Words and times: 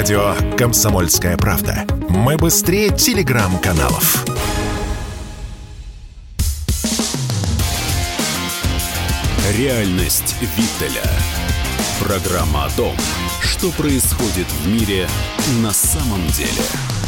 Радио 0.00 0.34
«Комсомольская 0.56 1.36
правда». 1.36 1.84
Мы 2.08 2.38
быстрее 2.38 2.88
телеграм-каналов. 2.88 4.24
Реальность 9.58 10.36
Виттеля. 10.40 11.04
Программа 12.02 12.64
о 12.64 12.70
том, 12.70 12.96
что 13.42 13.70
происходит 13.72 14.46
в 14.62 14.68
мире 14.68 15.06
на 15.58 15.70
самом 15.74 16.26
деле. 16.28 16.99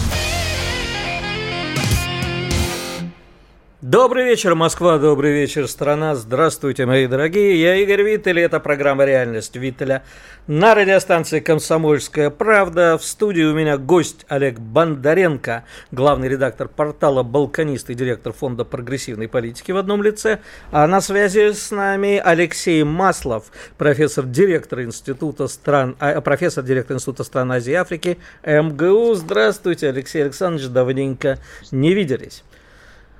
Добрый 3.82 4.26
вечер, 4.26 4.54
Москва, 4.54 4.96
добрый 4.98 5.32
вечер, 5.32 5.66
страна. 5.66 6.14
Здравствуйте, 6.14 6.86
мои 6.86 7.08
дорогие. 7.08 7.60
Я 7.60 7.74
Игорь 7.74 8.02
Виттель, 8.02 8.38
это 8.38 8.60
программа 8.60 9.04
«Реальность 9.04 9.56
Виттеля» 9.56 10.04
на 10.46 10.76
радиостанции 10.76 11.40
«Комсомольская 11.40 12.30
правда». 12.30 12.96
В 12.96 13.04
студии 13.04 13.42
у 13.42 13.52
меня 13.52 13.78
гость 13.78 14.24
Олег 14.28 14.60
Бондаренко, 14.60 15.64
главный 15.90 16.28
редактор 16.28 16.68
портала 16.68 17.24
«Балканист» 17.24 17.90
и 17.90 17.94
директор 17.94 18.32
фонда 18.32 18.64
прогрессивной 18.64 19.26
политики 19.26 19.72
в 19.72 19.76
одном 19.76 20.00
лице. 20.00 20.38
А 20.70 20.86
на 20.86 21.00
связи 21.00 21.50
с 21.50 21.72
нами 21.72 22.22
Алексей 22.24 22.84
Маслов, 22.84 23.46
профессор-директор 23.78 24.82
Института 24.82 25.48
стран, 25.48 25.96
а, 25.98 26.20
профессор 26.20 26.62
директор 26.62 26.94
Института 26.94 27.24
стран 27.24 27.50
Азии 27.50 27.72
и 27.72 27.74
Африки 27.74 28.18
МГУ. 28.46 29.14
Здравствуйте, 29.14 29.88
Алексей 29.88 30.22
Александрович, 30.22 30.68
давненько 30.68 31.40
не 31.72 31.94
виделись. 31.94 32.44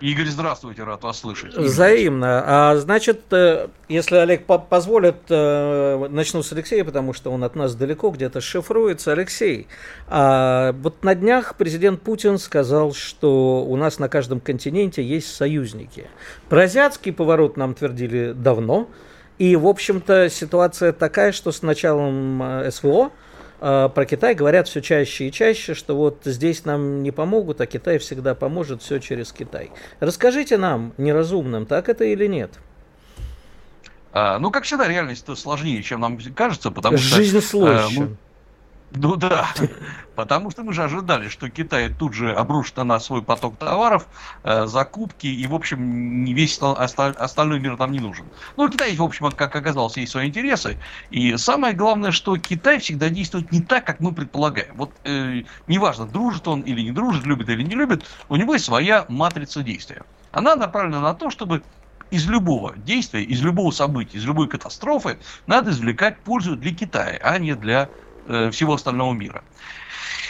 Игорь, 0.02 0.26
здравствуйте, 0.26 0.82
рад 0.82 1.04
вас 1.04 1.20
слышать. 1.20 1.54
Взаимно. 1.54 2.42
А, 2.44 2.76
значит, 2.76 3.20
э, 3.30 3.68
если 3.88 4.16
Олег 4.16 4.44
позволит, 4.46 5.14
э, 5.28 6.08
начну 6.10 6.42
с 6.42 6.52
Алексея, 6.52 6.84
потому 6.84 7.12
что 7.12 7.30
он 7.30 7.44
от 7.44 7.54
нас 7.54 7.76
далеко, 7.76 8.10
где-то 8.10 8.40
шифруется. 8.40 9.12
Алексей, 9.12 9.68
а 10.08 10.72
вот 10.72 11.04
на 11.04 11.14
днях 11.14 11.54
президент 11.54 12.02
Путин 12.02 12.38
сказал, 12.38 12.92
что 12.94 13.64
у 13.64 13.76
нас 13.76 14.00
на 14.00 14.08
каждом 14.08 14.40
континенте 14.40 15.04
есть 15.04 15.32
союзники. 15.32 16.08
Про 16.48 16.62
азиатский 16.62 17.12
поворот 17.12 17.56
нам 17.56 17.72
твердили 17.72 18.32
давно. 18.32 18.88
И, 19.38 19.54
в 19.54 19.68
общем-то, 19.68 20.28
ситуация 20.30 20.92
такая, 20.92 21.30
что 21.30 21.52
с 21.52 21.62
началом 21.62 22.42
э, 22.42 22.70
СВО 22.72 23.12
про 23.62 24.06
Китай 24.06 24.34
говорят 24.34 24.66
все 24.66 24.82
чаще 24.82 25.28
и 25.28 25.32
чаще, 25.32 25.74
что 25.74 25.94
вот 25.94 26.22
здесь 26.24 26.64
нам 26.64 27.04
не 27.04 27.12
помогут, 27.12 27.60
а 27.60 27.66
Китай 27.66 27.98
всегда 27.98 28.34
поможет 28.34 28.82
все 28.82 28.98
через 28.98 29.32
Китай. 29.32 29.70
Расскажите 30.00 30.56
нам, 30.56 30.94
неразумным, 30.98 31.66
так 31.66 31.88
это 31.88 32.04
или 32.04 32.26
нет? 32.26 32.50
А, 34.12 34.40
ну, 34.40 34.50
как 34.50 34.64
всегда, 34.64 34.88
реальность 34.88 35.24
сложнее, 35.38 35.80
чем 35.84 36.00
нам 36.00 36.18
кажется, 36.34 36.72
потому 36.72 36.96
Жизнь 36.96 37.08
что... 37.08 37.16
Жизнь 37.18 37.40
сложнее. 37.40 38.04
Э, 38.04 38.31
ну 38.94 39.16
да, 39.16 39.48
потому 40.16 40.50
что 40.50 40.62
мы 40.62 40.72
же 40.72 40.82
ожидали, 40.82 41.28
что 41.28 41.48
Китай 41.48 41.88
тут 41.92 42.14
же 42.14 42.32
обрушит 42.32 42.76
на 42.76 42.84
нас 42.84 43.06
свой 43.06 43.22
поток 43.22 43.56
товаров, 43.56 44.06
э, 44.44 44.66
закупки, 44.66 45.26
и, 45.26 45.46
в 45.46 45.54
общем, 45.54 46.24
не 46.24 46.34
весь 46.34 46.58
осталь, 46.60 47.12
остальной 47.12 47.60
мир 47.60 47.78
нам 47.78 47.92
не 47.92 48.00
нужен. 48.00 48.26
Ну, 48.56 48.68
Китай, 48.68 48.94
в 48.94 49.02
общем, 49.02 49.30
как 49.30 49.54
оказалось, 49.56 49.96
есть 49.96 50.12
свои 50.12 50.28
интересы. 50.28 50.78
И 51.10 51.36
самое 51.36 51.74
главное, 51.74 52.10
что 52.10 52.36
Китай 52.36 52.78
всегда 52.78 53.08
действует 53.08 53.50
не 53.50 53.62
так, 53.62 53.86
как 53.86 54.00
мы 54.00 54.12
предполагаем. 54.12 54.74
Вот 54.74 54.92
э, 55.04 55.42
неважно, 55.66 56.06
дружит 56.06 56.46
он 56.46 56.60
или 56.60 56.82
не 56.82 56.92
дружит, 56.92 57.24
любит 57.24 57.48
или 57.48 57.62
не 57.62 57.74
любит, 57.74 58.04
у 58.28 58.36
него 58.36 58.54
есть 58.54 58.66
своя 58.66 59.06
матрица 59.08 59.62
действия. 59.62 60.02
Она 60.32 60.56
направлена 60.56 61.00
на 61.00 61.14
то, 61.14 61.30
чтобы 61.30 61.62
из 62.10 62.26
любого 62.26 62.74
действия, 62.76 63.22
из 63.22 63.40
любого 63.40 63.70
события, 63.70 64.18
из 64.18 64.24
любой 64.26 64.46
катастрофы 64.46 65.18
надо 65.46 65.70
извлекать 65.70 66.18
пользу 66.18 66.56
для 66.56 66.74
Китая, 66.74 67.18
а 67.22 67.38
не 67.38 67.54
для 67.54 67.88
Э, 68.26 68.50
всего 68.50 68.74
остального 68.74 69.12
мира. 69.12 69.42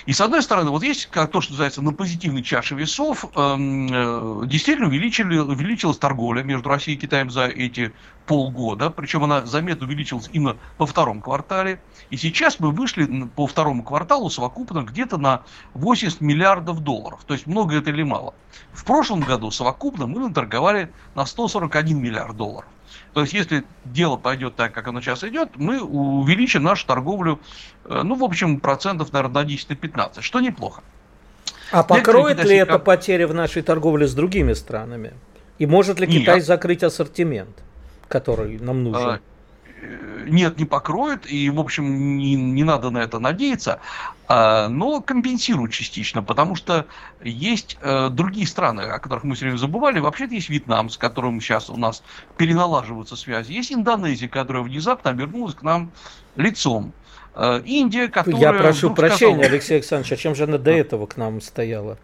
И 0.07 0.13
с 0.13 0.21
одной 0.21 0.43
стороны, 0.43 0.71
вот 0.71 0.83
есть 0.83 1.07
как 1.07 1.31
то, 1.31 1.41
что 1.41 1.53
называется 1.53 1.83
на 1.83 1.93
позитивной 1.93 2.43
чаше 2.43 2.75
весов, 2.75 3.25
эм, 3.37 3.87
э, 3.93 4.47
действительно 4.47 4.89
увеличили, 4.89 5.39
увеличилась 5.39 5.99
торговля 5.99 6.43
между 6.43 6.69
Россией 6.69 6.97
и 6.97 7.01
Китаем 7.01 7.31
за 7.31 7.45
эти 7.47 7.93
полгода, 8.27 8.91
причем 8.91 9.25
она 9.25 9.45
заметно 9.47 9.87
увеличилась 9.87 10.29
именно 10.33 10.57
во 10.79 10.87
втором 10.87 11.21
квартале. 11.21 11.81
И 12.11 12.17
сейчас 12.17 12.59
мы 12.59 12.71
вышли 12.71 13.05
по 13.37 13.47
второму 13.47 13.85
кварталу 13.85 14.31
совокупно 14.31 14.83
где-то 14.83 15.19
на 15.19 15.43
80 15.75 16.21
миллиардов 16.21 16.81
долларов. 16.81 17.21
То 17.27 17.35
есть 17.35 17.47
много 17.47 17.77
это 17.77 17.91
или 17.91 18.03
мало. 18.03 18.35
В 18.73 18.85
прошлом 18.85 19.21
году 19.21 19.51
совокупно 19.51 20.07
мы 20.07 20.21
наторговали 20.21 20.91
на 21.15 21.27
141 21.27 22.01
миллиард 22.01 22.37
долларов. 22.37 22.69
То 23.15 23.21
есть, 23.21 23.35
если 23.35 23.65
дело 23.85 24.17
пойдет 24.17 24.57
так, 24.57 24.73
как 24.73 24.89
оно 24.89 25.01
сейчас 25.01 25.23
идет, 25.25 25.51
мы 25.57 25.83
увеличим 25.83 26.63
нашу 26.63 26.87
торговлю, 26.87 27.41
э, 27.85 28.03
ну, 28.03 28.15
в 28.15 28.25
общем, 28.25 28.59
процентов, 28.59 29.13
наверное, 29.13 29.45
на 29.45 29.49
10-15, 29.49 30.23
что 30.23 30.41
неплохо. 30.41 30.83
А 31.71 31.83
покроет 31.83 32.43
ли 32.45 32.57
это 32.57 32.79
потери 32.79 33.25
в 33.25 33.35
нашей 33.35 33.63
торговле 33.63 34.07
с 34.07 34.15
другими 34.15 34.55
странами? 34.55 35.13
И 35.59 35.67
может 35.67 36.01
ли 36.01 36.07
Китай 36.07 36.37
Нет. 36.37 36.45
закрыть 36.45 36.83
ассортимент, 36.83 37.63
который 38.09 38.59
нам 38.59 38.83
нужен? 38.85 39.21
А, 39.83 40.25
нет, 40.29 40.59
не 40.59 40.65
покроет, 40.65 41.31
и, 41.31 41.51
в 41.51 41.61
общем, 41.61 42.17
не, 42.17 42.35
не 42.35 42.65
надо 42.65 42.91
на 42.91 42.99
это 42.99 43.19
надеяться, 43.19 43.81
а, 44.29 44.69
но 44.69 45.01
компенсирует 45.01 45.73
частично, 45.73 46.23
потому 46.23 46.55
что 46.55 46.87
есть 47.23 47.79
э, 47.83 48.09
другие 48.11 48.47
страны, 48.47 48.83
о 48.83 48.99
которых 48.99 49.25
мы 49.25 49.35
все 49.35 49.47
время 49.47 49.59
забывали. 49.59 49.99
Вообще-то 49.99 50.35
есть 50.35 50.49
Вьетнам, 50.49 50.89
с 50.89 50.97
которым 50.97 51.41
сейчас 51.41 51.71
у 51.71 51.77
нас 51.77 52.03
переналаживаются 52.37 53.17
связи. 53.17 53.53
Есть 53.53 53.73
Индонезия, 53.73 54.29
которая 54.29 54.63
внезапно 54.63 55.11
обернулась 55.11 55.55
к 55.55 55.63
нам 55.63 55.91
лицом. 56.37 56.93
Э, 57.35 57.61
Индия, 57.65 58.09
которая... 58.09 58.41
Я 58.41 58.53
прошу 58.53 58.95
прощения, 58.95 59.35
сказала... 59.35 59.53
Алексей 59.53 59.75
Александрович, 59.75 60.13
а 60.13 60.17
чем 60.17 60.35
же 60.35 60.45
она 60.45 60.59
до 60.59 60.71
этого 60.71 61.07
к 61.07 61.17
нам 61.17 61.41
стояла? 61.41 61.99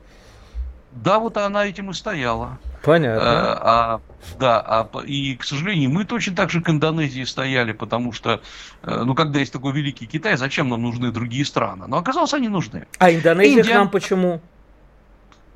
Да, 1.02 1.18
вот 1.18 1.36
она 1.36 1.64
этим 1.66 1.90
и 1.90 1.94
стояла. 1.94 2.58
Понятно. 2.82 3.22
А, 3.22 3.58
а, 3.62 4.00
да, 4.38 4.60
а, 4.60 5.00
и, 5.04 5.36
к 5.36 5.44
сожалению, 5.44 5.90
мы 5.90 6.04
точно 6.04 6.34
так 6.34 6.50
же 6.50 6.60
к 6.60 6.68
Индонезии 6.68 7.24
стояли, 7.24 7.72
потому 7.72 8.12
что, 8.12 8.40
э, 8.82 9.02
ну, 9.04 9.14
когда 9.14 9.38
есть 9.38 9.52
такой 9.52 9.72
великий 9.72 10.06
Китай, 10.06 10.36
зачем 10.36 10.68
нам 10.68 10.82
нужны 10.82 11.10
другие 11.10 11.44
страны? 11.44 11.86
Но 11.86 11.98
оказалось, 11.98 12.34
они 12.34 12.48
нужны. 12.48 12.86
А 12.98 13.12
Индонезия 13.12 13.58
Индия... 13.58 13.72
к 13.72 13.74
нам 13.74 13.90
почему? 13.90 14.40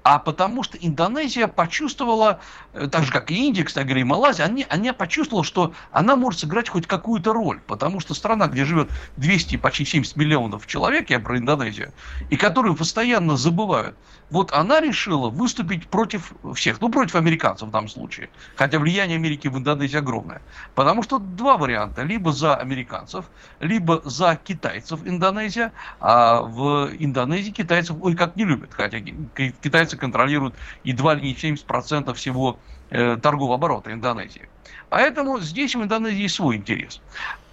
А 0.04 0.18
потому 0.18 0.62
что 0.62 0.76
Индонезия 0.78 1.46
почувствовала, 1.46 2.40
э, 2.72 2.88
так 2.88 3.04
же 3.04 3.12
как 3.12 3.30
и 3.30 3.46
Индия, 3.46 3.64
кстати 3.64 3.84
говоря, 3.84 4.00
и 4.00 4.04
Малайзия, 4.04 4.44
они, 4.44 4.66
они 4.68 4.92
почувствовала, 4.92 5.44
что 5.44 5.72
она 5.90 6.16
может 6.16 6.40
сыграть 6.40 6.68
хоть 6.68 6.86
какую-то 6.86 7.32
роль, 7.32 7.60
потому 7.66 8.00
что 8.00 8.14
страна, 8.14 8.48
где 8.48 8.64
живет 8.64 8.90
200, 9.16 9.56
почти 9.56 9.84
70 9.84 10.16
миллионов 10.16 10.66
человек, 10.66 11.10
я 11.10 11.20
про 11.20 11.38
Индонезию, 11.38 11.92
и 12.30 12.36
которую 12.36 12.74
постоянно 12.74 13.36
забывают, 13.36 13.96
вот 14.30 14.50
она 14.52 14.80
решила 14.80 15.28
выступить 15.28 15.86
против 15.86 16.32
всех, 16.54 16.80
ну, 16.80 16.88
против 16.88 17.16
американцев 17.16 17.68
в 17.68 17.70
данном 17.70 17.88
случае, 17.88 18.30
хотя 18.56 18.78
влияние 18.78 19.16
Америки 19.16 19.48
в 19.48 19.58
Индонезии 19.58 19.98
огромное, 19.98 20.42
потому 20.74 21.02
что 21.02 21.18
два 21.18 21.56
варианта, 21.56 22.02
либо 22.02 22.32
за 22.32 22.56
американцев, 22.56 23.26
либо 23.60 24.00
за 24.04 24.36
китайцев 24.42 25.00
Индонезия, 25.04 25.72
а 26.00 26.40
в 26.40 26.90
Индонезии 26.98 27.50
китайцев, 27.50 27.96
ой, 28.00 28.16
как 28.16 28.36
не 28.36 28.44
любят, 28.44 28.70
хотя 28.72 29.00
китайцы 29.00 29.91
китайцы 29.92 29.96
контролируют 29.96 30.54
едва 30.84 31.14
ли 31.14 31.22
не 31.22 31.34
70% 31.34 32.12
всего 32.14 32.58
э, 32.90 33.16
торгового 33.16 33.54
оборота 33.54 33.92
Индонезии. 33.92 34.48
Поэтому 34.90 35.40
здесь 35.40 35.74
в 35.74 35.82
Индонезии 35.82 36.28
свой 36.28 36.56
интерес. 36.56 37.00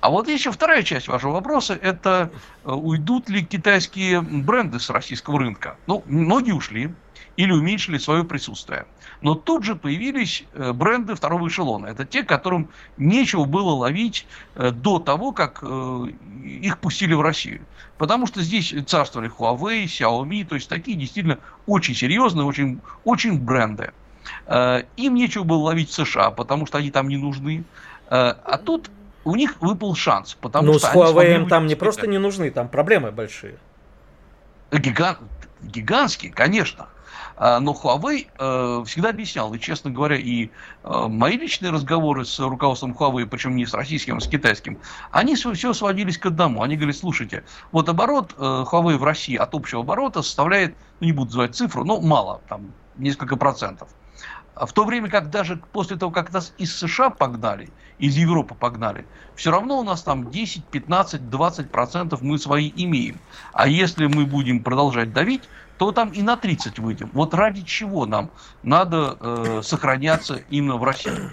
А 0.02 0.10
вот 0.10 0.28
еще 0.28 0.52
вторая 0.52 0.84
часть 0.84 1.08
вашего 1.08 1.34
вопроса, 1.34 1.74
это 1.74 2.30
э, 2.64 2.72
уйдут 2.72 3.30
ли 3.30 3.44
китайские 3.44 4.22
бренды 4.22 4.80
с 4.80 4.90
российского 4.90 5.40
рынка. 5.40 5.76
Ну, 5.88 6.04
многие 6.08 6.54
ушли 6.54 6.90
или 7.40 7.54
уменьшили 7.54 7.98
свое 7.98 8.26
присутствие. 8.26 8.86
Но 9.22 9.34
тут 9.34 9.64
же 9.64 9.76
появились 9.76 10.44
э, 10.54 10.74
бренды 10.74 11.16
второго 11.16 11.48
эшелона. 11.48 11.86
Это 11.88 12.06
те, 12.06 12.24
которым 12.24 12.68
нечего 12.98 13.46
было 13.46 13.72
ловить 13.72 14.28
э, 14.56 14.72
до 14.72 15.00
того, 15.00 15.32
как 15.32 15.64
их 16.44 16.78
пустили 16.80 17.14
в 17.14 17.22
Россию. 17.22 17.62
Потому 17.98 18.28
что 18.28 18.42
здесь 18.42 18.74
царствовали 18.88 19.32
Huawei, 19.32 19.86
Xiaomi, 19.86 20.46
то 20.46 20.56
есть 20.56 20.68
такие 20.68 20.98
действительно 20.98 21.40
очень 21.66 21.96
серьезные, 21.96 22.46
очень, 22.46 22.82
очень 23.06 23.40
бренды. 23.40 23.92
Э, 24.46 24.84
им 24.98 25.16
нечего 25.16 25.44
было 25.44 25.60
ловить 25.60 25.90
в 25.90 25.94
США, 25.94 26.32
потому 26.32 26.66
что 26.66 26.78
они 26.78 26.92
там 26.92 27.08
не 27.08 27.18
нужны. 27.18 27.64
Э, 28.10 28.34
а 28.44 28.58
тут 28.58 28.92
у 29.24 29.36
них 29.36 29.62
выпал 29.62 29.96
шанс. 29.96 30.36
Потому 30.42 30.74
ну, 30.74 30.80
что 30.80 30.88
с 30.88 30.94
Huawei 30.94 31.48
там 31.48 31.68
не 31.68 31.76
просто 31.76 32.06
не 32.06 32.18
нужны, 32.18 32.52
там 32.52 32.68
проблемы 32.68 33.12
большие. 33.12 33.56
Гигант, 34.74 35.20
гигантские, 35.62 36.32
конечно. 36.32 36.88
А, 37.40 37.62
но 37.62 37.72
Huawei 37.72 38.28
э, 38.38 38.84
всегда 38.86 39.10
объяснял, 39.10 39.54
и, 39.54 39.60
честно 39.60 39.90
говоря, 39.90 40.18
и 40.18 40.50
э, 40.84 41.08
мои 41.08 41.38
личные 41.38 41.72
разговоры 41.72 42.26
с 42.26 42.38
руководством 42.38 42.92
Huawei, 42.92 43.26
причем 43.26 43.56
не 43.56 43.66
с 43.66 43.74
российским, 43.74 44.18
а 44.18 44.20
с 44.20 44.28
китайским, 44.28 44.78
они 45.12 45.36
все, 45.36 45.54
все 45.54 45.72
сводились 45.72 46.18
к 46.18 46.26
одному. 46.26 46.62
Они 46.62 46.76
говорят, 46.76 46.98
слушайте, 46.98 47.46
вот 47.72 47.88
оборот 47.88 48.36
э, 48.38 48.42
Huawei 48.42 48.98
в 48.98 49.04
России 49.06 49.38
от 49.38 49.56
общего 49.56 49.82
оборота 49.82 50.22
составляет, 50.22 50.76
ну, 51.00 51.08
не 51.08 51.14
буду 51.14 51.28
называть 51.28 51.56
цифру, 51.56 51.86
но 51.86 52.02
мало, 52.02 52.42
там, 52.50 52.74
несколько 52.98 53.38
процентов. 53.38 53.88
В 54.56 54.74
то 54.74 54.84
время 54.84 55.10
как 55.10 55.30
даже 55.30 55.62
после 55.72 55.96
того, 55.96 56.12
как 56.12 56.34
нас 56.34 56.54
из 56.58 56.76
США 56.76 57.10
погнали, 57.10 57.70
из 58.00 58.18
Европы 58.18 58.54
погнали, 58.54 59.06
все 59.36 59.52
равно 59.52 59.80
у 59.80 59.84
нас 59.84 60.04
там 60.04 60.30
10, 60.30 60.66
15, 60.66 61.30
20 61.30 61.72
процентов 61.72 62.22
мы 62.22 62.38
свои 62.38 62.70
имеем. 62.76 63.18
А 63.54 63.70
если 63.70 64.08
мы 64.08 64.26
будем 64.26 64.62
продолжать 64.62 65.14
давить, 65.14 65.44
то 65.80 65.94
там 65.94 66.10
и 66.10 66.22
на 66.22 66.36
30 66.36 66.78
выйдем. 66.80 67.10
Вот 67.14 67.34
ради 67.34 67.62
чего 67.62 68.06
нам 68.06 68.30
надо 68.64 69.18
э, 69.20 69.62
сохраняться 69.64 70.44
именно 70.50 70.76
в 70.76 70.84
России. 70.84 71.32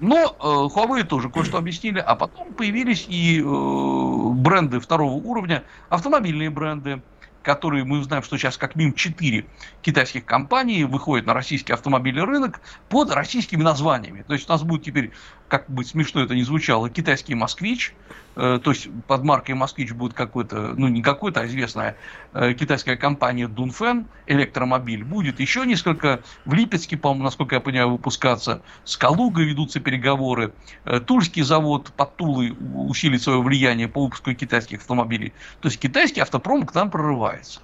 Но 0.00 0.16
э, 0.16 0.42
Huawei 0.42 1.04
тоже 1.04 1.28
кое-что 1.28 1.58
объяснили, 1.58 1.98
а 1.98 2.16
потом 2.16 2.54
появились 2.54 3.04
и 3.06 3.38
э, 3.38 3.44
бренды 3.44 4.80
второго 4.80 5.12
уровня, 5.12 5.62
автомобильные 5.90 6.48
бренды, 6.48 7.02
которые 7.42 7.84
мы 7.84 8.02
знаем, 8.02 8.22
что 8.22 8.38
сейчас 8.38 8.56
как 8.56 8.76
минимум 8.76 8.94
4 8.94 9.44
китайских 9.82 10.24
компании 10.24 10.84
выходят 10.84 11.26
на 11.26 11.34
российский 11.34 11.74
автомобильный 11.74 12.24
рынок 12.24 12.62
под 12.88 13.10
российскими 13.10 13.62
названиями. 13.62 14.22
То 14.26 14.32
есть 14.32 14.48
у 14.48 14.52
нас 14.52 14.62
будет 14.62 14.84
теперь, 14.84 15.12
как 15.50 15.68
бы 15.68 15.84
смешно 15.84 16.22
это 16.22 16.34
ни 16.34 16.42
звучало, 16.42 16.88
китайский 16.88 17.34
«Москвич», 17.34 17.94
Э, 18.36 18.60
то 18.62 18.70
есть 18.70 18.88
под 19.06 19.24
маркой 19.24 19.54
«Москвич» 19.54 19.92
будет 19.92 20.14
какой-то, 20.14 20.74
ну 20.76 20.88
не 20.88 21.02
какой-то, 21.02 21.40
а 21.40 21.46
известная 21.46 21.96
э, 22.32 22.54
китайская 22.54 22.96
компания 22.96 23.48
Дунфен, 23.48 24.06
электромобиль. 24.26 25.04
Будет 25.04 25.40
еще 25.40 25.66
несколько, 25.66 26.22
в 26.44 26.54
Липецке, 26.54 26.96
по-моему, 26.96 27.24
насколько 27.24 27.56
я 27.56 27.60
понимаю, 27.60 27.90
выпускаться. 27.90 28.62
С 28.84 28.96
Калугой 28.96 29.46
ведутся 29.46 29.80
переговоры. 29.80 30.52
Э, 30.84 31.00
Тульский 31.00 31.42
завод 31.42 31.92
под 31.96 32.16
Тулой 32.16 32.56
усилит 32.74 33.22
свое 33.22 33.42
влияние 33.42 33.88
по 33.88 34.04
выпуску 34.04 34.32
китайских 34.34 34.78
автомобилей. 34.78 35.32
То 35.60 35.68
есть 35.68 35.80
китайский 35.80 36.20
автопром 36.20 36.66
к 36.66 36.74
нам 36.74 36.90
прорывается. 36.90 37.60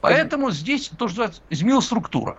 Поэтому 0.00 0.50
здесь 0.50 0.88
тоже 0.88 1.32
изменилась 1.48 1.86
структура. 1.86 2.36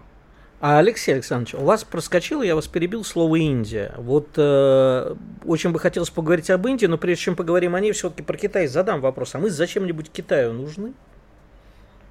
А, 0.66 0.80
Алексей 0.80 1.12
Александрович, 1.12 1.56
у 1.56 1.66
вас 1.66 1.84
проскочило, 1.84 2.42
я 2.42 2.56
вас 2.56 2.70
перебил, 2.70 3.04
слово 3.04 3.36
Индия. 3.36 3.94
Вот 3.98 4.30
э, 4.38 5.14
очень 5.44 5.72
бы 5.72 5.80
хотелось 5.80 6.10
поговорить 6.10 6.50
об 6.50 6.66
Индии, 6.66 6.86
но 6.86 6.98
прежде 6.98 7.26
чем 7.26 7.36
поговорим 7.36 7.76
о 7.76 7.82
ней, 7.82 7.92
все-таки 7.92 8.24
про 8.24 8.38
Китай 8.38 8.68
задам 8.68 9.02
вопрос. 9.02 9.36
А 9.36 9.40
мы 9.40 9.50
зачем-нибудь 9.50 10.10
Китаю 10.10 10.54
нужны? 10.54 10.94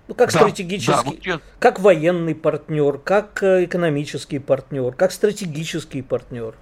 Ну, 0.06 0.14
как 0.14 0.30
да, 0.34 0.40
стратегический, 0.40 0.92
да, 0.92 1.02
вот 1.02 1.24
я... 1.24 1.40
как 1.58 1.80
военный 1.80 2.34
партнер, 2.34 2.98
как 2.98 3.42
э, 3.42 3.64
экономический 3.64 4.38
партнер, 4.38 4.92
как 4.92 5.12
стратегический 5.12 6.02
партнер. 6.02 6.54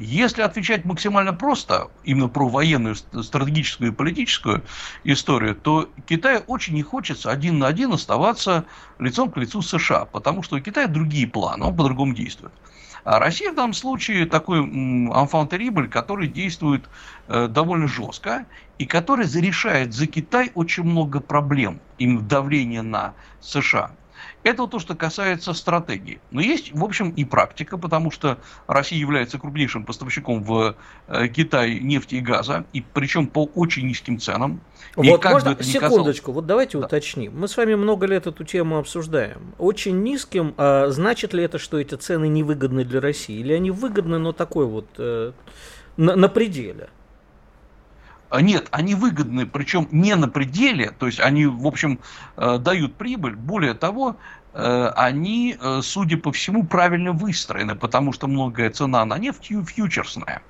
Если 0.00 0.40
отвечать 0.40 0.86
максимально 0.86 1.34
просто, 1.34 1.90
именно 2.04 2.30
про 2.30 2.48
военную, 2.48 2.94
стратегическую 2.94 3.92
и 3.92 3.94
политическую 3.94 4.64
историю, 5.04 5.54
то 5.54 5.90
Китаю 6.06 6.40
очень 6.46 6.72
не 6.72 6.82
хочется 6.82 7.30
один 7.30 7.58
на 7.58 7.66
один 7.66 7.92
оставаться 7.92 8.64
лицом 8.98 9.30
к 9.30 9.36
лицу 9.36 9.60
США, 9.60 10.06
потому 10.06 10.42
что 10.42 10.56
у 10.56 10.60
Китая 10.60 10.86
другие 10.86 11.26
планы, 11.26 11.66
он 11.66 11.76
по-другому 11.76 12.14
действует. 12.14 12.54
А 13.04 13.18
Россия 13.18 13.52
в 13.52 13.56
данном 13.56 13.74
случае 13.74 14.24
такой 14.24 14.60
terrible, 14.60 15.88
который 15.88 16.28
действует 16.28 16.88
э, 17.28 17.48
довольно 17.48 17.86
жестко 17.86 18.46
и 18.78 18.86
который 18.86 19.26
зарешает 19.26 19.92
за 19.92 20.06
Китай 20.06 20.50
очень 20.54 20.84
много 20.84 21.20
проблем, 21.20 21.78
именно 21.98 22.22
давления 22.22 22.80
на 22.80 23.16
США. 23.40 23.99
Это 24.42 24.62
вот 24.62 24.70
то, 24.70 24.78
что 24.78 24.94
касается 24.94 25.52
стратегии. 25.52 26.20
Но 26.30 26.40
есть, 26.40 26.72
в 26.72 26.82
общем, 26.82 27.10
и 27.10 27.24
практика, 27.24 27.76
потому 27.76 28.10
что 28.10 28.38
Россия 28.66 28.98
является 28.98 29.38
крупнейшим 29.38 29.84
поставщиком 29.84 30.42
в 30.42 30.76
э, 31.08 31.28
Китай 31.28 31.78
нефти 31.78 32.16
и 32.16 32.20
газа, 32.20 32.64
и 32.72 32.80
причем 32.80 33.26
по 33.26 33.44
очень 33.54 33.86
низким 33.86 34.18
ценам. 34.18 34.60
Вот 34.96 35.24
можно 35.24 35.62
секундочку, 35.62 35.80
казалось... 35.80 36.22
вот 36.24 36.46
давайте 36.46 36.78
да. 36.78 36.86
уточним. 36.86 37.38
Мы 37.38 37.48
с 37.48 37.56
вами 37.56 37.74
много 37.74 38.06
лет 38.06 38.26
эту 38.26 38.44
тему 38.44 38.78
обсуждаем. 38.78 39.54
Очень 39.58 40.02
низким, 40.02 40.54
а 40.56 40.88
значит 40.90 41.34
ли 41.34 41.44
это, 41.44 41.58
что 41.58 41.78
эти 41.78 41.94
цены 41.94 42.28
невыгодны 42.28 42.84
для 42.84 43.00
России? 43.00 43.38
Или 43.38 43.52
они 43.52 43.70
выгодны, 43.70 44.18
но 44.18 44.32
такой 44.32 44.66
вот 44.66 44.86
э, 44.98 45.32
на, 45.96 46.16
на 46.16 46.28
пределе? 46.28 46.88
А 48.30 48.42
нет, 48.42 48.68
они 48.70 48.94
выгодны, 48.94 49.44
причем 49.44 49.88
не 49.90 50.14
на 50.14 50.28
пределе, 50.28 50.92
то 50.92 51.06
есть 51.06 51.18
они, 51.18 51.46
в 51.46 51.66
общем, 51.66 51.98
э, 52.36 52.58
дают 52.58 52.94
прибыль. 52.94 53.34
Более 53.34 53.74
того, 53.74 54.16
э, 54.52 54.92
они, 54.94 55.56
э, 55.60 55.80
судя 55.82 56.16
по 56.16 56.30
всему, 56.30 56.64
правильно 56.64 57.10
выстроены, 57.10 57.74
потому 57.74 58.12
что 58.12 58.28
многое 58.28 58.70
цена 58.70 59.04
на 59.04 59.18
нефть 59.18 59.48
фьючерсная. 59.66 60.42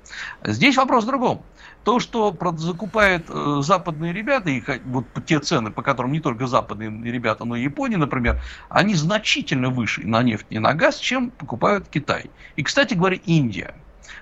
Здесь 0.43 0.77
вопрос 0.77 1.05
в 1.05 1.07
другом. 1.07 1.41
То, 1.83 1.99
что 1.99 2.37
закупают 2.57 3.25
западные 3.65 4.13
ребята, 4.13 4.51
и 4.51 4.61
вот 4.85 5.07
те 5.25 5.39
цены, 5.39 5.71
по 5.71 5.81
которым 5.81 6.11
не 6.11 6.19
только 6.19 6.45
западные 6.45 7.11
ребята, 7.11 7.45
но 7.45 7.55
и 7.55 7.63
Япония, 7.63 7.97
например, 7.97 8.39
они 8.69 8.93
значительно 8.93 9.71
выше 9.71 10.05
на 10.05 10.21
нефть 10.21 10.45
и 10.51 10.59
на 10.59 10.75
газ, 10.75 10.97
чем 10.97 11.31
покупают 11.31 11.87
Китай. 11.89 12.29
И, 12.55 12.61
кстати 12.61 12.93
говоря, 12.93 13.17
Индия. 13.25 13.73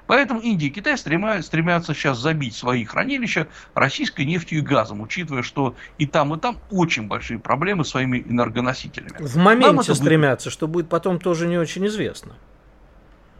Поэтому 0.08 0.40
Индия 0.42 0.68
и 0.68 0.70
Китай 0.70 0.98
стремятся, 0.98 1.94
сейчас 1.94 2.18
забить 2.18 2.56
свои 2.56 2.86
хранилища 2.86 3.48
российской 3.74 4.26
нефтью 4.26 4.60
и 4.60 4.62
газом, 4.62 5.02
учитывая, 5.02 5.44
что 5.44 5.76
и 5.98 6.06
там, 6.06 6.34
и 6.34 6.40
там 6.40 6.58
очень 6.72 7.08
большие 7.08 7.40
проблемы 7.40 7.86
с 7.86 7.90
своими 7.90 8.20
энергоносителями. 8.20 9.16
В 9.20 9.38
моменте 9.38 9.94
стремятся, 9.96 10.50
будет... 10.50 10.54
что 10.54 10.68
будет 10.68 10.90
потом 10.90 11.20
тоже 11.20 11.48
не 11.48 11.58
очень 11.58 11.86
известно. 11.88 12.34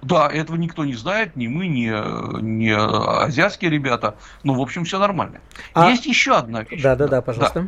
Да, 0.02 0.30
этого 0.30 0.56
никто 0.56 0.86
не 0.86 0.94
знает, 0.94 1.36
ни 1.36 1.48
мы, 1.48 1.68
ни, 1.68 1.88
ни 2.42 2.70
азиатские 2.70 3.70
ребята. 3.70 4.16
Ну, 4.44 4.54
в 4.54 4.62
общем, 4.62 4.86
все 4.86 4.98
нормально. 4.98 5.42
А... 5.74 5.90
Есть 5.90 6.06
еще 6.06 6.38
одна 6.38 6.64
вещь. 6.64 6.82
Да, 6.82 6.96
да, 6.96 7.08
да, 7.08 7.22
пожалуйста. 7.22 7.62
Да. 7.64 7.68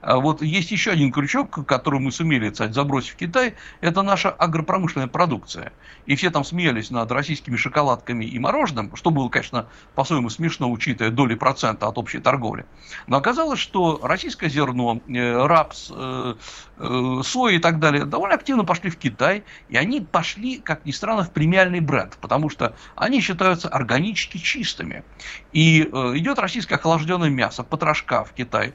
А 0.00 0.16
вот 0.16 0.42
есть 0.42 0.70
еще 0.70 0.92
один 0.92 1.12
крючок, 1.12 1.66
который 1.66 2.00
мы 2.00 2.10
сумели, 2.10 2.50
кстати, 2.50 2.72
забросить 2.72 3.10
в 3.10 3.16
Китай, 3.16 3.54
это 3.80 4.02
наша 4.02 4.30
агропромышленная 4.30 5.08
продукция. 5.08 5.72
И 6.06 6.16
все 6.16 6.30
там 6.30 6.44
смеялись 6.44 6.90
над 6.90 7.10
российскими 7.12 7.56
шоколадками 7.56 8.24
и 8.24 8.38
мороженым, 8.38 8.96
что 8.96 9.10
было, 9.10 9.28
конечно, 9.28 9.66
по-своему 9.94 10.30
смешно, 10.30 10.70
учитывая 10.70 11.10
доли 11.10 11.34
процента 11.34 11.86
от 11.86 11.98
общей 11.98 12.18
торговли. 12.18 12.64
Но 13.06 13.18
оказалось, 13.18 13.60
что 13.60 14.00
российское 14.02 14.48
зерно, 14.48 15.00
э, 15.08 15.46
рапс, 15.46 15.92
э, 15.94 16.34
э, 16.78 17.20
соя 17.24 17.54
и 17.54 17.58
так 17.58 17.78
далее 17.78 18.04
довольно 18.06 18.34
активно 18.34 18.64
пошли 18.64 18.90
в 18.90 18.96
Китай, 18.96 19.44
и 19.68 19.76
они 19.76 20.00
пошли, 20.00 20.58
как 20.58 20.86
ни 20.86 20.92
странно, 20.92 21.24
в 21.24 21.30
премиальный 21.30 21.80
бренд, 21.80 22.16
потому 22.20 22.48
что 22.48 22.74
они 22.96 23.20
считаются 23.20 23.68
органически 23.68 24.38
чистыми. 24.38 25.04
И 25.52 25.82
идет 25.82 26.38
российское 26.38 26.76
охлажденное 26.76 27.28
мясо, 27.28 27.62
потрошка 27.62 28.24
в 28.24 28.32
Китай, 28.32 28.72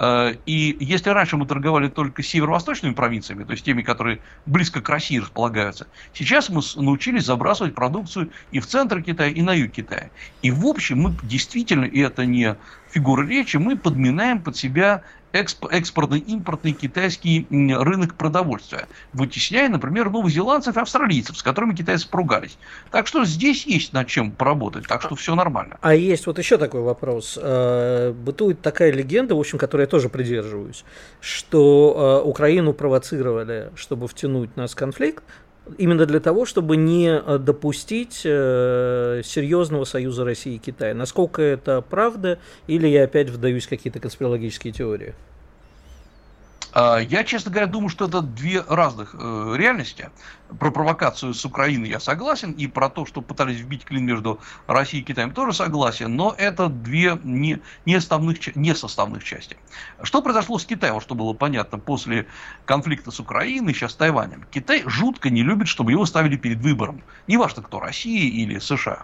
и 0.00 0.76
если 0.78 1.10
раньше 1.10 1.36
мы 1.36 1.46
торговали 1.46 1.88
только 1.88 2.22
северо-восточными 2.22 2.94
провинциями, 2.94 3.42
то 3.44 3.52
есть 3.52 3.64
теми, 3.64 3.82
которые 3.82 4.20
близко 4.46 4.80
к 4.80 4.88
России 4.88 5.18
располагаются, 5.18 5.88
сейчас 6.12 6.48
мы 6.50 6.62
научились 6.76 7.24
забрасывать 7.24 7.74
продукцию 7.74 8.30
и 8.52 8.60
в 8.60 8.66
центр 8.66 9.02
Китая, 9.02 9.30
и 9.30 9.42
на 9.42 9.52
юг 9.52 9.72
Китая. 9.72 10.10
И 10.42 10.52
в 10.52 10.66
общем 10.66 11.00
мы 11.00 11.16
действительно, 11.22 11.84
и 11.84 11.98
это 12.00 12.26
не 12.26 12.56
фигура 12.90 13.26
речи, 13.26 13.56
мы 13.56 13.76
подминаем 13.76 14.40
под 14.40 14.56
себя 14.56 15.02
экспортный, 15.32 16.20
импортный 16.20 16.72
китайский 16.72 17.46
рынок 17.50 18.14
продовольствия, 18.14 18.88
вытесняя, 19.12 19.68
например, 19.68 20.10
новозеландцев 20.10 20.76
и 20.76 20.80
австралийцев, 20.80 21.36
с 21.36 21.42
которыми 21.42 21.74
китайцы 21.74 22.08
поругались. 22.08 22.58
Так 22.90 23.06
что 23.06 23.24
здесь 23.24 23.66
есть 23.66 23.92
над 23.92 24.08
чем 24.08 24.30
поработать, 24.30 24.86
так 24.86 25.02
что 25.02 25.14
все 25.14 25.34
нормально. 25.34 25.78
А 25.80 25.94
есть 25.94 26.26
вот 26.26 26.38
еще 26.38 26.58
такой 26.58 26.80
вопрос. 26.80 27.38
Э, 27.40 28.12
бытует 28.12 28.62
такая 28.62 28.92
легенда, 28.92 29.34
в 29.34 29.40
общем, 29.40 29.58
которой 29.58 29.82
я 29.82 29.86
тоже 29.86 30.08
придерживаюсь, 30.08 30.84
что 31.20 32.22
э, 32.24 32.28
Украину 32.28 32.72
провоцировали, 32.72 33.70
чтобы 33.74 34.08
втянуть 34.08 34.56
нас 34.56 34.72
в 34.72 34.76
конфликт, 34.76 35.22
именно 35.76 36.06
для 36.06 36.20
того, 36.20 36.46
чтобы 36.46 36.76
не 36.76 37.08
э, 37.08 37.38
допустить 37.38 38.22
э, 38.24 39.22
серьезного 39.24 39.84
союза 39.84 40.24
России 40.24 40.54
и 40.54 40.58
Китая. 40.58 40.94
Насколько 40.94 41.42
это 41.42 41.82
правда, 41.82 42.38
или 42.66 42.86
я 42.86 43.04
опять 43.04 43.30
вдаюсь 43.30 43.66
в 43.66 43.68
какие-то 43.68 44.00
конспирологические 44.00 44.72
теории? 44.72 45.14
А, 46.80 46.98
я, 46.98 47.24
честно 47.24 47.50
говоря, 47.50 47.66
думаю, 47.66 47.88
что 47.88 48.04
это 48.04 48.22
две 48.22 48.60
разных 48.60 49.12
э, 49.18 49.54
реальности. 49.56 50.10
Про 50.60 50.70
провокацию 50.70 51.34
с 51.34 51.44
Украиной 51.44 51.88
я 51.88 51.98
согласен, 51.98 52.52
и 52.52 52.68
про 52.68 52.88
то, 52.88 53.04
что 53.04 53.20
пытались 53.20 53.58
вбить 53.58 53.84
клин 53.84 54.04
между 54.04 54.38
Россией 54.68 55.02
и 55.02 55.04
Китаем, 55.04 55.32
тоже 55.32 55.54
согласен, 55.54 56.14
но 56.14 56.36
это 56.38 56.68
две 56.68 57.18
не, 57.24 57.60
не, 57.84 57.98
составных, 57.98 58.54
не 58.54 58.76
составных 58.76 59.24
части. 59.24 59.56
Что 60.04 60.22
произошло 60.22 60.56
с 60.56 60.66
Китаем, 60.66 61.00
что 61.00 61.16
было 61.16 61.32
понятно 61.32 61.80
после 61.80 62.28
конфликта 62.64 63.10
с 63.10 63.18
Украиной, 63.18 63.74
сейчас 63.74 63.90
с 63.92 63.96
Тайванем? 63.96 64.46
Китай 64.48 64.84
жутко 64.86 65.30
не 65.30 65.42
любит, 65.42 65.66
чтобы 65.66 65.90
его 65.90 66.06
ставили 66.06 66.36
перед 66.36 66.58
выбором. 66.58 67.02
Неважно, 67.26 67.60
кто, 67.64 67.80
Россия 67.80 68.30
или 68.30 68.60
США. 68.60 69.02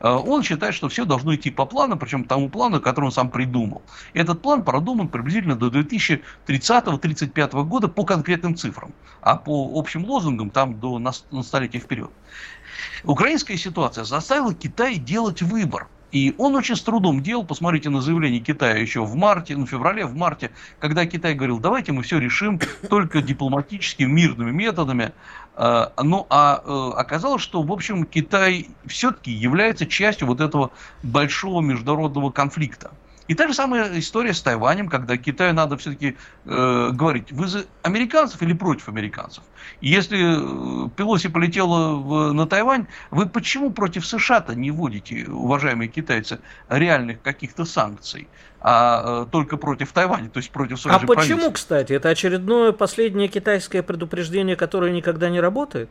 Э, 0.00 0.10
он 0.10 0.42
считает, 0.42 0.74
что 0.74 0.88
все 0.88 1.04
должно 1.04 1.34
идти 1.34 1.50
по 1.50 1.66
плану, 1.66 1.96
причем 1.96 2.24
тому 2.24 2.48
плану, 2.48 2.80
который 2.80 3.06
он 3.06 3.12
сам 3.12 3.30
придумал. 3.30 3.82
Этот 4.14 4.42
план 4.42 4.64
продуман 4.64 5.08
приблизительно 5.08 5.56
до 5.56 5.68
2030-35 5.68 7.64
года 7.64 7.88
по 7.88 8.04
конкретным 8.04 8.56
цифрам, 8.56 8.92
а 9.20 9.36
по 9.36 9.78
общим 9.78 10.04
лозунгам 10.04 10.50
там 10.50 10.78
до 10.80 10.98
на 10.98 11.12
столетия 11.42 11.78
вперед. 11.78 12.10
Украинская 13.04 13.56
ситуация 13.56 14.04
заставила 14.04 14.54
Китай 14.54 14.96
делать 14.96 15.42
выбор. 15.42 15.88
И 16.12 16.34
он 16.38 16.56
очень 16.56 16.74
с 16.74 16.82
трудом 16.82 17.22
делал, 17.22 17.44
посмотрите 17.44 17.88
на 17.88 18.00
заявление 18.00 18.40
Китая 18.40 18.76
еще 18.76 19.04
в 19.04 19.14
марте, 19.14 19.56
ну, 19.56 19.64
в 19.64 19.70
феврале, 19.70 20.06
в 20.06 20.16
марте, 20.16 20.50
когда 20.80 21.06
Китай 21.06 21.34
говорил, 21.34 21.60
давайте 21.60 21.92
мы 21.92 22.02
все 22.02 22.18
решим 22.18 22.60
только 22.88 23.22
дипломатическими, 23.22 24.10
мирными 24.10 24.50
методами. 24.50 25.12
А, 25.62 25.92
ну, 26.02 26.26
а 26.30 26.62
э, 26.64 26.90
оказалось, 26.96 27.42
что, 27.42 27.62
в 27.62 27.70
общем, 27.70 28.06
Китай 28.06 28.78
все-таки 28.86 29.30
является 29.30 29.84
частью 29.86 30.26
вот 30.26 30.40
этого 30.40 30.72
большого 31.02 31.60
международного 31.60 32.30
конфликта. 32.30 32.98
И 33.30 33.34
та 33.34 33.46
же 33.46 33.54
самая 33.54 33.96
история 33.96 34.34
с 34.34 34.42
Тайванем, 34.42 34.88
когда 34.88 35.16
Китаю 35.16 35.54
надо 35.54 35.76
все-таки 35.76 36.16
э, 36.46 36.90
говорить, 36.92 37.30
вы 37.30 37.46
за 37.46 37.64
американцев 37.82 38.42
или 38.42 38.52
против 38.54 38.88
американцев? 38.88 39.44
Если 39.80 40.18
э, 40.18 40.88
Пелоси 40.96 41.28
полетела 41.28 41.94
в, 41.94 42.32
на 42.32 42.48
Тайвань, 42.48 42.88
вы 43.12 43.26
почему 43.26 43.70
против 43.70 44.04
США-то 44.04 44.56
не 44.56 44.72
вводите, 44.72 45.26
уважаемые 45.28 45.86
китайцы, 45.86 46.40
реальных 46.68 47.22
каких-то 47.22 47.64
санкций? 47.64 48.26
а 48.62 49.22
э, 49.22 49.26
только 49.30 49.56
против 49.56 49.92
Тайваня, 49.92 50.28
то 50.28 50.38
есть 50.38 50.50
против 50.50 50.80
своей 50.80 50.96
А 50.96 51.06
почему, 51.06 51.50
кстати? 51.52 51.92
Это 51.92 52.10
очередное 52.10 52.72
последнее 52.72 53.28
китайское 53.28 53.82
предупреждение, 53.82 54.56
которое 54.56 54.92
никогда 54.92 55.30
не 55.30 55.40
работает? 55.40 55.88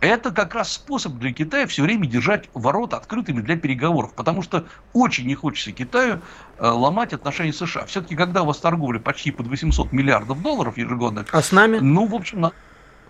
Это 0.00 0.30
как 0.30 0.54
раз 0.54 0.72
способ 0.72 1.14
для 1.14 1.32
Китая 1.32 1.66
все 1.66 1.82
время 1.82 2.06
держать 2.06 2.48
ворота 2.54 2.96
открытыми 2.96 3.40
для 3.40 3.56
переговоров, 3.56 4.14
потому 4.14 4.42
что 4.42 4.66
очень 4.92 5.26
не 5.26 5.34
хочется 5.34 5.72
Китаю 5.72 6.20
э, 6.58 6.66
ломать 6.66 7.12
отношения 7.12 7.52
с 7.52 7.58
США. 7.58 7.86
Все-таки, 7.86 8.16
когда 8.16 8.42
у 8.42 8.46
вас 8.46 8.58
торговля 8.58 8.98
почти 8.98 9.30
под 9.30 9.46
800 9.46 9.92
миллиардов 9.92 10.42
долларов 10.42 10.76
ежегодно... 10.76 11.24
А 11.30 11.42
с 11.42 11.52
нами? 11.52 11.78
Ну, 11.78 12.06
в 12.06 12.14
общем, 12.14 12.52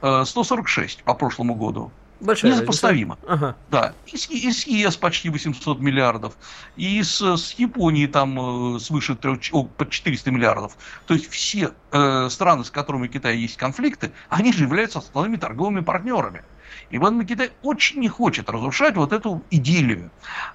э, 0.03 0.25
146 0.25 1.03
по 1.03 1.15
прошлому 1.15 1.55
году. 1.55 1.91
Большая 2.21 2.53
Несопоставимо. 2.53 3.19
Ага. 3.27 3.57
Да. 3.71 3.95
И 4.07 4.17
с, 4.17 4.31
и 4.31 4.51
с 4.51 4.67
ЕС 4.67 4.97
почти 4.97 5.29
800 5.29 5.81
миллиардов. 5.81 6.35
И 6.77 7.03
с, 7.03 7.21
с 7.21 7.53
Японией 7.53 8.07
там 8.07 8.77
э, 8.77 8.79
свыше 8.79 9.17
3, 9.17 9.51
о, 9.53 9.65
под 9.65 9.91
400 9.91 10.31
миллиардов. 10.31 10.77
То 11.07 11.15
есть 11.15 11.29
все 11.31 11.73
э, 11.93 12.29
страны, 12.31 12.65
с 12.65 12.71
которыми 12.71 13.07
у 13.07 13.11
Китая 13.11 13.35
есть 13.35 13.57
конфликты, 13.57 14.13
они 14.31 14.53
же 14.53 14.65
являются 14.65 15.01
основными 15.01 15.37
торговыми 15.37 15.81
партнерами. 15.81 16.43
И 16.91 16.97
Иван 16.97 17.25
Китай 17.27 17.51
очень 17.63 18.01
не 18.01 18.09
хочет 18.09 18.49
разрушать 18.51 18.97
вот 18.97 19.13
эту 19.13 19.43
идиллию. 19.51 20.11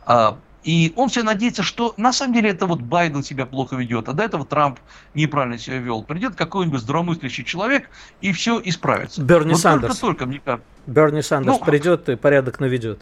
А, 0.06 0.38
и 0.64 0.94
он 0.96 1.10
все 1.10 1.24
надеется, 1.24 1.64
что 1.64 1.94
на 1.98 2.14
самом 2.14 2.34
деле 2.34 2.52
это 2.52 2.68
вот 2.68 2.82
Байден 2.82 3.24
себя 3.24 3.46
плохо 3.46 3.76
ведет, 3.76 4.08
а 4.10 4.14
до 4.14 4.24
этого 4.24 4.46
Трамп 4.46 4.80
неправильно 5.14 5.58
себя 5.58 5.78
вел. 5.78 6.04
Придет 6.04 6.36
какой-нибудь 6.36 6.82
здравомыслящий 6.82 7.44
человек, 7.44 7.90
и 8.22 8.32
все 8.32 8.62
исправится. 8.64 9.22
Берни 9.22 9.54
вот 9.54 9.62
Сандерс. 9.62 9.98
Только, 9.98 10.20
только, 10.20 10.26
мне 10.28 10.42
кажется. 10.44 10.68
Берни 10.86 11.22
Сандерс 11.22 11.60
ну, 11.60 11.66
придет 11.66 12.10
и 12.10 12.16
порядок 12.16 12.60
наведет. 12.60 13.02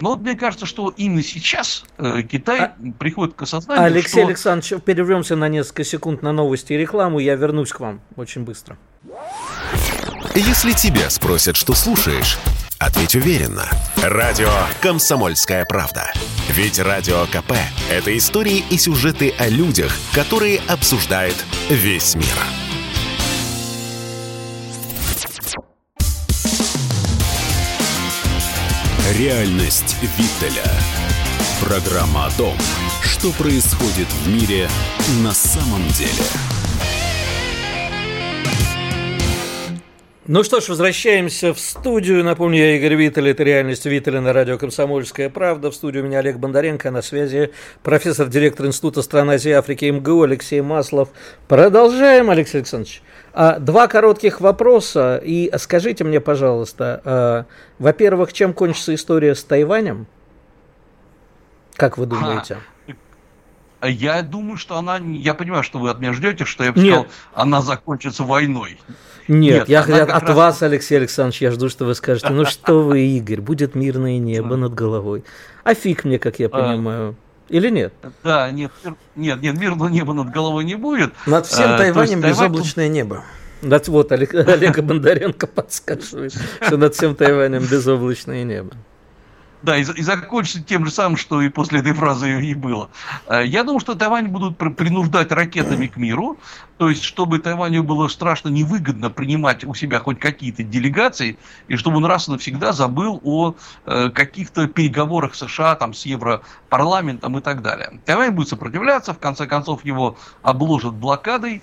Но 0.00 0.10
вот 0.10 0.20
мне 0.20 0.36
кажется, 0.36 0.64
что 0.64 0.94
именно 0.96 1.22
сейчас 1.22 1.84
э, 1.96 2.22
Китай 2.22 2.60
а... 2.60 2.76
приходит 2.98 3.34
к 3.34 3.42
осознанию, 3.42 3.86
Алексей 3.86 4.20
что... 4.20 4.28
Александрович, 4.28 4.82
перервемся 4.84 5.34
на 5.34 5.48
несколько 5.48 5.82
секунд 5.82 6.22
на 6.22 6.32
новости 6.32 6.72
и 6.72 6.76
рекламу, 6.76 7.18
я 7.18 7.34
вернусь 7.34 7.72
к 7.72 7.80
вам 7.80 8.00
очень 8.14 8.44
быстро. 8.44 8.78
Если 10.34 10.72
тебя 10.72 11.10
спросят, 11.10 11.56
что 11.56 11.74
слушаешь, 11.74 12.38
ответь 12.78 13.14
уверенно. 13.14 13.68
Радио 13.96 14.50
«Комсомольская 14.80 15.64
правда». 15.64 16.12
Ведь 16.48 16.78
Радио 16.78 17.26
КП– 17.26 17.52
это 17.90 18.16
истории 18.16 18.64
и 18.70 18.78
сюжеты 18.78 19.34
о 19.38 19.48
людях, 19.48 19.96
которые 20.12 20.60
обсуждает 20.68 21.36
весь 21.68 22.14
мир. 22.14 22.26
Реальность 29.16 29.96
Виттеля. 30.00 30.70
Программа 31.60 32.26
о 32.26 32.30
том, 32.30 32.56
что 33.02 33.32
происходит 33.32 34.06
в 34.12 34.28
мире 34.28 34.68
на 35.22 35.32
самом 35.34 35.88
деле. 35.88 36.24
Ну 40.30 40.44
что 40.44 40.60
ж, 40.60 40.68
возвращаемся 40.68 41.54
в 41.54 41.58
студию. 41.58 42.22
Напомню, 42.22 42.58
я 42.58 42.76
Игорь 42.76 42.96
Виттель, 42.96 43.30
это 43.30 43.42
«Реальность 43.44 43.86
Виттеля» 43.86 44.20
на 44.20 44.34
радио 44.34 44.58
«Комсомольская 44.58 45.30
правда». 45.30 45.70
В 45.70 45.74
студию 45.74 46.04
у 46.04 46.06
меня 46.06 46.18
Олег 46.18 46.36
Бондаренко, 46.36 46.90
на 46.90 47.00
связи 47.00 47.50
профессор, 47.82 48.28
директор 48.28 48.66
Института 48.66 49.00
стран 49.00 49.30
Азии 49.30 49.48
и 49.48 49.52
Африки 49.52 49.86
МГУ 49.86 50.24
Алексей 50.24 50.60
Маслов. 50.60 51.08
Продолжаем, 51.48 52.28
Алексей 52.28 52.58
Александрович. 52.58 53.00
А, 53.32 53.58
два 53.58 53.88
коротких 53.88 54.42
вопроса. 54.42 55.18
И 55.24 55.50
скажите 55.56 56.04
мне, 56.04 56.20
пожалуйста, 56.20 57.00
а, 57.06 57.44
во-первых, 57.78 58.34
чем 58.34 58.52
кончится 58.52 58.94
история 58.94 59.34
с 59.34 59.42
Тайванем? 59.42 60.06
Как 61.74 61.96
вы 61.96 62.04
думаете? 62.04 62.56
А, 62.56 62.77
я 63.86 64.22
думаю, 64.22 64.56
что 64.56 64.76
она... 64.76 64.98
Я 64.98 65.34
понимаю, 65.34 65.62
что 65.62 65.78
вы 65.78 65.90
от 65.90 66.00
меня 66.00 66.12
ждете, 66.12 66.44
что 66.44 66.64
я 66.64 66.72
бы 66.72 66.80
сказал, 66.80 67.06
она 67.34 67.62
закончится 67.62 68.24
войной. 68.24 68.78
Нет, 69.28 69.68
Нет 69.68 69.68
я, 69.68 69.82
от 69.82 70.22
раз... 70.22 70.36
вас, 70.36 70.62
Алексей 70.62 70.96
Александрович, 70.96 71.42
я 71.42 71.50
жду, 71.50 71.68
что 71.68 71.84
вы 71.84 71.94
скажете, 71.94 72.30
ну 72.30 72.46
что 72.46 72.82
вы, 72.82 73.02
Игорь, 73.02 73.42
будет 73.42 73.74
мирное 73.74 74.18
небо 74.18 74.56
над 74.56 74.74
головой. 74.74 75.22
А 75.64 75.74
фиг 75.74 76.04
мне, 76.04 76.18
как 76.18 76.38
я 76.38 76.46
а. 76.46 76.48
понимаю. 76.48 77.14
Или 77.48 77.70
нет? 77.70 77.92
Да, 78.22 78.50
нет, 78.50 78.72
нет, 79.16 79.40
нет, 79.40 79.58
мирного 79.58 79.88
неба 79.88 80.12
над 80.12 80.30
головой 80.30 80.64
не 80.64 80.74
будет. 80.74 81.12
Над 81.26 81.46
всем 81.46 81.72
а, 81.72 81.78
Тайванем 81.78 82.20
безоблачное 82.20 82.88
небо. 82.88 83.24
Вот 83.62 84.12
Олег, 84.12 84.34
Олега 84.34 84.82
Бондаренко 84.82 85.46
подсказывает, 85.46 86.34
что 86.60 86.76
над 86.76 86.94
всем 86.94 87.14
Тайванем 87.14 87.62
безоблачное 87.62 88.44
небо. 88.44 88.72
Да, 89.62 89.76
и, 89.76 89.82
и 89.82 90.02
закончится 90.02 90.62
тем 90.62 90.84
же 90.84 90.92
самым, 90.92 91.16
что 91.16 91.42
и 91.42 91.48
после 91.48 91.80
этой 91.80 91.92
фразы 91.92 92.40
и 92.40 92.54
было. 92.54 92.90
Э, 93.26 93.44
я 93.44 93.64
думаю, 93.64 93.80
что 93.80 93.94
Тайвань 93.94 94.28
будут 94.28 94.56
принуждать 94.56 95.32
ракетами 95.32 95.88
к 95.88 95.96
миру, 95.96 96.38
то 96.76 96.88
есть, 96.88 97.02
чтобы 97.02 97.40
Тайваню 97.40 97.82
было 97.82 98.06
страшно 98.06 98.50
невыгодно 98.50 99.10
принимать 99.10 99.64
у 99.64 99.74
себя 99.74 99.98
хоть 99.98 100.20
какие-то 100.20 100.62
делегации, 100.62 101.38
и 101.66 101.76
чтобы 101.76 101.96
он 101.96 102.04
раз 102.04 102.28
и 102.28 102.30
навсегда 102.30 102.72
забыл 102.72 103.20
о 103.24 103.54
э, 103.86 104.10
каких-то 104.10 104.68
переговорах 104.68 105.34
США 105.34 105.74
там, 105.74 105.92
с 105.92 106.06
Европарламентом 106.06 107.36
и 107.38 107.40
так 107.40 107.60
далее. 107.60 108.00
Тайвань 108.04 108.30
будет 108.30 108.48
сопротивляться, 108.48 109.12
в 109.12 109.18
конце 109.18 109.46
концов 109.46 109.84
его 109.84 110.16
обложат 110.42 110.94
блокадой, 110.94 111.62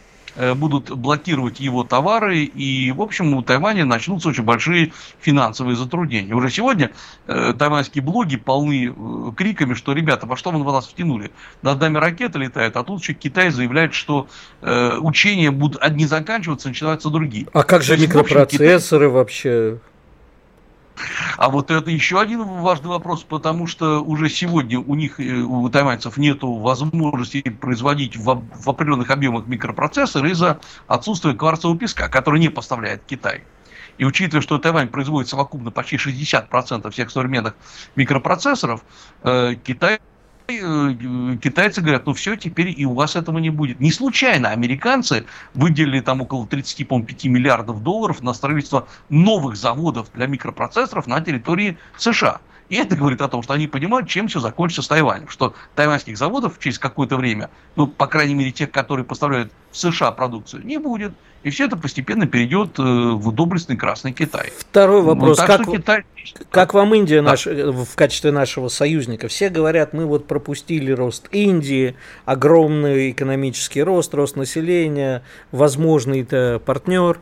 будут 0.56 0.90
блокировать 0.90 1.60
его 1.60 1.84
товары, 1.84 2.44
и, 2.44 2.92
в 2.92 3.02
общем, 3.02 3.34
у 3.34 3.42
Тайваня 3.42 3.86
начнутся 3.86 4.30
очень 4.30 4.44
большие 4.44 4.94
финансовые 5.20 5.76
затруднения. 5.76 6.34
Уже 6.34 6.50
сегодня 6.50 6.92
э, 7.28 7.54
тайваньские 7.58 8.04
блоги 8.04 8.36
полны 8.36 8.94
э, 8.96 9.32
криками, 9.36 9.74
что, 9.74 9.94
ребята, 9.94 10.26
во 10.26 10.36
что 10.36 10.52
вы 10.52 10.72
нас 10.72 10.88
втянули? 10.88 11.32
Над 11.62 11.80
нами 11.80 11.98
ракеты 11.98 12.40
летают, 12.40 12.76
а 12.78 12.84
тут 12.84 13.02
еще 13.02 13.14
Китай 13.14 13.50
заявляет, 13.50 13.94
что 13.94 14.28
э, 14.62 14.98
учения 14.98 15.52
будут 15.52 15.82
одни 15.82 16.06
заканчиваться, 16.06 16.68
начинаются 16.68 17.10
другие. 17.10 17.48
А 17.54 17.64
как 17.64 17.84
же 17.84 17.98
микропроцессоры 17.98 19.06
Китай... 19.06 19.14
вообще? 19.14 19.80
А 21.38 21.50
вот 21.50 21.72
это 21.72 21.92
еще 21.92 22.20
один 22.20 22.44
важный 22.44 22.90
вопрос, 22.90 23.24
потому 23.24 23.68
что 23.68 24.02
уже 24.02 24.30
сегодня 24.30 24.80
у 24.80 24.96
них, 24.96 25.20
э, 25.20 25.42
у 25.42 25.68
тайваньцев, 25.70 26.18
нет 26.18 26.40
возможности 26.42 27.42
производить 27.42 28.16
в, 28.16 28.44
в 28.54 28.70
определенных 28.70 29.10
объемах 29.10 29.48
микропроцессоры 29.48 30.32
из-за 30.32 30.60
отсутствия 30.88 31.34
кварцевого 31.34 31.78
песка, 31.78 32.08
который 32.08 32.40
не 32.40 32.50
поставляет 32.50 33.04
Китай. 33.06 33.44
И 33.98 34.04
учитывая, 34.04 34.42
что 34.42 34.58
Тайвань 34.58 34.90
производит 34.90 35.30
совокупно 35.30 35.72
почти 35.72 35.96
60% 35.96 36.92
всех 36.92 37.10
современных 37.10 37.56
микропроцессоров, 37.96 38.84
э, 39.24 39.56
Китай 39.64 40.00
китайцы 40.48 41.82
говорят, 41.82 42.06
ну 42.06 42.14
все, 42.14 42.36
теперь 42.36 42.74
и 42.76 42.86
у 42.86 42.94
вас 42.94 43.16
этого 43.16 43.40
не 43.40 43.50
будет. 43.50 43.80
Не 43.80 43.92
случайно 43.92 44.50
американцы 44.50 45.26
выделили 45.54 46.02
там 46.02 46.22
около 46.22 46.46
35 46.48 47.26
миллиардов 47.26 47.82
долларов 47.82 48.22
на 48.22 48.34
строительство 48.34 48.88
новых 49.10 49.56
заводов 49.56 50.12
для 50.14 50.28
микропроцессоров 50.28 51.08
на 51.08 51.22
территории 51.22 51.78
США. 51.98 52.40
И 52.70 52.76
это 52.76 52.96
говорит 52.96 53.22
о 53.22 53.28
том, 53.28 53.44
что 53.44 53.54
они 53.54 53.68
понимают, 53.68 54.10
чем 54.10 54.28
все 54.28 54.40
закончится 54.40 54.82
с 54.82 54.88
Тайванем. 54.88 55.28
Что 55.30 55.54
тайваньских 55.76 56.18
заводов 56.18 56.60
через 56.60 56.80
какое-то 56.80 57.16
время, 57.16 57.50
ну, 57.76 57.88
по 57.88 58.08
крайней 58.08 58.34
мере, 58.34 58.52
тех, 58.52 58.72
которые 58.72 59.06
поставляют 59.06 59.52
в 59.72 59.78
США 59.78 60.12
продукцию, 60.12 60.66
не 60.66 60.78
будет. 60.78 61.14
И 61.44 61.52
все 61.52 61.66
это 61.66 61.78
постепенно 61.78 62.26
перейдет 62.26 62.80
э, 62.80 62.82
в 62.82 63.32
доблестный 63.32 63.78
Красный 63.78 64.14
Китай. 64.14 64.52
Второй 64.58 65.04
вопрос. 65.04 65.38
Ну, 65.38 65.46
как, 65.46 65.68
Китай... 65.68 66.04
как 66.50 66.74
вам 66.74 66.96
Индия 66.96 67.22
да. 67.22 67.32
наш, 67.32 67.46
э, 67.46 67.72
в 67.72 67.96
качестве 67.96 68.32
нашего 68.32 68.68
союзника? 68.68 69.28
Все 69.28 69.50
говорят, 69.50 69.94
мы 69.94 70.08
вот 70.08 70.28
пропустили 70.28 70.92
рост 70.92 71.28
Индии, 71.32 71.96
огромный 72.26 73.12
экономический 73.12 73.84
рост, 73.84 74.16
рост 74.16 74.36
населения, 74.38 75.22
возможный 75.52 76.26
партнер. 76.26 77.20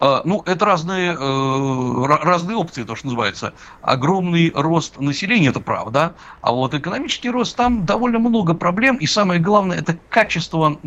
А, 0.00 0.22
ну, 0.24 0.42
это 0.46 0.64
разные, 0.64 1.12
э, 1.12 2.04
разные 2.06 2.56
опции, 2.56 2.84
то, 2.84 2.96
что 2.96 3.06
называется. 3.06 3.52
Огромный 3.82 4.50
рост 4.54 4.98
населения, 4.98 5.48
это 5.48 5.60
правда. 5.60 6.14
А 6.40 6.52
вот 6.52 6.74
экономический 6.74 7.28
рост, 7.28 7.54
там 7.54 7.84
довольно 7.84 8.18
много 8.18 8.54
проблем. 8.54 8.96
И 8.96 9.06
самое 9.06 9.40
главное, 9.40 9.78
это 9.78 9.98
качество 10.08 10.78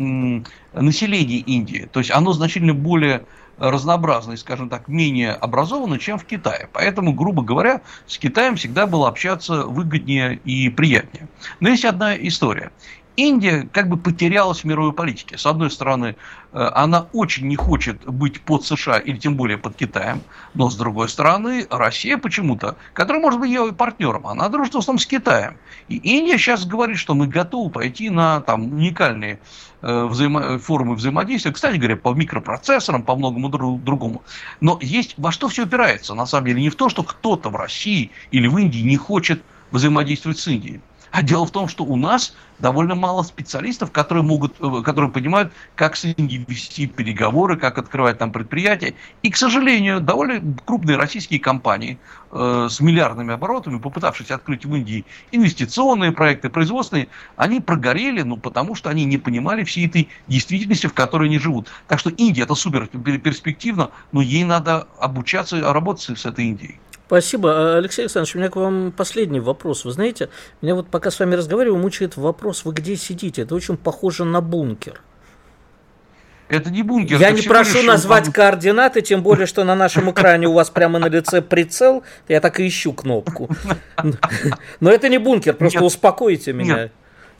населения 0.72 1.38
Индии. 1.38 1.88
То 1.92 2.00
есть 2.00 2.10
оно 2.10 2.32
значительно 2.32 2.74
более 2.74 3.24
разнообразны, 3.58 4.36
скажем 4.36 4.68
так, 4.68 4.88
менее 4.88 5.32
образованы, 5.32 6.00
чем 6.00 6.18
в 6.18 6.24
Китае. 6.24 6.68
Поэтому, 6.72 7.12
грубо 7.12 7.42
говоря, 7.42 7.82
с 8.06 8.18
Китаем 8.18 8.56
всегда 8.56 8.86
было 8.86 9.08
общаться 9.08 9.62
выгоднее 9.62 10.40
и 10.44 10.68
приятнее. 10.70 11.28
Но 11.60 11.68
есть 11.68 11.84
одна 11.84 12.16
история. 12.16 12.72
Индия 13.16 13.68
как 13.72 13.88
бы 13.88 13.96
потерялась 13.96 14.60
в 14.60 14.64
мировой 14.64 14.92
политике. 14.92 15.38
С 15.38 15.46
одной 15.46 15.70
стороны, 15.70 16.16
э, 16.52 16.70
она 16.74 17.06
очень 17.12 17.46
не 17.46 17.56
хочет 17.56 18.04
быть 18.04 18.40
под 18.40 18.64
США 18.64 18.98
или 18.98 19.16
тем 19.16 19.36
более 19.36 19.56
под 19.56 19.76
Китаем, 19.76 20.20
но 20.54 20.68
с 20.68 20.76
другой 20.76 21.08
стороны, 21.08 21.66
Россия 21.70 22.18
почему-то, 22.18 22.76
которая 22.92 23.22
может 23.22 23.38
быть 23.38 23.50
ее 23.50 23.72
партнером, 23.72 24.26
она 24.26 24.48
дружит 24.48 24.74
в 24.74 24.78
основном 24.78 24.98
с 24.98 25.06
Китаем. 25.06 25.56
И 25.88 25.96
Индия 25.96 26.38
сейчас 26.38 26.66
говорит, 26.66 26.98
что 26.98 27.14
мы 27.14 27.28
готовы 27.28 27.70
пойти 27.70 28.10
на 28.10 28.40
там, 28.40 28.72
уникальные 28.72 29.38
э, 29.82 30.08
взаимо- 30.10 30.58
формы 30.58 30.96
взаимодействия, 30.96 31.52
кстати 31.52 31.76
говоря, 31.76 31.96
по 31.96 32.14
микропроцессорам, 32.14 33.04
по 33.04 33.14
многому 33.14 33.48
другому. 33.48 34.22
Но 34.60 34.78
есть 34.82 35.14
во 35.18 35.30
что 35.30 35.48
все 35.48 35.64
опирается, 35.64 36.14
на 36.14 36.26
самом 36.26 36.46
деле, 36.46 36.62
не 36.62 36.70
в 36.70 36.74
то, 36.74 36.88
что 36.88 37.04
кто-то 37.04 37.50
в 37.50 37.56
России 37.56 38.10
или 38.32 38.48
в 38.48 38.58
Индии 38.58 38.80
не 38.80 38.96
хочет 38.96 39.42
взаимодействовать 39.70 40.38
с 40.38 40.48
Индией. 40.48 40.80
А 41.14 41.22
дело 41.22 41.46
в 41.46 41.52
том, 41.52 41.68
что 41.68 41.84
у 41.84 41.94
нас 41.94 42.34
довольно 42.58 42.96
мало 42.96 43.22
специалистов, 43.22 43.92
которые 43.92 44.24
могут, 44.24 44.56
э, 44.60 44.82
которые 44.82 45.12
понимают, 45.12 45.52
как 45.76 45.94
с 45.94 46.04
Индией 46.06 46.44
вести 46.48 46.88
переговоры, 46.88 47.56
как 47.56 47.78
открывать 47.78 48.18
там 48.18 48.32
предприятия. 48.32 48.94
И, 49.22 49.30
к 49.30 49.36
сожалению, 49.36 50.00
довольно 50.00 50.42
крупные 50.64 50.96
российские 50.96 51.38
компании 51.38 52.00
э, 52.32 52.66
с 52.68 52.80
миллиардными 52.80 53.32
оборотами, 53.32 53.78
попытавшись 53.78 54.32
открыть 54.32 54.66
в 54.66 54.74
Индии 54.74 55.04
инвестиционные 55.30 56.10
проекты, 56.10 56.48
производственные, 56.48 57.06
они 57.36 57.60
прогорели, 57.60 58.22
ну, 58.22 58.36
потому 58.36 58.74
что 58.74 58.90
они 58.90 59.04
не 59.04 59.18
понимали 59.18 59.62
всей 59.62 59.86
этой 59.86 60.08
действительности, 60.26 60.88
в 60.88 60.94
которой 60.94 61.28
они 61.28 61.38
живут. 61.38 61.68
Так 61.86 62.00
что 62.00 62.10
Индия 62.10 62.42
это 62.42 62.56
супер 62.56 62.88
перспективно, 62.88 63.90
но 64.10 64.20
ей 64.20 64.42
надо 64.42 64.88
обучаться 64.98 65.60
работать 65.72 66.18
с 66.18 66.26
этой 66.26 66.46
Индией. 66.46 66.80
Спасибо. 67.14 67.52
А, 67.52 67.78
Алексей 67.78 68.02
Александрович, 68.02 68.34
у 68.34 68.38
меня 68.38 68.50
к 68.50 68.56
вам 68.56 68.90
последний 68.90 69.38
вопрос. 69.38 69.84
Вы 69.84 69.92
знаете, 69.92 70.30
меня 70.62 70.74
вот 70.74 70.88
пока 70.88 71.12
с 71.12 71.20
вами 71.20 71.36
разговариваю, 71.36 71.80
мучает 71.80 72.16
вопрос, 72.16 72.64
вы 72.64 72.72
где 72.72 72.96
сидите? 72.96 73.42
Это 73.42 73.54
очень 73.54 73.76
похоже 73.76 74.24
на 74.24 74.40
бункер. 74.40 75.00
Это 76.48 76.70
не 76.70 76.82
бункер. 76.82 77.20
Я 77.20 77.30
не 77.30 77.42
прошу 77.42 77.84
назвать 77.84 78.24
бункер. 78.24 78.42
координаты, 78.42 79.00
тем 79.00 79.22
более, 79.22 79.46
что 79.46 79.62
на 79.62 79.76
нашем 79.76 80.10
экране 80.10 80.48
у 80.48 80.54
вас 80.54 80.70
прямо 80.70 80.98
на 80.98 81.08
лице 81.08 81.40
прицел. 81.40 82.02
Я 82.26 82.40
так 82.40 82.58
и 82.58 82.66
ищу 82.66 82.92
кнопку. 82.92 83.48
Но 84.80 84.90
это 84.90 85.08
не 85.08 85.18
бункер, 85.18 85.54
просто 85.54 85.84
успокойте 85.84 86.52
меня. 86.52 86.90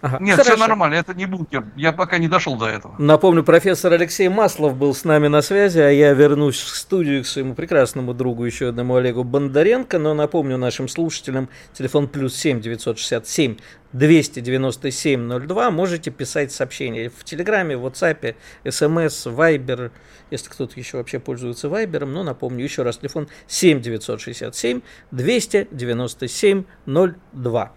Ага, 0.04 0.18
Нет, 0.20 0.36
хорошо. 0.36 0.56
все 0.56 0.66
нормально, 0.66 0.96
это 0.96 1.14
не 1.14 1.24
бункер. 1.24 1.64
Я 1.76 1.90
пока 1.90 2.18
не 2.18 2.28
дошел 2.28 2.56
до 2.56 2.66
этого. 2.66 2.94
Напомню, 2.98 3.42
профессор 3.42 3.90
Алексей 3.94 4.28
Маслов 4.28 4.76
был 4.76 4.94
с 4.94 5.04
нами 5.04 5.28
на 5.28 5.40
связи, 5.40 5.78
а 5.78 5.88
я 5.88 6.12
вернусь 6.12 6.60
в 6.60 6.76
студию 6.76 7.22
к 7.22 7.26
своему 7.26 7.54
прекрасному 7.54 8.12
другу, 8.12 8.44
еще 8.44 8.68
одному 8.68 8.96
Олегу 8.96 9.24
Бондаренко. 9.24 9.98
Но 9.98 10.12
напомню 10.12 10.58
нашим 10.58 10.88
слушателям, 10.88 11.48
телефон 11.72 12.08
плюс 12.08 12.36
7 12.36 12.60
967 12.60 13.56
297 13.94 15.46
02. 15.46 15.70
Можете 15.70 16.10
писать 16.10 16.52
сообщения 16.52 17.08
в 17.08 17.24
Телеграме, 17.24 17.78
в 17.78 17.86
WhatsApp, 17.86 18.34
СМС, 18.68 19.24
Вайбер, 19.24 19.90
если 20.30 20.50
кто-то 20.50 20.78
еще 20.78 20.98
вообще 20.98 21.18
пользуется 21.18 21.70
Вайбером. 21.70 22.12
Но 22.12 22.24
напомню 22.24 22.62
еще 22.62 22.82
раз, 22.82 22.98
телефон 22.98 23.28
7 23.46 23.80
967 23.80 24.82
297 25.12 26.64
02. 27.32 27.72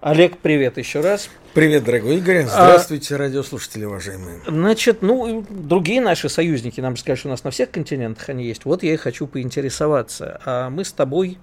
Олег, 0.00 0.38
привет 0.38 0.78
еще 0.78 1.00
раз. 1.00 1.28
Привет, 1.52 1.84
дорогой 1.84 2.16
Игорь. 2.16 2.44
А, 2.44 2.46
Здравствуйте, 2.46 3.16
а, 3.16 3.18
радиослушатели, 3.18 3.84
уважаемые. 3.84 4.40
Значит, 4.46 5.02
ну, 5.02 5.44
другие 5.50 6.00
наши 6.00 6.30
союзники, 6.30 6.80
нам 6.80 6.96
же 6.96 7.02
что 7.16 7.28
у 7.28 7.30
нас 7.30 7.44
на 7.44 7.50
всех 7.50 7.70
континентах 7.70 8.30
они 8.30 8.46
есть. 8.46 8.64
Вот 8.64 8.82
я 8.82 8.94
и 8.94 8.96
хочу 8.96 9.26
поинтересоваться. 9.26 10.40
А 10.46 10.70
мы 10.70 10.86
с 10.86 10.92
тобой 10.92 11.36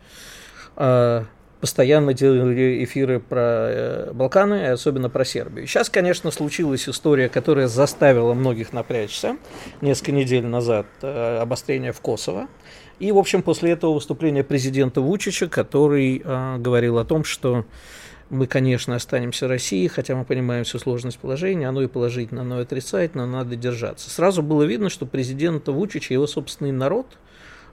а, 0.75 1.25
постоянно 1.59 2.13
делали 2.13 2.83
эфиры 2.83 3.19
про 3.19 3.41
э, 3.41 4.11
Балканы, 4.13 4.55
и 4.55 4.65
особенно 4.65 5.09
про 5.09 5.25
Сербию. 5.25 5.67
Сейчас, 5.67 5.89
конечно, 5.89 6.31
случилась 6.31 6.87
история, 6.87 7.29
которая 7.29 7.67
заставила 7.67 8.33
многих 8.33 8.73
напрячься 8.73 9.37
несколько 9.81 10.11
недель 10.11 10.45
назад, 10.45 10.85
э, 11.01 11.39
обострение 11.39 11.91
в 11.91 12.01
Косово. 12.01 12.47
И, 12.99 13.11
в 13.11 13.17
общем, 13.17 13.41
после 13.41 13.71
этого 13.71 13.93
выступления 13.93 14.43
президента 14.43 15.01
Вучича, 15.01 15.47
который 15.47 16.21
э, 16.23 16.57
говорил 16.57 16.97
о 16.97 17.05
том, 17.05 17.23
что 17.23 17.65
мы, 18.29 18.47
конечно, 18.47 18.95
останемся 18.95 19.47
Россией, 19.47 19.87
хотя 19.87 20.15
мы 20.15 20.25
понимаем 20.25 20.63
всю 20.63 20.79
сложность 20.79 21.19
положения, 21.19 21.67
оно 21.67 21.81
и 21.81 21.87
положительно, 21.87 22.41
оно 22.41 22.59
и 22.59 22.63
отрицательно, 22.63 23.25
но 23.25 23.39
надо 23.39 23.55
держаться. 23.55 24.09
Сразу 24.09 24.41
было 24.41 24.63
видно, 24.63 24.89
что 24.89 25.05
президент 25.05 25.67
Вучич 25.67 26.11
и 26.11 26.13
его 26.13 26.27
собственный 26.27 26.71
народ, 26.71 27.17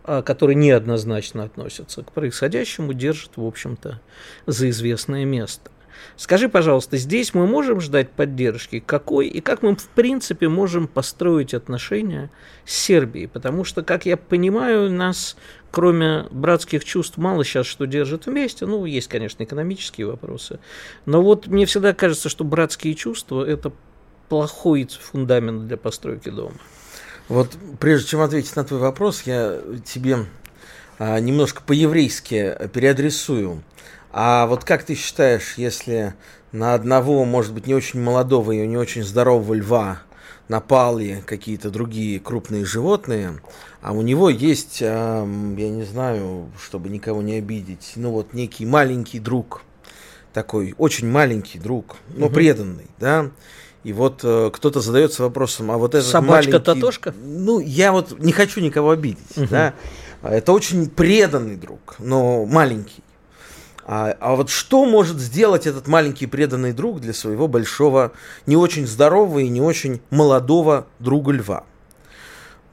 а, 0.04 0.22
который 0.22 0.54
неоднозначно 0.54 1.44
относится 1.44 2.02
к 2.02 2.12
происходящему, 2.12 2.92
держит, 2.92 3.36
в 3.36 3.44
общем-то, 3.44 4.00
за 4.46 4.70
известное 4.70 5.24
место. 5.24 5.70
Скажи, 6.16 6.48
пожалуйста, 6.48 6.96
здесь 6.96 7.34
мы 7.34 7.46
можем 7.46 7.80
ждать 7.80 8.10
поддержки? 8.10 8.78
Какой 8.84 9.26
и 9.26 9.40
как 9.40 9.62
мы, 9.62 9.74
в 9.74 9.88
принципе, 9.88 10.48
можем 10.48 10.86
построить 10.86 11.54
отношения 11.54 12.30
с 12.64 12.74
Сербией? 12.74 13.26
Потому 13.26 13.64
что, 13.64 13.82
как 13.82 14.06
я 14.06 14.16
понимаю, 14.16 14.90
нас 14.92 15.36
кроме 15.74 16.26
братских 16.30 16.84
чувств, 16.84 17.16
мало 17.16 17.44
сейчас 17.44 17.66
что 17.66 17.84
держит 17.86 18.26
вместе. 18.26 18.64
Ну, 18.64 18.84
есть, 18.84 19.08
конечно, 19.08 19.42
экономические 19.42 20.06
вопросы. 20.06 20.60
Но 21.04 21.20
вот 21.20 21.48
мне 21.48 21.66
всегда 21.66 21.92
кажется, 21.92 22.28
что 22.28 22.44
братские 22.44 22.94
чувства– 22.94 23.44
это 23.46 23.72
плохой 24.28 24.86
фундамент 24.86 25.66
для 25.66 25.76
постройки 25.76 26.28
дома. 26.28 26.54
Вот 27.28 27.56
прежде 27.80 28.06
чем 28.06 28.20
ответить 28.20 28.54
на 28.54 28.62
твой 28.62 28.78
вопрос, 28.78 29.22
я 29.22 29.58
тебе 29.84 30.26
а, 31.00 31.18
немножко 31.18 31.60
по-еврейски 31.66 32.56
переадресую. 32.72 33.64
А 34.12 34.46
вот 34.46 34.62
как 34.62 34.84
ты 34.84 34.94
считаешь, 34.94 35.54
если 35.56 36.14
на 36.52 36.74
одного, 36.74 37.24
может 37.24 37.52
быть, 37.52 37.66
не 37.66 37.74
очень 37.74 38.00
молодого 38.00 38.52
и 38.52 38.64
не 38.64 38.76
очень 38.76 39.02
здорового 39.02 39.54
льва 39.54 40.02
напали 40.48 41.22
какие-то 41.26 41.70
другие 41.70 42.20
крупные 42.20 42.64
животные, 42.64 43.40
а 43.84 43.92
у 43.92 44.00
него 44.00 44.30
есть, 44.30 44.80
я 44.80 45.26
не 45.26 45.84
знаю, 45.84 46.50
чтобы 46.58 46.88
никого 46.88 47.20
не 47.20 47.34
обидеть, 47.34 47.92
ну 47.96 48.12
вот 48.12 48.32
некий 48.32 48.64
маленький 48.64 49.18
друг, 49.18 49.60
такой 50.32 50.74
очень 50.78 51.06
маленький 51.06 51.58
друг, 51.58 51.96
но 52.08 52.26
угу. 52.26 52.34
преданный, 52.34 52.86
да, 52.98 53.30
и 53.82 53.92
вот 53.92 54.20
э, 54.22 54.50
кто-то 54.54 54.80
задается 54.80 55.22
вопросом, 55.22 55.70
а 55.70 55.76
вот 55.76 55.94
этот 55.94 56.08
Собачка 56.08 56.60
Татошка? 56.60 57.14
Ну, 57.22 57.60
я 57.60 57.92
вот 57.92 58.18
не 58.20 58.32
хочу 58.32 58.62
никого 58.62 58.92
обидеть, 58.92 59.36
угу. 59.36 59.48
да. 59.50 59.74
Это 60.22 60.54
очень 60.54 60.88
преданный 60.88 61.56
друг, 61.56 61.96
но 61.98 62.46
маленький. 62.46 63.04
А, 63.84 64.16
а 64.18 64.34
вот 64.34 64.48
что 64.48 64.86
может 64.86 65.18
сделать 65.18 65.66
этот 65.66 65.88
маленький 65.88 66.26
преданный 66.26 66.72
друг 66.72 67.02
для 67.02 67.12
своего 67.12 67.48
большого, 67.48 68.12
не 68.46 68.56
очень 68.56 68.86
здорового 68.86 69.40
и 69.40 69.48
не 69.50 69.60
очень 69.60 70.00
молодого 70.08 70.86
друга 71.00 71.32
льва? 71.32 71.64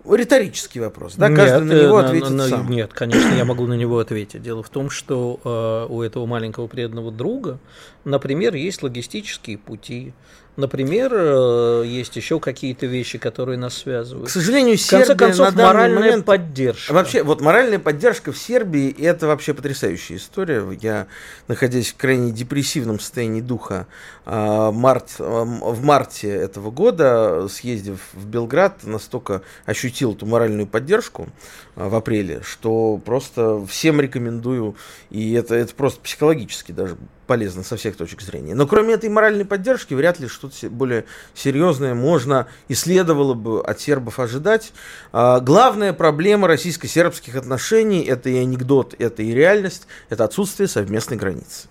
Риторический 0.10 0.80
вопрос, 0.80 1.16
да? 1.16 1.28
Каждый 1.28 1.68
нет, 1.68 1.74
на 1.74 1.84
него 1.84 2.00
э, 2.02 2.06
ответит 2.06 2.30
на, 2.30 2.36
на, 2.36 2.48
сам. 2.48 2.70
Нет, 2.70 2.92
конечно, 2.94 3.34
я 3.34 3.46
могу 3.46 3.68
на 3.68 3.74
него 3.74 4.00
ответить. 4.00 4.42
Дело 4.42 4.64
в 4.64 4.70
том, 4.70 4.90
что 4.90 5.40
э, 5.44 5.94
у 5.94 6.02
этого 6.02 6.26
маленького 6.26 6.68
преданного 6.68 7.12
друга, 7.12 7.60
например, 8.04 8.56
есть 8.56 8.82
логистические 8.82 9.58
пути, 9.58 10.14
Например, 10.58 11.12
э, 11.14 11.84
есть 11.86 12.16
еще 12.18 12.42
какие-то 12.42 12.86
вещи, 12.86 13.18
которые 13.18 13.58
нас 13.58 13.74
связывают. 13.78 14.28
К 14.28 14.32
сожалению, 14.32 14.76
Сербия 14.76 15.06
в 15.06 15.08
конце 15.08 15.26
концов, 15.26 15.56
на 15.56 15.68
моральная 15.68 16.00
момент... 16.00 16.26
поддержка. 16.26 16.92
Вообще, 16.92 17.24
вот 17.24 17.40
моральная 17.40 17.80
поддержка 17.80 18.34
в 18.34 18.38
Сербии– 18.38 18.94
это 19.00 19.28
вообще 19.28 19.54
потрясающая 19.54 20.18
история. 20.18 20.62
Я, 20.82 21.08
находясь 21.48 21.92
в 21.92 21.96
крайне 21.96 22.34
депрессивном 22.34 23.00
состоянии 23.00 23.40
духа, 23.40 23.88
а, 24.26 24.72
март, 24.72 25.16
в 25.20 25.84
марте 25.84 26.30
этого 26.30 26.70
года, 26.70 27.48
съездив 27.48 28.00
в 28.12 28.26
Белград, 28.26 28.84
настолько 28.84 29.44
ощутил 29.66 30.14
эту 30.14 30.26
моральную 30.26 30.68
поддержку 30.68 31.30
а, 31.78 31.88
в 31.88 31.96
апреле, 31.96 32.42
что 32.44 32.98
просто 32.98 33.66
всем 33.66 34.02
рекомендую, 34.02 34.76
и 35.10 35.32
это, 35.32 35.56
это 35.56 35.74
просто 35.74 36.02
психологически 36.02 36.74
даже 36.74 36.98
полезно 37.28 37.64
со 37.64 37.78
всех 37.78 37.96
точек 37.96 38.22
зрения. 38.22 38.56
Но 38.56 38.68
кроме 38.68 38.96
этой 38.96 39.10
моральной 39.10 39.46
поддержки, 39.46 39.94
вряд 39.94 40.20
ли 40.20 40.28
что-то 40.28 40.70
более 40.70 41.06
серьезное 41.34 41.94
можно 41.94 42.48
и 42.68 42.74
следовало 42.74 43.34
бы 43.34 43.62
от 43.62 43.80
сербов 43.80 44.20
ожидать. 44.20 44.74
А, 45.12 45.40
главная 45.40 45.94
проблема 45.94 46.48
российско-сербских 46.48 47.36
отношений– 47.36 48.02
это 48.08 48.30
и 48.30 48.38
анекдот, 48.38 48.96
это 49.00 49.24
и 49.24 49.32
реальность, 49.34 49.88
это 50.10 50.26
отсутствие 50.26 50.68
совместной 50.68 51.18
границы. 51.18 51.68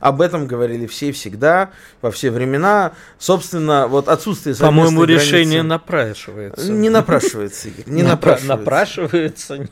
Об 0.00 0.20
этом 0.20 0.46
говорили 0.46 0.86
все 0.86 1.10
всегда, 1.10 1.70
во 2.02 2.10
все 2.12 2.30
времена. 2.30 2.92
Собственно, 3.18 3.88
вот 3.88 4.08
отсутствие 4.08 4.54
По-моему, 4.54 5.04
решение 5.04 5.62
напрашивается. 5.62 6.70
Не 6.70 6.88
напрашивается, 6.88 7.68
Игорь, 7.68 7.84
не 7.88 8.02
напрашивается. 8.04 8.56
Напрашивается. 8.56 9.68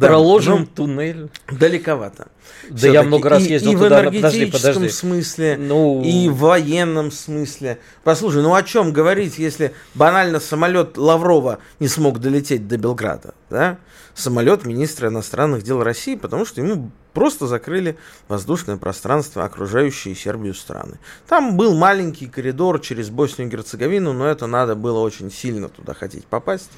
Проложим 0.00 0.60
ну, 0.60 0.66
туннель. 0.66 1.28
Далековато. 1.50 2.28
Да 2.70 2.88
я 2.88 3.02
много 3.02 3.28
раз 3.28 3.42
ездил 3.42 3.72
и, 3.72 3.76
туда. 3.76 4.00
в 4.00 4.02
энергетическом 4.02 4.88
смысле, 4.88 5.56
ну... 5.58 6.02
и 6.02 6.28
в 6.28 6.38
военном 6.38 7.10
смысле. 7.10 7.78
Послушай, 8.04 8.42
ну 8.42 8.54
о 8.54 8.62
чем 8.62 8.92
говорить, 8.92 9.38
если 9.38 9.72
банально 9.94 10.40
самолет 10.40 10.96
Лаврова 10.96 11.58
не 11.80 11.88
смог 11.88 12.18
долететь 12.18 12.68
до 12.68 12.76
Белграда, 12.78 13.34
да? 13.50 13.78
Самолет 14.14 14.64
министра 14.64 15.08
иностранных 15.08 15.62
дел 15.62 15.82
России, 15.82 16.14
потому 16.14 16.46
что 16.46 16.62
ему 16.62 16.90
просто 17.12 17.46
закрыли 17.46 17.96
воздушное 18.28 18.76
пространство, 18.76 19.44
окружающие 19.44 20.14
Сербию 20.14 20.54
страны. 20.54 20.98
Там 21.26 21.56
был 21.56 21.74
маленький 21.74 22.26
коридор 22.26 22.78
через 22.80 23.08
Боснию 23.08 23.48
и 23.48 23.50
Герцеговину, 23.50 24.12
но 24.12 24.26
это 24.26 24.46
надо 24.46 24.74
было 24.74 25.00
очень 25.00 25.30
сильно 25.30 25.68
туда 25.68 25.94
хотеть 25.94 26.26
попасть. 26.26 26.70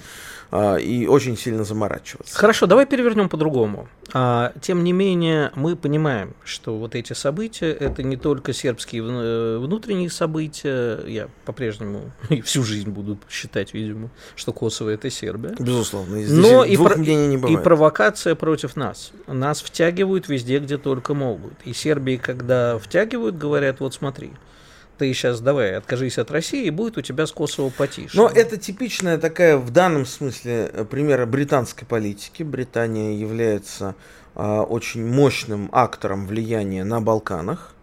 А, 0.51 0.77
и 0.77 1.07
очень 1.07 1.37
сильно 1.37 1.65
заморачиваться. 1.65 2.37
Хорошо, 2.37 2.67
давай 2.67 2.87
перевернем 2.87 3.29
по-другому. 3.29 3.89
А, 4.15 4.53
тем 4.63 4.83
не 4.83 4.93
менее, 4.93 5.53
мы 5.55 5.77
понимаем, 5.77 6.35
что 6.43 6.79
вот 6.79 6.95
эти 6.95 7.13
события 7.13 7.71
это 7.71 8.03
не 8.03 8.17
только 8.17 8.55
сербские 8.55 9.03
э, 9.03 9.59
внутренние 9.59 10.09
события. 10.09 11.01
Я 11.07 11.29
по-прежнему 11.45 12.11
и 12.31 12.41
всю 12.41 12.63
жизнь 12.63 12.91
буду 12.91 13.19
считать, 13.29 13.75
видимо, 13.75 14.11
что 14.37 14.53
Косово 14.53 14.91
это 14.91 15.11
Сербия. 15.11 15.55
Безусловно, 15.59 16.23
здесь 16.23 16.39
но 16.39 16.65
и, 16.65 16.77
про- 16.77 16.97
не 16.97 17.37
бывает. 17.37 17.61
и 17.61 17.63
провокация 17.63 18.35
против 18.35 18.77
нас. 18.77 19.13
Нас 19.27 19.61
втягивают 19.61 20.29
везде, 20.29 20.59
где 20.61 20.79
только 20.79 21.13
могут. 21.13 21.53
И 21.65 21.75
Сербии, 21.75 22.17
когда 22.17 22.79
втягивают, 22.79 23.37
говорят: 23.37 23.81
вот 23.81 23.93
смотри 23.93 24.33
ты 24.99 25.13
сейчас 25.15 25.41
давай 25.41 25.77
откажись 25.77 26.19
от 26.19 26.31
России, 26.31 26.67
и 26.67 26.71
будет 26.71 26.99
у 26.99 27.03
тебя 27.03 27.27
с 27.27 27.33
Косово 27.33 27.71
потише. 27.71 28.17
Но 28.17 28.29
это 28.29 28.57
типичная 28.57 29.19
такая 29.19 29.57
в 29.57 29.71
данном 29.71 30.05
смысле 30.05 30.71
э, 30.73 30.85
примера 30.85 31.25
британской 31.25 31.87
политики. 31.87 32.43
Британия 32.43 33.13
является 33.17 33.95
а, 34.35 34.63
очень 34.63 35.07
мощным 35.07 35.69
актором 35.73 36.27
влияния 36.27 36.85
на 36.85 37.01
Балканах. 37.01 37.75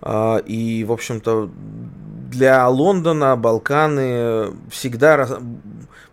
А, 0.00 0.38
и, 0.38 0.84
в 0.84 0.92
общем-то, 0.92 1.50
для 2.30 2.68
Лондона 2.68 3.36
Балканы 3.36 4.52
всегда 4.70 5.40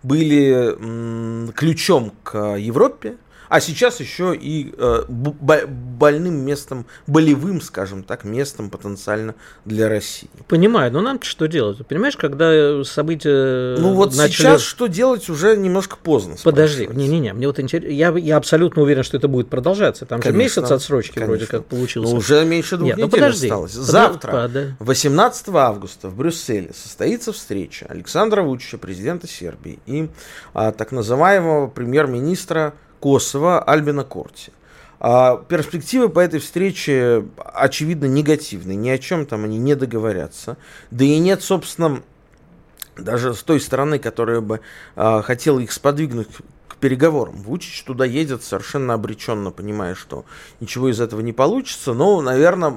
были 0.03 0.75
м, 0.75 1.51
ключом 1.53 2.13
к 2.23 2.55
Европе 2.57 3.17
а 3.49 3.59
сейчас 3.59 3.99
еще 3.99 4.35
и 4.35 4.73
э, 4.77 5.03
больным 5.07 6.45
местом, 6.45 6.85
болевым, 7.05 7.61
скажем 7.61 8.03
так, 8.03 8.23
местом 8.23 8.69
потенциально 8.69 9.35
для 9.65 9.89
России. 9.89 10.29
Понимаю, 10.47 10.91
но 10.91 11.01
нам 11.01 11.21
что 11.21 11.47
делать? 11.47 11.85
Понимаешь, 11.87 12.17
когда 12.17 12.83
события 12.83 13.77
Ну 13.77 13.93
вот 13.93 14.15
начали... 14.15 14.31
сейчас 14.31 14.61
что 14.61 14.87
делать 14.87 15.29
уже 15.29 15.55
немножко 15.55 15.97
поздно. 16.01 16.35
Подожди, 16.43 16.87
не-не-не, 16.91 17.33
мне 17.33 17.47
вот 17.47 17.59
интересно, 17.59 17.89
я, 17.89 18.09
я 18.17 18.37
абсолютно 18.37 18.81
уверен, 18.81 19.03
что 19.03 19.17
это 19.17 19.27
будет 19.27 19.49
продолжаться. 19.49 20.05
Там 20.05 20.21
конечно, 20.21 20.37
же 20.37 20.43
месяц 20.43 20.71
отсрочки 20.71 21.13
конечно. 21.15 21.31
вроде 21.31 21.45
как 21.47 21.65
получился. 21.65 22.11
Ну 22.11 22.17
уже 22.17 22.45
меньше 22.45 22.77
двух 22.77 22.87
Нет, 22.89 22.97
ну, 22.97 23.05
недель 23.05 23.19
ну, 23.19 23.25
подожди, 23.25 23.47
осталось. 23.47 23.71
Завтра, 23.73 24.31
подожди. 24.31 24.73
18 24.79 25.49
августа 25.49 26.09
в 26.09 26.15
Брюсселе 26.15 26.71
состоится 26.73 27.31
встреча 27.33 27.85
Александра 27.89 28.41
Вучича, 28.41 28.77
президента 28.77 29.27
Сербии, 29.27 29.79
и 29.85 30.09
а, 30.53 30.71
так 30.71 30.91
называемого 30.91 31.67
премьер-министра 31.67 32.73
Косово 32.99 33.61
Альбина 33.61 34.03
Корти. 34.03 34.51
А 34.99 35.37
перспективы 35.37 36.09
по 36.09 36.19
этой 36.19 36.39
встрече, 36.39 37.25
очевидно, 37.37 38.05
негативные. 38.05 38.75
Ни 38.75 38.89
о 38.89 38.97
чем 38.97 39.25
там 39.25 39.43
они 39.43 39.59
не 39.59 39.75
договорятся. 39.75 40.57
Да 40.89 41.05
и 41.05 41.19
нет, 41.19 41.43
собственно, 41.43 42.01
даже 42.97 43.33
с 43.35 43.43
той 43.43 43.59
стороны, 43.59 43.99
которая 43.99 44.41
бы 44.41 44.61
а, 44.95 45.21
хотела 45.21 45.59
их 45.59 45.71
сподвигнуть 45.71 46.27
переговорам. 46.79 47.35
Вучич 47.35 47.83
туда 47.83 48.05
едет 48.05 48.43
совершенно 48.43 48.93
обреченно, 48.93 49.51
понимая, 49.51 49.95
что 49.95 50.25
ничего 50.59 50.89
из 50.89 51.01
этого 51.01 51.21
не 51.21 51.33
получится, 51.33 51.93
но, 51.93 52.21
наверное, 52.21 52.75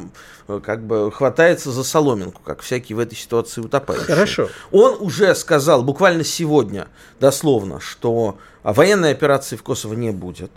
как 0.63 0.85
бы 0.85 1.11
хватается 1.13 1.71
за 1.71 1.85
соломинку, 1.85 2.43
как 2.45 2.61
всякий 2.61 2.95
в 2.95 2.99
этой 2.99 3.17
ситуации 3.17 3.61
утопающий. 3.61 4.07
Хорошо. 4.07 4.49
Он 4.73 4.97
уже 5.01 5.35
сказал, 5.35 5.83
буквально 5.83 6.25
сегодня, 6.25 6.89
дословно, 7.21 7.81
что 7.81 8.39
а 8.63 8.73
военной 8.73 9.13
операции 9.13 9.57
в 9.57 9.63
Косово 9.63 9.95
не 9.95 10.11
будет. 10.11 10.51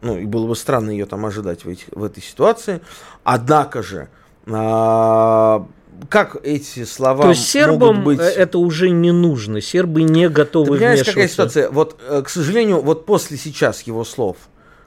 Ну, 0.00 0.16
и 0.16 0.26
было 0.26 0.46
бы 0.46 0.54
странно 0.54 0.90
ее 0.90 1.06
там 1.06 1.24
ожидать 1.26 1.64
в, 1.64 1.68
этих, 1.68 1.88
в 1.90 2.04
этой 2.04 2.22
ситуации. 2.22 2.80
Однако 3.24 3.82
же, 3.82 4.08
а, 4.46 5.66
как 6.08 6.36
эти 6.44 6.84
слова 6.84 7.24
То 7.24 7.30
есть 7.30 7.48
сербам 7.48 7.96
могут 7.96 8.04
быть... 8.04 8.20
это 8.20 8.58
уже 8.58 8.90
не 8.90 9.12
нужно, 9.12 9.60
сербы 9.60 10.02
не 10.02 10.28
готовы 10.28 10.66
Ты 10.66 10.72
понимаешь, 10.72 10.98
вмешиваться. 10.98 11.12
какая 11.12 11.28
ситуация? 11.28 11.70
Вот, 11.70 12.00
э, 12.08 12.22
к 12.22 12.28
сожалению, 12.28 12.80
вот 12.82 13.06
после 13.06 13.36
сейчас 13.36 13.82
его 13.82 14.04
слов, 14.04 14.36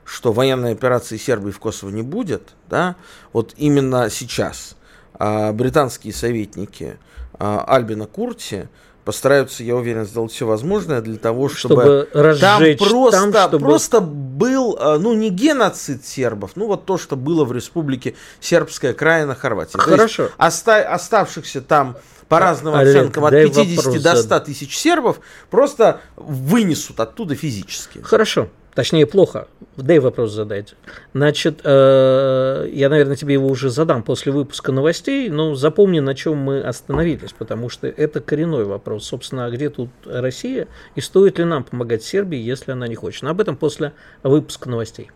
что 0.05 0.33
военной 0.33 0.71
операции 0.71 1.17
Сербии 1.17 1.51
в 1.51 1.59
Косово 1.59 1.89
не 1.89 2.01
будет, 2.01 2.49
да, 2.69 2.95
вот 3.33 3.53
именно 3.57 4.09
сейчас 4.09 4.75
а, 5.13 5.53
британские 5.53 6.13
советники 6.13 6.97
а, 7.33 7.63
Альбина 7.67 8.07
Курти 8.07 8.67
постараются, 9.03 9.63
я 9.63 9.75
уверен, 9.75 10.05
сделать 10.05 10.31
все 10.31 10.45
возможное 10.45 11.01
для 11.01 11.17
того, 11.17 11.49
чтобы, 11.49 12.07
чтобы 12.11 12.37
там 12.39 12.63
просто, 12.77 13.31
там, 13.31 13.49
чтобы... 13.49 13.65
просто 13.65 14.01
был, 14.01 14.77
а, 14.79 14.97
ну, 14.97 15.13
не 15.13 15.29
геноцид 15.29 16.05
сербов, 16.05 16.51
ну, 16.55 16.67
вот 16.67 16.85
то, 16.85 16.97
что 16.97 17.15
было 17.15 17.43
в 17.45 17.51
республике 17.51 18.15
Сербская 18.39 18.93
Краина 18.93 19.35
Хорватия. 19.35 19.77
Хорошо. 19.77 20.23
То 20.23 20.23
есть, 20.23 20.35
оста- 20.37 20.93
оставшихся 20.93 21.61
там 21.61 21.97
по 22.27 22.39
разным 22.39 22.75
Олег, 22.75 22.95
оценкам 22.95 23.25
от 23.25 23.31
50 23.31 24.01
до 24.01 24.15
100 24.15 24.39
тысяч 24.41 24.77
сербов 24.77 25.19
просто 25.49 25.99
вынесут 26.15 26.99
оттуда 26.99 27.35
физически. 27.35 27.99
Хорошо. 28.01 28.47
Точнее, 28.73 29.05
плохо. 29.05 29.47
Дай 29.75 29.99
вопрос 29.99 30.31
задать. 30.31 30.75
Значит, 31.13 31.61
э, 31.63 32.69
я, 32.71 32.89
наверное, 32.89 33.15
тебе 33.15 33.33
его 33.33 33.47
уже 33.47 33.69
задам 33.69 34.03
после 34.03 34.31
выпуска 34.31 34.71
новостей, 34.71 35.29
но 35.29 35.55
запомни, 35.55 35.99
на 35.99 36.15
чем 36.15 36.37
мы 36.37 36.61
остановились, 36.61 37.33
потому 37.33 37.69
что 37.69 37.87
это 37.87 38.21
коренной 38.21 38.63
вопрос. 38.63 39.05
Собственно, 39.05 39.45
а 39.45 39.49
где 39.49 39.69
тут 39.69 39.89
Россия 40.05 40.67
и 40.95 41.01
стоит 41.01 41.39
ли 41.39 41.45
нам 41.45 41.63
помогать 41.63 42.03
Сербии, 42.03 42.39
если 42.39 42.71
она 42.71 42.87
не 42.87 42.95
хочет? 42.95 43.23
Но 43.23 43.31
об 43.31 43.41
этом 43.41 43.57
после 43.57 43.93
выпуска 44.23 44.69
новостей. 44.69 45.11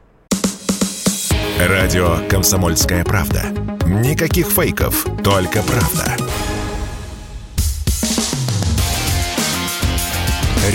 Радио 1.60 2.18
«Комсомольская 2.30 3.06
правда». 3.06 3.44
Никаких 3.86 4.48
фейков, 4.48 5.06
только 5.24 5.62
правда. 5.64 6.18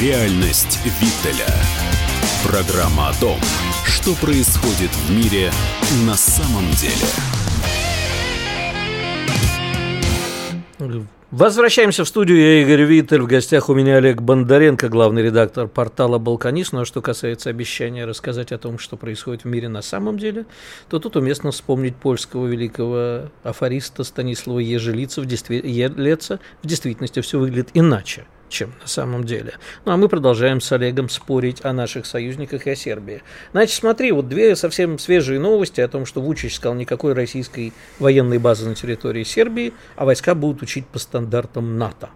Реальность 0.00 0.78
Виттеля. 0.84 1.79
Программа 2.46 3.10
о 3.10 3.20
том, 3.20 3.38
что 3.84 4.14
происходит 4.14 4.90
в 4.90 5.10
мире 5.10 5.52
на 6.06 6.14
самом 6.14 6.64
деле. 6.70 7.06
Возвращаемся 11.30 12.04
в 12.04 12.08
студию. 12.08 12.38
Я 12.38 12.62
Игорь 12.62 12.84
Виттель. 12.84 13.20
В 13.20 13.26
гостях 13.26 13.68
у 13.68 13.74
меня 13.74 13.96
Олег 13.96 14.22
Бондаренко, 14.22 14.88
главный 14.88 15.22
редактор 15.22 15.68
портала 15.68 16.18
«Балканист». 16.18 16.72
Ну 16.72 16.80
а 16.80 16.84
что 16.86 17.02
касается 17.02 17.50
обещания 17.50 18.06
рассказать 18.06 18.52
о 18.52 18.58
том, 18.58 18.78
что 18.78 18.96
происходит 18.96 19.44
в 19.44 19.46
мире 19.46 19.68
на 19.68 19.82
самом 19.82 20.18
деле, 20.18 20.46
то 20.88 20.98
тут 20.98 21.16
уместно 21.16 21.50
вспомнить 21.50 21.94
польского 21.94 22.46
великого 22.46 23.28
афориста 23.42 24.02
Станислава 24.02 24.60
Ежелица. 24.60 25.20
В, 25.20 25.26
действи... 25.26 25.56
Елеца. 25.56 26.40
в 26.62 26.66
действительности 26.66 27.20
все 27.20 27.38
выглядит 27.38 27.68
иначе– 27.74 28.24
чем 28.50 28.74
на 28.82 28.88
самом 28.88 29.24
деле. 29.24 29.54
Ну 29.84 29.92
а 29.92 29.96
мы 29.96 30.08
продолжаем 30.08 30.60
с 30.60 30.70
Олегом 30.72 31.08
спорить 31.08 31.64
о 31.64 31.72
наших 31.72 32.04
союзниках 32.04 32.66
и 32.66 32.70
о 32.70 32.76
Сербии. 32.76 33.22
Значит, 33.52 33.76
смотри, 33.76 34.12
вот 34.12 34.28
две 34.28 34.54
совсем 34.56 34.98
свежие 34.98 35.40
новости 35.40 35.80
о 35.80 35.88
том, 35.88 36.04
что 36.04 36.20
Вучич 36.20 36.56
сказал 36.56 36.74
никакой 36.74 37.14
российской 37.14 37.72
военной 37.98 38.38
базы 38.38 38.68
на 38.68 38.74
территории 38.74 39.24
Сербии, 39.24 39.72
а 39.96 40.04
войска 40.04 40.34
будут 40.34 40.62
учить 40.62 40.86
по 40.86 40.98
стандартам 40.98 41.78
НАТО. 41.78 42.10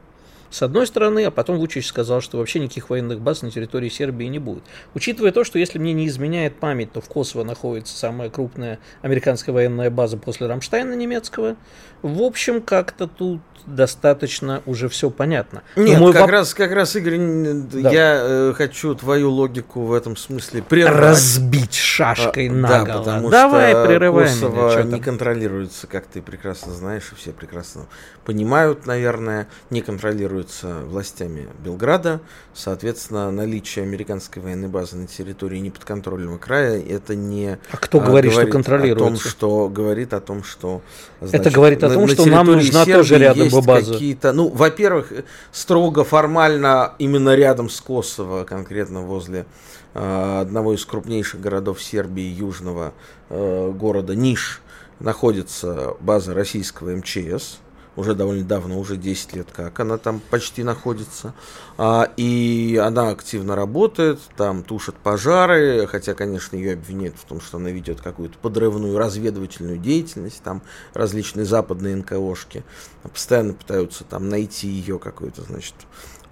С 0.55 0.63
одной 0.63 0.87
стороны, 0.87 1.25
а 1.25 1.33
потом 1.33 1.59
Вучич 1.59 1.89
сказал, 1.89 2.21
что 2.21 2.39
вообще 2.39 2.61
никаких 2.61 2.89
военных 2.89 3.19
баз 3.21 3.43
на 3.43 3.51
территории 3.51 3.89
Сербии 3.89 4.27
не 4.27 4.39
будет. 4.39 4.63
Учитывая 4.95 5.33
то, 5.33 5.43
что 5.43 5.59
если 5.59 5.81
мне 5.81 5.93
не 5.93 6.07
изменяет 6.07 6.61
память, 6.61 6.93
то 6.93 7.01
в 7.01 7.09
Косово 7.09 7.43
находится 7.43 7.99
самая 7.99 8.31
крупная 8.31 8.79
американская 9.03 9.53
военная 9.53 9.91
база 9.91 10.17
после 10.17 10.47
Рамштайна 10.47 10.95
немецкого, 10.95 11.57
в 12.05 12.21
общем, 12.21 12.61
как-то 12.61 13.07
тут 13.07 13.41
достаточно 13.65 14.63
уже 14.67 14.91
все 14.91 15.09
понятно. 15.09 15.63
Нет, 15.75 15.99
мой 15.99 16.13
как, 16.13 16.21
воп... 16.21 16.31
раз, 16.33 16.53
как 16.53 16.71
раз, 16.73 16.95
Игорь, 16.97 17.17
да. 17.17 17.91
я 17.91 18.21
э, 18.21 18.53
хочу 18.55 18.95
твою 18.95 19.31
логику 19.31 19.85
в 19.85 19.93
этом 19.95 20.15
смысле 20.15 20.61
прервать. 20.61 21.01
Разбить 21.01 21.75
шашкой 21.75 22.51
а, 22.51 22.53
наголо. 22.53 22.87
Да, 22.87 22.99
потому 22.99 23.31
Давай, 23.31 23.71
что 23.71 23.87
прерывай 23.87 24.27
Косово 24.27 24.83
меня, 24.83 24.97
не 24.97 25.01
контролируется, 25.01 25.87
как 25.87 26.05
ты 26.05 26.21
прекрасно 26.21 26.75
знаешь, 26.75 27.11
и 27.11 27.15
все 27.15 27.33
прекрасно 27.33 27.87
понимают, 28.27 28.85
наверное, 28.85 29.49
не 29.71 29.81
контролируется 29.81 30.44
игнорируется 30.45 30.81
властями 30.87 31.49
Белграда. 31.65 32.21
Соответственно, 32.53 33.31
наличие 33.31 33.85
американской 33.85 34.43
военной 34.43 34.69
базы 34.69 34.97
на 34.97 35.07
территории 35.07 35.59
неподконтрольного 35.59 36.39
края 36.39 36.81
это 36.81 37.15
не 37.15 37.59
а 37.71 37.77
кто 37.77 38.01
говорит, 38.01 38.33
говорит 38.33 38.49
что 38.49 38.53
контролируется? 38.53 39.05
О 39.05 39.09
том, 39.09 39.19
что 39.19 39.69
говорит 39.69 40.13
о 40.13 40.21
том, 40.21 40.45
что 40.45 40.83
значит, 41.21 41.47
это 41.47 41.51
говорит 41.51 41.83
о 41.85 41.91
том, 41.91 42.09
что 42.09 42.27
нам 42.27 42.47
нужна 42.47 42.85
Сербии 42.85 42.93
тоже 42.93 43.19
рядом 43.19 43.45
есть 43.45 43.67
база. 43.67 43.93
Какие-то, 43.93 44.33
ну, 44.33 44.49
во-первых, 44.49 45.13
строго 45.53 46.05
формально 46.05 46.95
именно 46.99 47.35
рядом 47.35 47.69
с 47.69 47.81
Косово, 47.81 48.45
конкретно 48.45 49.03
возле 49.03 49.47
э, 49.95 50.41
одного 50.41 50.75
из 50.75 50.85
крупнейших 50.85 51.41
городов 51.41 51.83
Сербии, 51.83 52.23
южного 52.25 52.93
э, 53.31 53.73
города 53.75 54.15
Ниш, 54.15 54.61
находится 55.01 55.95
база 56.01 56.35
российского 56.35 56.95
МЧС 56.97 57.59
уже 57.97 58.15
довольно 58.15 58.45
давно, 58.45 58.79
уже 58.79 58.97
10 58.97 59.35
лет 59.35 59.49
как 59.53 59.79
она 59.81 59.99
там 59.99 60.21
почти 60.31 60.63
находится. 60.63 61.35
А, 61.77 62.11
и 62.17 62.81
она 62.83 63.11
активно 63.11 63.57
работает, 63.57 64.21
там 64.37 64.63
тушит 64.63 64.97
пожары, 64.97 65.87
хотя, 65.87 66.15
конечно, 66.15 66.57
ее 66.57 66.75
обвиняют 66.75 67.17
в 67.17 67.25
том, 67.25 67.41
что 67.41 67.59
она 67.59 67.71
ведет 67.71 68.01
какую-то 68.01 68.39
подрывную 68.39 68.99
разведывательную 68.99 69.79
деятельность, 69.79 70.43
там 70.43 70.63
различные 70.93 71.45
западные 71.45 71.97
НКОшки 71.97 72.65
постоянно 73.03 73.55
пытаются 73.55 74.05
там 74.05 74.29
найти 74.29 74.69
ее 74.69 74.99
какой-то, 74.99 75.43
значит, 75.43 75.75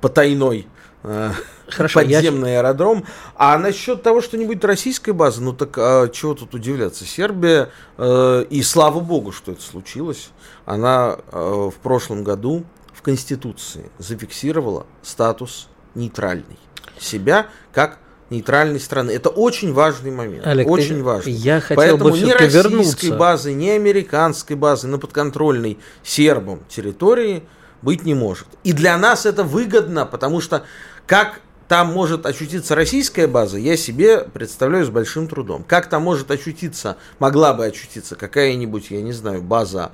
потайной 0.01 0.67
Хорошо, 1.03 2.01
подземный 2.01 2.53
я... 2.53 2.61
аэродром. 2.61 3.05
А 3.37 3.59
насчет 3.59 4.03
того, 4.03 4.21
что 4.21 4.37
не 4.37 4.47
будет 4.47 4.65
российской 4.65 5.11
базы, 5.11 5.43
ну 5.43 5.53
так 5.53 5.77
а 5.77 6.09
чего 6.09 6.35
тут 6.35 6.55
удивляться? 6.55 7.05
Сербия, 7.05 7.71
э, 7.99 8.45
и 8.49 8.63
слава 8.63 9.01
богу, 9.01 9.33
что 9.33 9.53
это 9.53 9.63
случилось, 9.63 10.31
она 10.65 11.17
э, 11.33 11.71
в 11.75 11.79
прошлом 11.83 12.23
году 12.23 12.65
в 12.93 13.03
Конституции 13.03 13.91
зафиксировала 13.99 14.87
статус 15.03 15.69
нейтральный. 15.95 16.59
Себя 16.99 17.47
как 17.73 17.99
нейтральной 18.31 18.81
страны. 18.81 19.11
Это 19.11 19.29
очень 19.29 19.73
важный 19.73 20.11
момент. 20.11 20.47
Олег, 20.47 20.67
очень 20.69 20.97
ты, 20.97 21.05
важный. 21.05 21.33
Я 21.33 21.61
хотел 21.61 21.77
Поэтому 21.77 22.11
бы 22.11 22.19
ни 22.19 22.31
российской 22.31 22.71
вернуться. 22.71 23.17
базы, 23.17 23.53
ни 23.53 23.69
американской 23.69 24.57
базы 24.57 24.89
на 24.89 24.99
подконтрольной 24.99 25.79
сербам 26.03 26.61
территории 26.69 27.45
быть 27.83 28.05
не 28.05 28.15
может. 28.15 28.47
И 28.65 28.73
для 28.73 28.97
нас 28.97 29.27
это 29.27 29.45
выгодно, 29.45 30.07
потому 30.07 30.41
что 30.41 30.65
как 31.07 31.41
там 31.69 31.93
может 31.93 32.27
очутиться 32.27 32.75
российская 32.75 33.27
база, 33.27 33.59
я 33.59 33.77
себе 33.77 34.21
представляю 34.21 34.85
с 34.85 34.91
большим 34.91 35.29
трудом. 35.29 35.65
Как 35.67 35.89
там 35.89 36.03
может 36.03 36.31
очутиться, 36.31 36.97
могла 37.19 37.55
бы 37.55 37.65
очутиться 37.65 38.15
какая-нибудь, 38.15 38.91
я 38.91 39.01
не 39.03 39.13
знаю, 39.13 39.43
база 39.43 39.93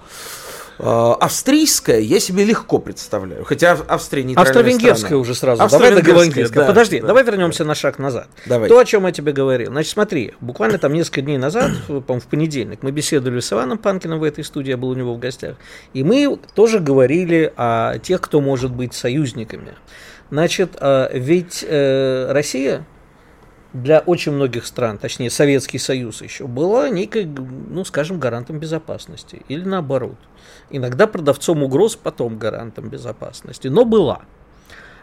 Э, 0.78 1.14
австрийская 1.18 1.98
я 1.98 2.20
себе 2.20 2.44
легко 2.44 2.78
представляю, 2.78 3.44
хотя 3.44 3.76
Австрия 3.88 4.22
не 4.22 4.34
Австро-венгерская 4.34 5.18
уже 5.18 5.34
сразу. 5.34 5.62
Договоримся. 5.68 6.52
Да, 6.52 6.66
Подожди, 6.66 7.00
да, 7.00 7.08
давай 7.08 7.24
вернемся 7.24 7.64
да. 7.64 7.68
на 7.68 7.74
шаг 7.74 7.98
назад. 7.98 8.28
Давай. 8.46 8.68
То, 8.68 8.78
о 8.78 8.84
чем 8.84 9.06
я 9.06 9.12
тебе 9.12 9.32
говорил. 9.32 9.72
Значит, 9.72 9.92
смотри, 9.92 10.34
буквально 10.40 10.78
там 10.78 10.92
несколько 10.92 11.22
дней 11.22 11.36
назад, 11.36 11.72
по 12.06 12.18
в 12.18 12.26
понедельник, 12.26 12.82
мы 12.82 12.92
беседовали 12.92 13.40
с 13.40 13.52
Иваном 13.52 13.78
Панкиным 13.78 14.20
в 14.20 14.22
этой 14.22 14.44
студии, 14.44 14.70
я 14.70 14.76
был 14.76 14.90
у 14.90 14.94
него 14.94 15.14
в 15.14 15.18
гостях, 15.18 15.56
и 15.94 16.04
мы 16.04 16.38
тоже 16.54 16.78
говорили 16.78 17.52
о 17.56 17.98
тех, 17.98 18.20
кто 18.20 18.40
может 18.40 18.72
быть 18.72 18.94
союзниками. 18.94 19.74
Значит, 20.30 20.76
э, 20.80 21.08
ведь 21.12 21.64
э, 21.66 22.32
Россия 22.32 22.84
для 23.72 24.00
очень 24.00 24.32
многих 24.32 24.66
стран, 24.66 24.98
точнее 24.98 25.30
Советский 25.30 25.78
Союз 25.78 26.22
еще, 26.22 26.46
была 26.46 26.88
некой, 26.88 27.26
ну, 27.26 27.84
скажем, 27.84 28.18
гарантом 28.18 28.58
безопасности. 28.58 29.42
Или 29.48 29.64
наоборот. 29.64 30.16
Иногда 30.70 31.06
продавцом 31.06 31.62
угроз, 31.62 31.96
потом 31.96 32.38
гарантом 32.38 32.88
безопасности. 32.88 33.68
Но 33.68 33.84
была. 33.84 34.22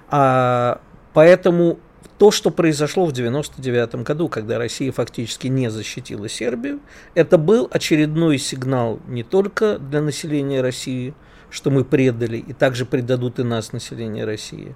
А, 0.09 0.81
поэтому 1.13 1.79
то, 2.17 2.31
что 2.31 2.49
произошло 2.49 3.05
в 3.05 3.11
1999 3.11 4.03
году, 4.05 4.29
когда 4.29 4.57
Россия 4.57 4.91
фактически 4.91 5.47
не 5.47 5.69
защитила 5.69 6.29
Сербию, 6.29 6.79
это 7.13 7.37
был 7.37 7.67
очередной 7.71 8.37
сигнал 8.37 8.99
не 9.07 9.23
только 9.23 9.77
для 9.77 10.01
населения 10.01 10.61
России, 10.61 11.13
что 11.49 11.71
мы 11.71 11.83
предали, 11.83 12.37
и 12.37 12.53
также 12.53 12.85
предадут 12.85 13.39
и 13.39 13.43
нас, 13.43 13.73
население 13.73 14.25
России, 14.25 14.75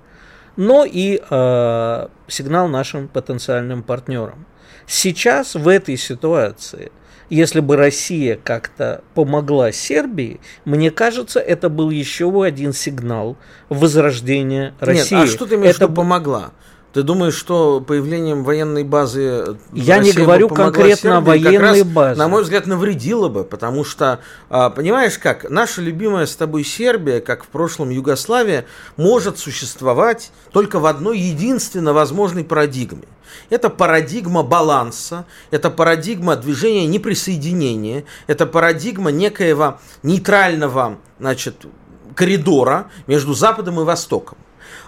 но 0.56 0.86
и 0.86 1.22
э, 1.30 2.08
сигнал 2.28 2.68
нашим 2.68 3.08
потенциальным 3.08 3.84
партнерам. 3.84 4.46
Сейчас 4.88 5.56
в 5.56 5.68
этой 5.68 5.98
ситуации, 5.98 6.92
если 7.30 7.60
бы 7.60 7.76
Россия 7.76 8.40
как-то 8.44 9.04
помогла 9.14 9.72
Сербии, 9.72 10.40
мне 10.66 10.90
кажется, 10.90 11.40
это 11.40 11.70
был 11.70 11.92
еще 11.92 12.44
один 12.44 12.74
сигнал 12.74 13.38
возрождения 13.70 14.74
России. 14.80 15.16
Нет, 15.16 15.24
а 15.24 15.28
что 15.28 15.46
ты 15.46 15.56
имеешь 15.56 15.76
это 15.76 15.88
в 15.88 15.92
виду 15.92 16.02
помогла? 16.02 16.52
Ты 16.92 17.04
думаешь, 17.04 17.36
что 17.36 17.82
появлением 17.82 18.44
военной 18.44 18.84
базы 18.84 19.58
Я 19.74 19.98
Россия 19.98 20.14
не 20.16 20.24
говорю 20.24 20.50
конкретно 20.50 21.18
о 21.18 21.22
военной 21.22 21.84
базе. 21.84 22.18
На 22.18 22.28
мой 22.28 22.42
взгляд, 22.42 22.66
навредило 22.66 23.30
бы, 23.30 23.44
потому 23.44 23.84
что, 23.84 24.22
а, 24.50 24.72
понимаешь 24.72 25.20
как, 25.20 25.48
наша 25.52 25.82
любимая 25.82 26.26
с 26.26 26.36
тобой 26.36 26.64
Сербия, 26.64 27.22
как 27.22 27.44
в 27.44 27.48
прошлом 27.48 27.92
Югославия, 27.92 28.66
может 28.98 29.38
существовать 29.38 30.32
только 30.52 30.80
в 30.80 30.88
одной 30.88 31.20
единственно 31.20 31.94
возможной 31.94 32.44
парадигме. 32.44 33.04
Это 33.52 33.70
парадигма 33.70 34.42
баланса, 34.42 35.26
это 35.52 35.70
парадигма 35.70 36.36
движения 36.38 36.88
неприсоединения, 36.88 38.06
это 38.26 38.48
парадигма 38.48 39.12
некоего 39.12 39.80
нейтрального 40.02 40.98
значит, 41.20 41.68
коридора 42.16 42.90
между 43.06 43.36
Западом 43.36 43.80
и 43.80 43.84
Востоком. 43.84 44.40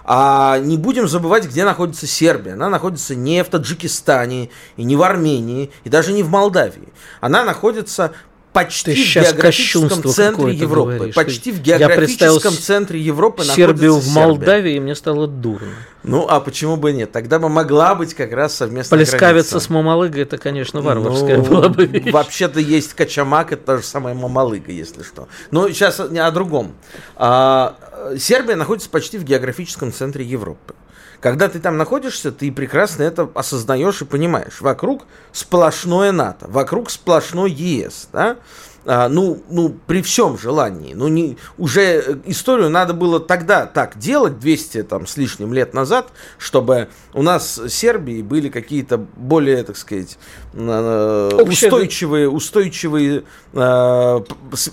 А 0.04 0.58
не 0.58 0.76
будем 0.76 1.08
забывать, 1.08 1.46
где 1.46 1.64
находится 1.64 2.06
Сербия. 2.06 2.52
Она 2.54 2.68
находится 2.68 3.14
не 3.14 3.42
в 3.44 3.48
Таджикистане, 3.48 4.50
и 4.76 4.84
не 4.84 4.96
в 4.96 5.02
Армении, 5.02 5.70
и 5.84 5.88
даже 5.88 6.12
не 6.12 6.22
в 6.22 6.28
Молдавии. 6.28 6.88
Она 7.20 7.44
находится 7.44 8.12
почти 8.52 8.94
Ты 8.94 9.20
в 9.20 9.24
географическом 9.24 10.04
центре 10.04 10.52
Европы. 10.52 10.94
Говоришь. 10.94 11.14
Почти 11.14 11.52
в 11.52 11.60
географическом 11.60 12.52
центре 12.52 13.00
Европы 13.00 13.44
Сербию 13.44 13.94
находится 13.94 14.10
в 14.10 14.14
Молдавии, 14.14 14.76
и 14.76 14.80
мне 14.80 14.94
стало 14.94 15.26
дурно. 15.26 15.72
Ну, 16.02 16.26
а 16.28 16.40
почему 16.40 16.76
бы 16.76 16.92
нет? 16.92 17.12
Тогда 17.12 17.38
бы 17.38 17.48
могла 17.48 17.94
быть 17.94 18.14
как 18.14 18.32
раз 18.32 18.56
совместная 18.56 18.98
Полискавиться 18.98 19.60
с 19.60 19.70
Мамалыгой, 19.70 20.22
это, 20.22 20.36
конечно, 20.36 20.80
варварская 20.80 21.38
ну, 21.38 21.44
была 21.44 21.68
бы 21.68 21.86
вещь. 21.86 22.12
Вообще-то 22.12 22.58
есть 22.60 22.94
Качамак, 22.94 23.52
это 23.52 23.64
та 23.64 23.76
же 23.78 23.84
самая 23.84 24.14
Мамалыга, 24.14 24.72
если 24.72 25.02
что. 25.02 25.28
Но 25.50 25.68
сейчас 25.68 26.00
не 26.10 26.18
о 26.18 26.30
другом. 26.30 26.72
А, 27.14 27.76
Сербия 28.18 28.56
находится 28.56 28.90
почти 28.90 29.18
в 29.18 29.24
географическом 29.24 29.92
центре 29.92 30.24
Европы. 30.24 30.74
Когда 31.20 31.48
ты 31.48 31.60
там 31.60 31.76
находишься, 31.76 32.32
ты 32.32 32.50
прекрасно 32.50 33.04
это 33.04 33.30
осознаешь 33.34 34.02
и 34.02 34.04
понимаешь. 34.04 34.60
Вокруг 34.60 35.06
сплошное 35.30 36.10
НАТО, 36.10 36.46
вокруг 36.48 36.90
сплошной 36.90 37.50
ЕС, 37.50 38.08
да? 38.12 38.38
А, 38.84 39.08
ну, 39.08 39.42
ну, 39.48 39.76
при 39.86 40.02
всем 40.02 40.36
желании. 40.36 40.94
Ну, 40.94 41.06
не, 41.08 41.36
уже 41.56 42.20
историю 42.26 42.68
надо 42.68 42.94
было 42.94 43.20
тогда 43.20 43.66
так 43.66 43.98
делать, 43.98 44.40
200 44.40 44.82
там, 44.84 45.06
с 45.06 45.16
лишним 45.16 45.52
лет 45.52 45.72
назад, 45.72 46.08
чтобы 46.38 46.88
у 47.14 47.22
нас 47.22 47.58
с 47.58 47.70
Сербией 47.70 48.22
были 48.22 48.48
какие-то 48.48 48.98
более, 48.98 49.62
так 49.62 49.76
сказать, 49.76 50.18
устойчивые, 50.52 52.28
устойчивые 52.28 53.22
э, 53.52 54.20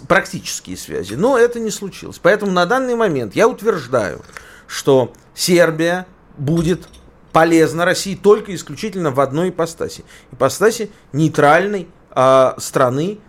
практические 0.08 0.78
связи. 0.78 1.14
Но 1.14 1.38
это 1.38 1.60
не 1.60 1.70
случилось. 1.70 2.20
Поэтому 2.22 2.52
на 2.52 2.66
данный 2.66 2.96
момент 2.96 3.36
я 3.36 3.48
утверждаю, 3.48 4.22
что 4.66 5.14
Сербия 5.36 6.08
будет 6.38 6.88
полезна 7.32 7.86
России 7.86 8.16
только 8.16 8.56
исключительно 8.56 9.12
в 9.12 9.20
одной 9.20 9.50
ипостаси. 9.50 10.04
Ипостаси 10.32 10.90
нейтральной 11.14 11.88
э, 12.16 12.54
страны, 12.58 13.20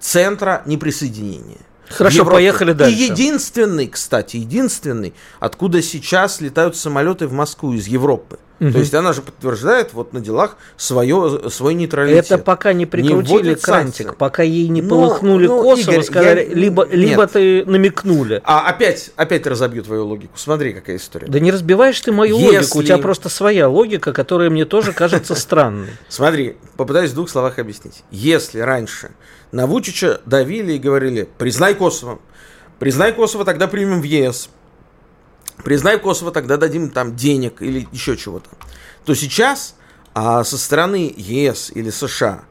центра 0.00 0.62
неприсоединения. 0.66 1.58
Хорошо, 1.88 2.18
Европы. 2.18 2.32
поехали 2.36 2.72
дальше. 2.72 2.96
И 2.98 3.04
единственный, 3.04 3.86
кстати, 3.86 4.38
единственный, 4.38 5.14
откуда 5.38 5.82
сейчас 5.82 6.40
летают 6.40 6.76
самолеты 6.76 7.26
в 7.26 7.32
Москву 7.32 7.72
из 7.72 7.86
Европы. 7.86 8.38
Угу. 8.58 8.70
То 8.70 8.78
есть 8.78 8.94
она 8.94 9.12
же 9.12 9.20
подтверждает 9.20 9.92
вот 9.92 10.12
на 10.14 10.20
делах 10.20 10.56
свое, 10.76 11.50
свой 11.50 11.74
нейтралитет. 11.74 12.24
Это 12.24 12.38
пока 12.38 12.72
не 12.72 12.86
прикрутили 12.86 13.50
не 13.50 13.54
крантик, 13.54 14.16
пока 14.16 14.42
ей 14.42 14.68
не 14.68 14.80
но, 14.80 14.88
полыхнули 14.88 15.46
но, 15.46 15.62
Косово, 15.62 15.92
Игорь, 15.92 16.04
сказали, 16.04 16.40
я... 16.48 16.54
либо, 16.54 16.86
либо 16.90 17.26
ты 17.26 17.64
намекнули. 17.66 18.40
А 18.44 18.66
опять, 18.66 19.10
опять 19.16 19.46
разобью 19.46 19.82
твою 19.82 20.06
логику. 20.06 20.32
Смотри, 20.36 20.72
какая 20.72 20.96
история. 20.96 21.26
Да 21.28 21.38
не 21.38 21.50
разбиваешь 21.50 22.00
ты 22.00 22.12
мою 22.12 22.38
Если... 22.38 22.56
логику, 22.56 22.78
у 22.78 22.82
тебя 22.82 22.98
просто 22.98 23.28
своя 23.28 23.68
логика, 23.68 24.14
которая 24.14 24.48
мне 24.48 24.64
тоже 24.64 24.92
кажется 24.92 25.34
странной. 25.36 25.88
Смотри, 26.08 26.56
попытаюсь 26.76 27.10
в 27.10 27.14
двух 27.14 27.28
словах 27.28 27.58
объяснить. 27.58 28.04
Если 28.10 28.60
раньше 28.60 29.10
на 29.52 29.66
Вучича 29.66 30.20
давили 30.24 30.72
и 30.72 30.78
говорили, 30.78 31.28
признай 31.36 31.74
Косово, 31.74 32.20
признай 32.78 33.12
Косово, 33.12 33.44
тогда 33.44 33.66
примем 33.68 34.00
в 34.00 34.04
ЕС, 34.04 34.48
признай 35.64 35.98
Косово, 35.98 36.32
тогда 36.32 36.56
дадим 36.56 36.90
там 36.90 37.16
денег 37.16 37.62
или 37.62 37.88
еще 37.92 38.16
чего-то, 38.16 38.50
то 39.04 39.14
сейчас 39.14 39.76
а, 40.14 40.44
со 40.44 40.58
стороны 40.58 41.12
ЕС 41.16 41.70
или 41.74 41.90
США 41.90 42.44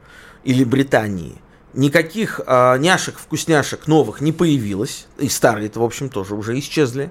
или 0.44 0.64
Британии 0.64 1.40
никаких 1.74 2.40
а, 2.46 2.76
няшек, 2.78 3.18
вкусняшек 3.18 3.86
новых 3.86 4.20
не 4.20 4.32
появилось, 4.32 5.06
и 5.18 5.28
старые-то, 5.28 5.80
в 5.80 5.84
общем, 5.84 6.08
тоже 6.08 6.34
уже 6.34 6.58
исчезли, 6.58 7.10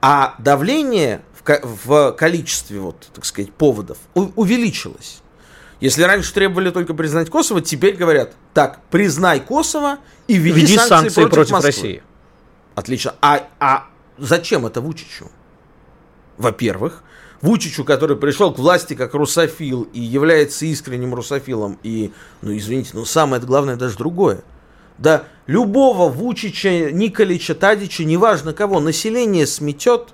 А 0.00 0.34
давление 0.38 1.20
в, 1.44 1.60
в 1.86 2.12
количестве, 2.12 2.80
вот, 2.80 3.08
так 3.14 3.24
сказать, 3.24 3.52
поводов 3.52 3.98
у, 4.14 4.28
увеличилось. 4.36 5.20
Если 5.80 6.02
раньше 6.02 6.32
требовали 6.34 6.70
только 6.70 6.94
признать 6.94 7.30
Косово, 7.30 7.60
теперь 7.60 7.96
говорят, 7.96 8.34
так, 8.52 8.80
признай 8.90 9.40
Косово 9.40 9.98
и 10.26 10.36
введи, 10.36 10.60
Введи 10.60 10.76
санкции, 10.76 10.88
санкции 10.88 11.20
против, 11.22 11.34
против 11.34 11.50
Москвы. 11.52 11.68
России. 11.68 12.02
Отлично. 12.74 13.14
А, 13.20 13.48
а 13.58 13.86
зачем 14.20 14.66
это 14.66 14.80
Вучичу? 14.80 15.30
Во-первых, 16.38 17.02
Вучичу, 17.40 17.84
который 17.84 18.16
пришел 18.16 18.52
к 18.52 18.58
власти 18.58 18.94
как 18.94 19.14
русофил 19.14 19.82
и 19.92 20.00
является 20.00 20.66
искренним 20.66 21.14
русофилом, 21.14 21.78
и, 21.82 22.12
ну 22.42 22.56
извините, 22.56 22.90
но 22.94 23.04
самое 23.04 23.42
главное 23.42 23.76
даже 23.76 23.96
другое. 23.96 24.42
Да 24.98 25.24
любого 25.46 26.10
Вучича, 26.10 26.90
Николича, 26.92 27.54
Тадича, 27.54 28.04
неважно 28.04 28.52
кого, 28.52 28.80
население 28.80 29.46
сметет 29.46 30.10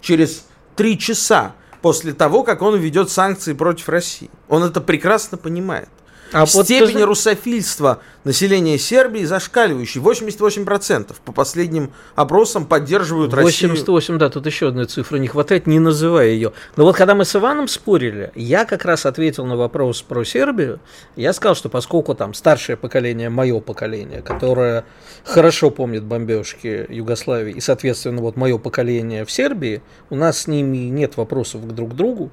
через 0.00 0.46
три 0.76 0.98
часа 0.98 1.54
после 1.82 2.14
того, 2.14 2.42
как 2.42 2.62
он 2.62 2.78
введет 2.78 3.10
санкции 3.10 3.52
против 3.52 3.88
России. 3.88 4.30
Он 4.48 4.64
это 4.64 4.80
прекрасно 4.80 5.36
понимает. 5.36 5.88
А 6.32 6.44
вот 6.46 6.66
Степень 6.66 6.98
ты- 6.98 7.04
русофильства 7.04 8.00
населения 8.24 8.78
Сербии 8.78 9.24
зашкаливающий. 9.24 10.00
88% 10.00 11.20
по 11.24 11.32
последним 11.32 11.92
опросам 12.14 12.66
поддерживают 12.66 13.32
Россию. 13.34 13.70
88, 13.70 14.18
да, 14.18 14.28
тут 14.28 14.46
еще 14.46 14.68
одной 14.68 14.86
цифры 14.86 15.18
не 15.18 15.28
хватает, 15.28 15.66
не 15.66 15.78
называя 15.78 16.28
ее. 16.28 16.52
Но 16.76 16.84
вот 16.84 16.96
когда 16.96 17.14
мы 17.14 17.24
с 17.24 17.34
Иваном 17.34 17.68
спорили, 17.68 18.30
я 18.34 18.64
как 18.64 18.84
раз 18.84 19.06
ответил 19.06 19.44
на 19.46 19.56
вопрос 19.56 20.02
про 20.02 20.24
Сербию. 20.24 20.80
Я 21.16 21.32
сказал, 21.32 21.54
что 21.54 21.68
поскольку 21.68 22.14
там 22.14 22.34
старшее 22.34 22.76
поколение, 22.76 23.30
мое 23.30 23.60
поколение, 23.60 24.22
которое 24.22 24.84
хорошо 25.24 25.70
помнит 25.70 26.04
бомбежки 26.04 26.86
Югославии, 26.88 27.54
и, 27.54 27.60
соответственно, 27.60 28.20
вот 28.20 28.36
мое 28.36 28.58
поколение 28.58 29.24
в 29.24 29.30
Сербии, 29.30 29.82
у 30.10 30.16
нас 30.16 30.42
с 30.42 30.46
ними 30.46 30.88
нет 30.88 31.16
вопросов 31.16 31.66
друг 31.74 31.92
к 31.92 31.94
другу, 31.94 32.30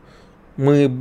мы 0.58 0.92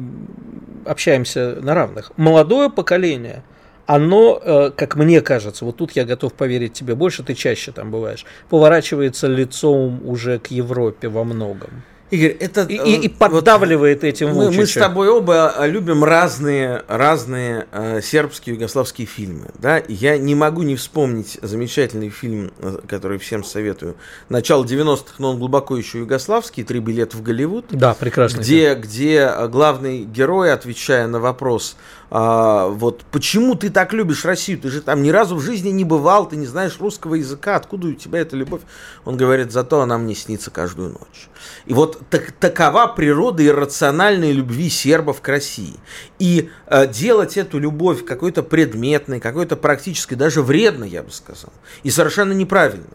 общаемся 0.85 1.59
на 1.61 1.75
равных. 1.75 2.13
Молодое 2.17 2.71
поколение, 2.71 3.43
оно, 3.87 4.41
э, 4.43 4.71
как 4.77 4.97
мне 4.97 5.21
кажется, 5.21 5.65
вот 5.65 5.77
тут 5.77 5.93
я 5.93 6.05
готов 6.05 6.33
поверить 6.35 6.73
тебе 6.73 6.95
больше, 6.95 7.23
ты 7.23 7.35
чаще 7.35 7.73
там 7.73 7.91
бываешь, 7.91 8.25
поворачивается 8.49 9.27
лицом 9.27 10.01
уже 10.07 10.39
к 10.39 10.49
Европе 10.49 11.09
во 11.09 11.25
многом. 11.25 11.83
Игорь, 12.11 12.37
это... 12.39 12.63
И, 12.63 12.75
и- 12.77 13.01
и 13.03 13.09
э, 13.09 13.11
вот 13.11 13.19
поддавливает 13.19 14.05
этим 14.05 14.29
мы, 14.29 14.51
мы 14.53 14.67
с 14.67 14.75
тобой 14.75 15.09
оба 15.09 15.53
э, 15.59 15.67
любим 15.69 16.05
разные, 16.05 16.83
разные 16.87 17.67
э, 17.73 18.01
сербские 18.01 18.55
югославские 18.55 19.07
фильмы. 19.07 19.47
Да? 19.59 19.83
Я 19.89 20.17
не 20.17 20.35
могу 20.37 20.63
не 20.63 20.77
вспомнить 20.77 21.39
замечательный 21.43 22.11
фильм, 22.11 22.53
э, 22.61 22.79
который 22.87 23.19
всем 23.19 23.43
советую. 23.43 23.97
Начало 24.29 24.65
90-х, 24.65 25.15
но 25.19 25.31
он 25.33 25.39
глубоко 25.39 25.77
еще 25.77 25.99
югославский. 25.99 26.63
Три 26.63 26.79
билета 26.79 27.17
в 27.17 27.23
Голливуд. 27.23 27.67
Да, 27.71 27.95
прекрасно. 27.95 28.39
где, 28.41 28.75
где 28.75 29.31
э, 29.35 29.49
главный 29.49 30.05
герой, 30.05 30.53
отвечая 30.53 31.09
на 31.09 31.19
вопрос, 31.19 31.77
а, 32.11 32.69
вот 32.69 33.05
почему 33.11 33.55
ты 33.55 33.71
так 33.71 33.93
любишь 33.93 34.25
Россию, 34.25 34.61
ты 34.61 34.71
же 34.71 34.81
там 34.81 35.03
ни 35.03 35.11
разу 35.11 35.37
в 35.37 35.41
жизни 35.41 35.71
не 35.71 35.85
бывал, 35.85 36.29
ты 36.29 36.37
не 36.37 36.47
знаешь 36.47 36.79
русского 36.79 37.17
языка, 37.17 37.57
откуда 37.57 37.89
у 37.89 37.93
тебя 37.95 38.21
эта 38.21 38.37
любовь? 38.37 38.63
Он 39.05 39.17
говорит, 39.17 39.53
зато 39.53 39.81
она 39.81 39.99
мне 39.99 40.15
снится 40.15 40.51
каждую 40.51 40.91
ночь. 40.91 41.29
И 41.67 41.75
вот 41.75 42.01
так- 42.09 42.33
такова 42.33 42.87
природа 42.87 43.45
иррациональной 43.45 44.33
любви 44.33 44.69
сербов 44.71 45.21
к 45.21 45.29
России. 45.29 45.75
И 46.19 46.51
э, 46.67 46.87
делать 46.87 47.37
эту 47.37 47.59
любовь 47.59 48.05
какой-то 48.05 48.43
предметной, 48.43 49.21
какой-то 49.21 49.57
практической, 49.57 50.15
даже 50.15 50.43
вредной, 50.43 50.89
я 50.89 51.03
бы 51.03 51.11
сказал, 51.11 51.53
и 51.83 51.91
совершенно 51.91 52.33
неправильно. 52.33 52.87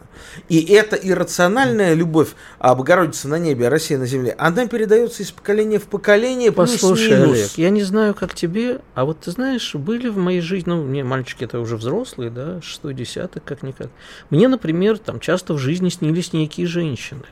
И 0.48 0.62
эта 0.72 0.96
иррациональная 0.96 1.94
любовь 1.94 2.30
а 2.58 2.74
на 2.74 3.38
небе, 3.38 3.66
а 3.66 3.70
Россия 3.70 3.98
на 3.98 4.06
земле, 4.06 4.34
она 4.38 4.66
передается 4.66 5.22
из 5.22 5.30
поколения 5.30 5.78
в 5.78 5.84
поколение, 5.84 6.52
Послушай, 6.52 7.08
плюс-минус. 7.08 7.38
Олег, 7.38 7.50
я 7.56 7.70
не 7.70 7.82
знаю, 7.82 8.14
как 8.14 8.34
тебе, 8.34 8.80
а 8.94 9.01
вот 9.04 9.20
ты 9.20 9.30
знаешь, 9.30 9.74
были 9.74 10.08
в 10.08 10.18
моей 10.18 10.40
жизни, 10.40 10.70
ну, 10.70 10.82
мне 10.84 11.04
мальчики 11.04 11.44
это 11.44 11.60
уже 11.60 11.76
взрослые, 11.76 12.30
да, 12.30 12.60
шестой 12.62 12.94
десяток, 12.94 13.44
как-никак. 13.44 13.88
Мне, 14.30 14.48
например, 14.48 14.98
там 14.98 15.20
часто 15.20 15.54
в 15.54 15.58
жизни 15.58 15.88
снились 15.88 16.32
некие 16.32 16.66
женщины. 16.66 17.24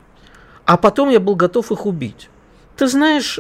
А 0.65 0.77
потом 0.77 1.11
я 1.11 1.21
был 1.21 1.37
готов 1.37 1.73
их 1.73 1.87
убить. 1.87 2.29
Ты 2.81 2.87
знаешь, 2.89 3.39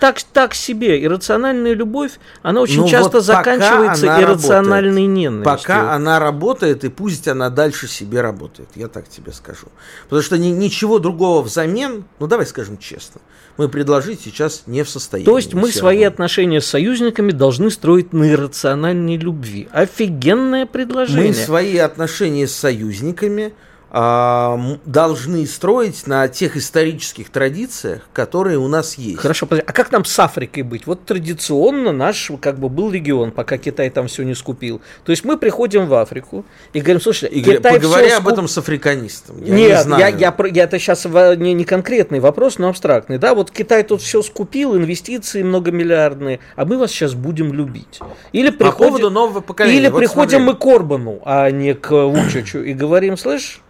так, 0.00 0.22
так 0.32 0.54
себе, 0.54 1.04
иррациональная 1.04 1.74
любовь, 1.74 2.12
она 2.40 2.62
очень 2.62 2.76
Ну 2.76 2.82
вот 2.84 2.90
часто 2.90 3.10
пока 3.10 3.20
заканчивается 3.20 4.14
она 4.14 4.22
иррациональной 4.22 5.02
работает. 5.02 5.08
ненавистью. 5.10 5.44
Пока 5.58 5.92
она 5.92 6.18
работает, 6.18 6.84
и 6.84 6.88
пусть 6.88 7.28
она 7.28 7.50
дальше 7.50 7.86
себе 7.86 8.22
работает, 8.22 8.70
я 8.74 8.88
так 8.88 9.10
тебе 9.10 9.32
скажу. 9.32 9.66
Потому 10.04 10.22
что 10.22 10.38
ни- 10.38 10.46
ничего 10.48 10.98
другого 10.98 11.42
взамен, 11.42 12.04
ну 12.18 12.26
давай 12.26 12.46
скажем 12.46 12.78
честно, 12.78 13.20
мы 13.58 13.68
предложить 13.68 14.22
сейчас 14.22 14.62
не 14.64 14.84
в 14.84 14.88
состоянии. 14.88 15.26
То 15.26 15.36
есть 15.36 15.52
мы 15.52 15.70
свои 15.70 15.96
равно. 16.04 16.08
отношения 16.14 16.62
с 16.62 16.66
союзниками 16.66 17.32
должны 17.32 17.70
строить 17.70 18.14
на 18.14 18.30
иррациональной 18.32 19.18
любви. 19.18 19.68
Офигенное 19.70 20.64
предложение. 20.64 21.28
Мы 21.28 21.34
свои 21.34 21.76
отношения 21.76 22.46
с 22.46 22.54
союзниками 22.56 23.52
должны 23.92 25.46
строить 25.46 26.06
на 26.06 26.28
тех 26.28 26.56
исторических 26.56 27.30
традициях, 27.30 28.02
которые 28.12 28.58
у 28.58 28.68
нас 28.68 28.98
есть. 28.98 29.18
Хорошо, 29.18 29.46
подожди, 29.46 29.64
а 29.68 29.72
как 29.72 29.92
нам 29.92 30.04
с 30.04 30.18
Африкой 30.18 30.64
быть? 30.64 30.86
Вот 30.86 31.04
традиционно 31.04 31.92
наш 31.92 32.30
как 32.40 32.58
бы 32.58 32.68
был 32.68 32.90
регион, 32.90 33.30
пока 33.30 33.58
Китай 33.58 33.88
там 33.90 34.08
все 34.08 34.24
не 34.24 34.34
скупил. 34.34 34.80
То 35.04 35.12
есть 35.12 35.24
мы 35.24 35.38
приходим 35.38 35.86
в 35.86 35.94
Африку 35.94 36.44
и 36.72 36.80
говорим, 36.80 37.00
слушай, 37.00 37.28
Игорь, 37.28 37.58
Китай 37.58 37.74
поговори 37.74 38.10
об 38.10 38.24
скуп- 38.24 38.32
этом 38.32 38.48
с 38.48 38.58
африканистом. 38.58 39.42
Я 39.42 39.54
Нет, 39.54 39.70
не 39.70 39.82
знаю. 39.82 40.00
я, 40.00 40.08
я, 40.08 40.34
я 40.52 40.64
это 40.64 40.78
сейчас 40.78 41.04
не, 41.04 41.54
не 41.54 41.64
конкретный 41.64 42.20
вопрос, 42.20 42.58
но 42.58 42.68
абстрактный. 42.68 43.18
Да, 43.18 43.34
вот 43.34 43.50
Китай 43.50 43.82
тут 43.84 44.02
все 44.02 44.20
скупил, 44.22 44.76
инвестиции 44.76 45.42
многомиллиардные, 45.42 46.40
а 46.56 46.64
мы 46.64 46.76
вас 46.76 46.90
сейчас 46.90 47.14
будем 47.14 47.52
любить. 47.52 48.00
Или 48.32 48.50
По 48.50 48.64
приходим, 48.64 48.88
поводу 48.88 49.10
нового 49.10 49.40
поколения. 49.40 49.78
или 49.78 49.88
вот 49.88 49.98
приходим 50.00 50.42
смотри. 50.42 50.46
мы 50.46 50.54
к 50.54 50.66
Орбану, 50.66 51.20
а 51.24 51.50
не 51.50 51.74
к 51.74 51.90
Вучичу, 51.92 52.62
и 52.62 52.72
говорим, 52.74 53.16
слышь, 53.16 53.60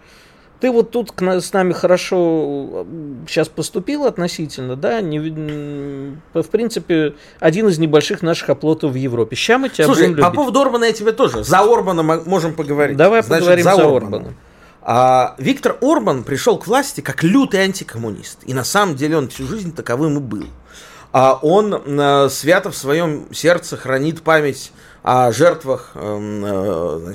ты 0.61 0.71
вот 0.71 0.91
тут 0.91 1.13
к 1.13 1.23
с 1.23 1.53
нами 1.53 1.73
хорошо 1.73 2.87
сейчас 3.29 3.49
поступил 3.49 4.07
относительно, 4.07 4.77
да, 4.77 5.01
не, 5.01 5.19
в 5.19 6.49
принципе, 6.49 7.15
один 7.41 7.69
из 7.69 7.79
небольших 7.79 8.23
наших 8.23 8.51
оплотов 8.51 8.93
в 8.93 8.95
Европе. 8.95 9.37
Ща 9.37 9.59
мы 9.59 9.69
тебя 9.69 9.85
Слушай, 9.85 10.09
будем 10.09 10.15
по 10.17 10.27
любить. 10.27 10.35
поводу 10.35 10.61
Орбана 10.61 10.85
я 10.85 10.93
тебе 10.93 11.13
тоже. 11.13 11.45
За 11.45 11.61
Орбана 11.61 12.03
мо- 12.03 12.23
можем 12.25 12.55
поговорить. 12.55 12.97
Давай 12.97 13.23
Значит, 13.23 13.45
поговорим 13.45 13.65
за 13.65 13.73
Орбана. 13.73 13.97
Орбана. 13.97 14.35
А, 14.89 15.35
Виктор 15.39 15.77
Орбан 15.81 16.23
пришел 16.23 16.59
к 16.59 16.67
власти 16.67 17.01
как 17.01 17.25
лютый 17.25 17.61
антикоммунист. 17.61 18.39
И 18.45 18.55
на 18.55 18.65
самом 18.65 18.95
деле 18.95 19.19
он 19.19 19.29
всю 19.29 19.47
жизнь 19.47 19.75
таковым 19.75 20.17
и 20.19 20.21
был. 20.21 20.47
А 21.13 21.39
он 21.43 21.75
э, 21.75 22.29
свято 22.29 22.71
в 22.71 22.77
своем 22.77 23.27
сердце 23.33 23.77
хранит 23.77 24.23
память 24.23 24.73
о 25.03 25.33
жертвах 25.33 25.93
эм, 25.95 27.15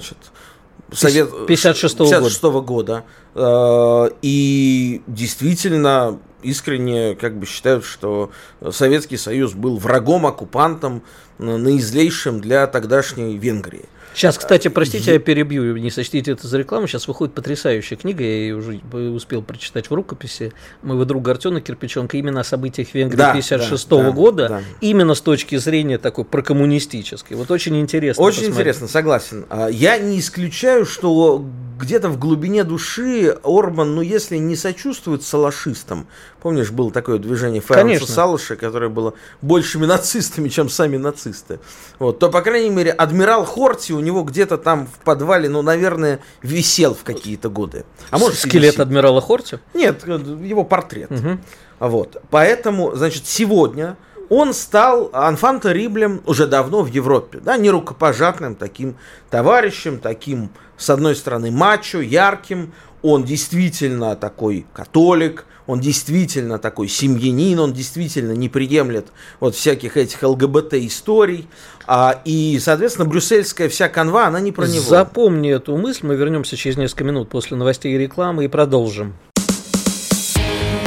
э, 0.92 0.96
значит, 0.96 1.30
Совет... 1.30 1.50
56-го 1.50 2.06
56-го 2.06 2.62
года. 2.62 3.04
Э, 3.36 4.10
И 4.22 5.02
действительно 5.08 6.20
искренне 6.44 7.16
как 7.16 7.38
бы 7.38 7.46
считают, 7.46 7.86
что 7.86 8.32
Советский 8.72 9.18
Союз 9.18 9.54
был 9.54 9.78
врагом, 9.78 10.26
оккупантом, 10.26 11.04
э, 11.40 11.44
наизлейшим 11.58 12.42
для 12.42 12.68
тогдашней 12.68 13.38
Венгрии. 13.38 13.86
Сейчас, 14.14 14.38
кстати, 14.38 14.68
простите, 14.68 15.14
я 15.14 15.20
перебью, 15.20 15.78
не 15.78 15.90
сочтите 15.90 16.32
это 16.32 16.46
за 16.48 16.58
рекламу. 16.58 16.86
Сейчас 16.86 17.08
выходит 17.08 17.34
потрясающая 17.34 17.96
книга, 17.96 18.24
я 18.24 18.30
ее 18.30 18.56
уже 18.56 18.82
успел 18.92 19.42
прочитать 19.42 19.90
в 19.90 19.94
рукописи 19.94 20.52
моего 20.82 21.06
друга 21.06 21.32
Артема 21.32 21.62
Кирпиченко 21.62 22.18
именно 22.18 22.42
о 22.42 22.44
событиях 22.44 22.94
Венгрии 22.94 23.18
Да, 23.18 23.34
56 23.34 23.90
да, 23.90 24.04
да, 24.04 24.12
года, 24.12 24.48
да. 24.50 24.62
именно 24.82 25.16
с 25.16 25.22
точки 25.22 25.56
зрения 25.56 25.98
такой 25.98 26.26
прокоммунистической. 26.26 27.38
Вот 27.38 27.50
очень 27.52 27.80
интересно. 27.80 28.22
Очень 28.22 28.40
посмотреть. 28.40 28.60
интересно, 28.60 28.88
согласен. 28.88 29.46
А, 29.50 29.70
Я 29.70 29.98
не 29.98 30.20
исключаю, 30.20 30.86
что 30.86 31.46
где-то 31.82 32.10
в 32.10 32.20
глубине 32.20 32.63
души 32.63 33.38
Орбан, 33.44 33.96
ну 33.96 34.02
если 34.02 34.38
не 34.38 34.56
сочувствует 34.56 35.24
салашистам, 35.24 36.08
помнишь, 36.41 36.72
было 36.72 36.91
такое 36.91 37.17
движение 37.17 37.62
Конечно. 37.62 38.08
Салаша, 38.08 38.56
которое 38.56 38.89
было 38.89 39.13
большими 39.41 39.86
нацистами, 39.88 40.50
чем 40.50 40.70
сами 40.70 40.98
нацисты, 40.98 41.60
вот, 42.00 42.20
то, 42.20 42.30
по 42.30 42.41
крайней 42.41 42.70
мере, 42.70 42.91
адмирал 42.91 43.44
Хорти 43.46 43.91
у 43.91 44.00
него 44.00 44.24
где-то 44.24 44.58
там 44.58 44.88
в 44.88 45.04
подвале, 45.04 45.50
ну, 45.50 45.62
наверное, 45.62 46.20
висел 46.41 46.94
в 46.94 47.04
какие-то 47.04 47.50
годы. 47.50 47.86
А 48.12 48.17
может, 48.17 48.39
Скелет 48.39 48.80
адмирала 48.80 49.22
Хорти? 49.22 49.60
Нет, 49.74 50.08
его 50.08 50.63
портрет. 50.63 51.10
Мгм. 51.10 51.41
Вот. 51.80 52.22
Поэтому, 52.30 52.96
значит, 52.96 53.26
сегодня 53.26 53.98
он 54.32 54.54
стал 54.54 55.10
анфанто 55.12 55.74
Риблем 55.74 56.22
уже 56.26 56.48
давно 56.48 56.84
в 56.84 56.88
Европе, 56.88 57.39
да, 57.44 57.58
не 57.58 57.70
рукопожатным 57.70 58.56
таким 58.56 58.96
товарищем, 59.30 60.00
таким, 60.00 60.52
с 60.82 60.89
одной 60.89 61.15
стороны, 61.15 61.52
мачо, 61.52 62.02
ярким, 62.02 62.74
он 63.04 63.24
действительно 63.24 64.15
такой 64.15 64.65
католик, 64.74 65.46
он 65.67 65.80
действительно 65.80 66.58
такой 66.58 66.88
семьянин, 66.88 67.60
он 67.60 67.72
действительно 67.72 68.32
не 68.32 68.50
приемлет 68.50 69.08
вот 69.39 69.56
всяких 69.56 69.96
этих 69.96 70.24
ЛГБТ-историй, 70.24 71.48
а, 71.86 72.20
и, 72.26 72.60
соответственно, 72.60 73.08
брюссельская 73.08 73.70
вся 73.70 73.89
канва, 73.89 74.26
она 74.26 74.39
не 74.39 74.52
про 74.52 74.65
него. 74.65 74.84
Запомни 74.84 75.52
эту 75.52 75.78
мысль, 75.78 76.08
мы 76.08 76.15
вернемся 76.15 76.58
через 76.58 76.78
несколько 76.78 77.04
минут 77.04 77.30
после 77.30 77.58
новостей 77.58 77.94
и 77.94 77.98
рекламы 77.98 78.46
и 78.46 78.48
продолжим. 78.48 79.13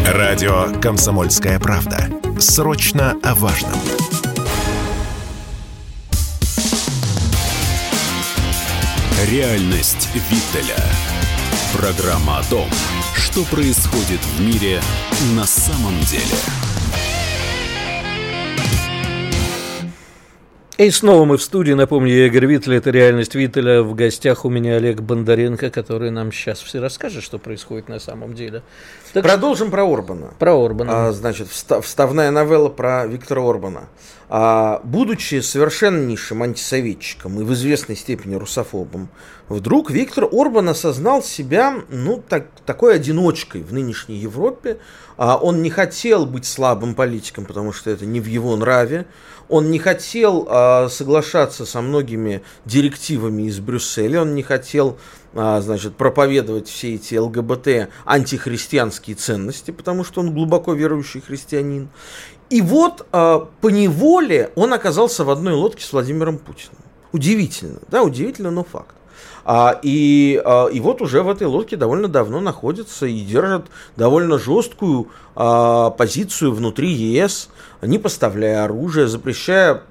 Радио 0.06 0.66
«Комсомольская 0.82 1.60
правда». 1.60 2.08
Срочно 2.40 3.16
о 3.22 3.34
важном. 3.36 3.78
Реальность 9.30 10.10
Виттеля. 10.12 10.76
Программа 11.72 12.40
о 12.40 12.44
том, 12.50 12.68
что 13.14 13.42
происходит 13.44 14.20
в 14.20 14.40
мире 14.42 14.82
на 15.34 15.46
самом 15.46 15.98
деле. 16.00 16.36
И 20.76 20.90
снова 20.90 21.24
мы 21.24 21.38
в 21.38 21.42
студии. 21.42 21.72
Напомню, 21.72 22.12
я 22.12 22.26
Игорь 22.26 22.46
Виттель, 22.46 22.74
это 22.74 22.90
«Реальность 22.90 23.34
Виттеля». 23.36 23.82
В 23.82 23.94
гостях 23.94 24.44
у 24.44 24.50
меня 24.50 24.76
Олег 24.76 25.00
Бондаренко, 25.00 25.70
который 25.70 26.10
нам 26.10 26.30
сейчас 26.32 26.60
все 26.60 26.80
расскажет, 26.80 27.22
что 27.22 27.38
происходит 27.38 27.88
на 27.88 28.00
самом 28.00 28.34
деле. 28.34 28.62
Так 29.12 29.22
Продолжим 29.22 29.70
про 29.70 29.84
Орбана. 29.84 30.34
Про 30.38 30.62
Орбана. 30.62 31.06
А, 31.06 31.12
значит, 31.12 31.48
вставная 31.48 32.32
новелла 32.32 32.70
про 32.70 33.06
Виктора 33.06 33.48
Орбана. 33.48 33.88
А, 34.28 34.80
будучи 34.84 35.40
совершеннейшим 35.40 36.42
антисоветчиком 36.42 37.40
и 37.40 37.44
в 37.44 37.52
известной 37.52 37.96
степени 37.96 38.34
русофобом, 38.36 39.10
вдруг 39.48 39.90
Виктор 39.90 40.24
Орбан 40.32 40.70
осознал 40.70 41.22
себя 41.22 41.82
ну, 41.90 42.22
так, 42.26 42.46
такой 42.64 42.96
одиночкой 42.96 43.62
в 43.62 43.72
нынешней 43.72 44.16
Европе. 44.16 44.78
А, 45.18 45.36
он 45.36 45.62
не 45.62 45.70
хотел 45.70 46.24
быть 46.24 46.46
слабым 46.46 46.94
политиком, 46.94 47.44
потому 47.44 47.72
что 47.72 47.90
это 47.90 48.06
не 48.06 48.20
в 48.20 48.26
его 48.26 48.56
нраве. 48.56 49.06
Он 49.50 49.70
не 49.70 49.78
хотел 49.78 50.46
а, 50.48 50.88
соглашаться 50.88 51.66
со 51.66 51.82
многими 51.82 52.42
директивами 52.64 53.42
из 53.42 53.60
Брюсселя, 53.60 54.22
он 54.22 54.34
не 54.34 54.42
хотел 54.42 54.98
значит, 55.34 55.96
проповедовать 55.96 56.68
все 56.68 56.94
эти 56.94 57.16
ЛГБТ 57.16 57.90
антихристианские 58.04 59.16
ценности, 59.16 59.72
потому 59.72 60.04
что 60.04 60.20
он 60.20 60.32
глубоко 60.32 60.74
верующий 60.74 61.20
христианин. 61.20 61.88
И 62.50 62.60
вот 62.60 63.06
а, 63.12 63.48
по 63.60 63.68
неволе 63.68 64.50
он 64.54 64.72
оказался 64.72 65.24
в 65.24 65.30
одной 65.30 65.54
лодке 65.54 65.84
с 65.84 65.92
Владимиром 65.92 66.38
Путиным. 66.38 66.78
Удивительно, 67.12 67.78
да, 67.90 68.02
удивительно, 68.02 68.50
но 68.50 68.64
факт. 68.64 68.94
А, 69.44 69.78
и, 69.82 70.40
а, 70.44 70.66
и 70.66 70.80
вот 70.80 71.02
уже 71.02 71.22
в 71.22 71.28
этой 71.28 71.46
лодке 71.46 71.76
довольно 71.76 72.08
давно 72.08 72.40
находится 72.40 73.06
и 73.06 73.20
держат 73.20 73.66
довольно 73.96 74.38
жесткую 74.38 75.08
а, 75.36 75.90
позицию 75.90 76.52
внутри 76.52 76.90
ЕС, 76.90 77.50
не 77.82 77.98
поставляя 77.98 78.64
оружие, 78.64 79.06
запрещая 79.06 79.82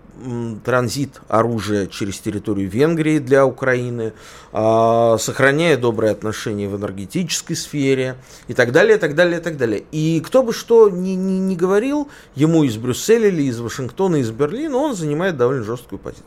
транзит 0.63 1.21
оружия 1.27 1.87
через 1.87 2.19
территорию 2.19 2.69
Венгрии 2.69 3.19
для 3.19 3.45
Украины, 3.45 4.13
а, 4.51 5.17
сохраняя 5.19 5.77
добрые 5.77 6.11
отношения 6.11 6.67
в 6.67 6.77
энергетической 6.77 7.55
сфере 7.55 8.15
и 8.47 8.53
так 8.53 8.71
далее, 8.71 8.97
и 8.97 8.99
так 8.99 9.15
далее, 9.15 9.39
и 9.39 9.43
так 9.43 9.57
далее. 9.57 9.83
И 9.91 10.21
кто 10.25 10.43
бы 10.43 10.53
что 10.53 10.89
ни, 10.89 11.11
ни, 11.11 11.39
ни 11.39 11.55
говорил, 11.55 12.09
ему 12.35 12.63
из 12.63 12.77
Брюсселя 12.77 13.27
или 13.27 13.43
из 13.43 13.59
Вашингтона, 13.59 14.17
из 14.17 14.31
Берлина, 14.31 14.77
он 14.77 14.95
занимает 14.95 15.37
довольно 15.37 15.63
жесткую 15.63 15.99
позицию. 15.99 16.25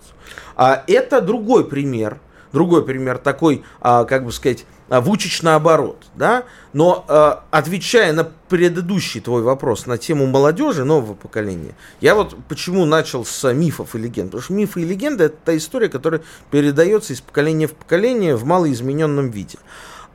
А 0.56 0.82
это 0.86 1.20
другой 1.20 1.64
пример, 1.64 2.18
другой 2.52 2.84
пример 2.84 3.18
такой, 3.18 3.62
а, 3.80 4.04
как 4.04 4.24
бы 4.24 4.32
сказать, 4.32 4.66
Вучич 4.88 5.42
наоборот, 5.42 6.04
да, 6.14 6.44
но 6.72 7.04
э, 7.08 7.34
отвечая 7.50 8.12
на 8.12 8.24
предыдущий 8.48 9.20
твой 9.20 9.42
вопрос 9.42 9.86
на 9.86 9.98
тему 9.98 10.26
молодежи 10.26 10.84
нового 10.84 11.14
поколения, 11.14 11.74
я 12.00 12.14
вот 12.14 12.36
почему 12.48 12.84
начал 12.84 13.24
с 13.24 13.52
мифов 13.52 13.96
и 13.96 13.98
легенд, 13.98 14.30
потому 14.30 14.42
что 14.42 14.52
мифы 14.52 14.82
и 14.82 14.84
легенды 14.84 15.24
это 15.24 15.36
та 15.44 15.56
история, 15.56 15.88
которая 15.88 16.22
передается 16.52 17.12
из 17.12 17.20
поколения 17.20 17.66
в 17.66 17.74
поколение 17.74 18.36
в 18.36 18.44
малоизмененном 18.44 19.30
виде. 19.30 19.58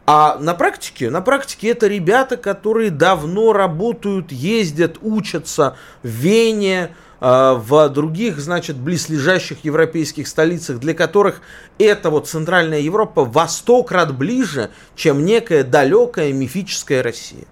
А 0.08 0.38
на 0.40 0.56
практике, 0.56 1.10
на 1.10 1.22
практике 1.22 1.70
это 1.70 1.88
ребята, 1.88 2.38
которые 2.38 2.92
давно 2.92 3.54
работают, 3.54 4.32
ездят, 4.32 4.98
учатся 5.02 5.76
в 6.02 6.08
Вене, 6.08 6.86
а, 6.86 7.11
в 7.22 7.90
других, 7.90 8.40
значит, 8.40 8.78
близлежащих 8.78 9.64
европейских 9.64 10.28
столицах, 10.28 10.80
для 10.80 10.96
которых 10.96 11.42
эта 11.78 12.10
вот 12.10 12.28
Центральная 12.28 12.80
Европа 12.80 13.24
во 13.24 13.48
сто 13.48 13.84
крат 13.84 14.18
ближе, 14.18 14.72
чем 14.96 15.24
некая 15.24 15.64
далекая 15.64 16.34
мифическая 16.34 17.04
Россия. 17.04 17.46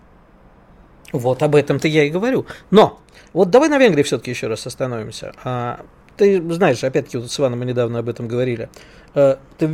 Вот 1.14 1.44
об 1.44 1.56
этом-то 1.56 1.88
я 1.88 2.04
и 2.04 2.10
говорю. 2.10 2.48
Но 2.72 3.00
вот 3.32 3.52
давай 3.52 3.70
на 3.70 3.78
Венгрии 3.78 4.04
все-таки 4.04 4.32
еще 4.32 4.48
раз 4.48 4.66
остановимся. 4.66 5.34
А, 5.44 5.86
ты 6.18 6.42
знаешь, 6.52 6.84
опять-таки, 6.84 7.18
вот 7.18 7.32
с 7.32 7.40
Иваном 7.40 7.60
мы 7.60 7.66
недавно 7.66 8.00
об 8.00 8.10
этом 8.10 8.28
говорили. 8.28 8.70
Э, 9.16 9.38
ты, 9.58 9.70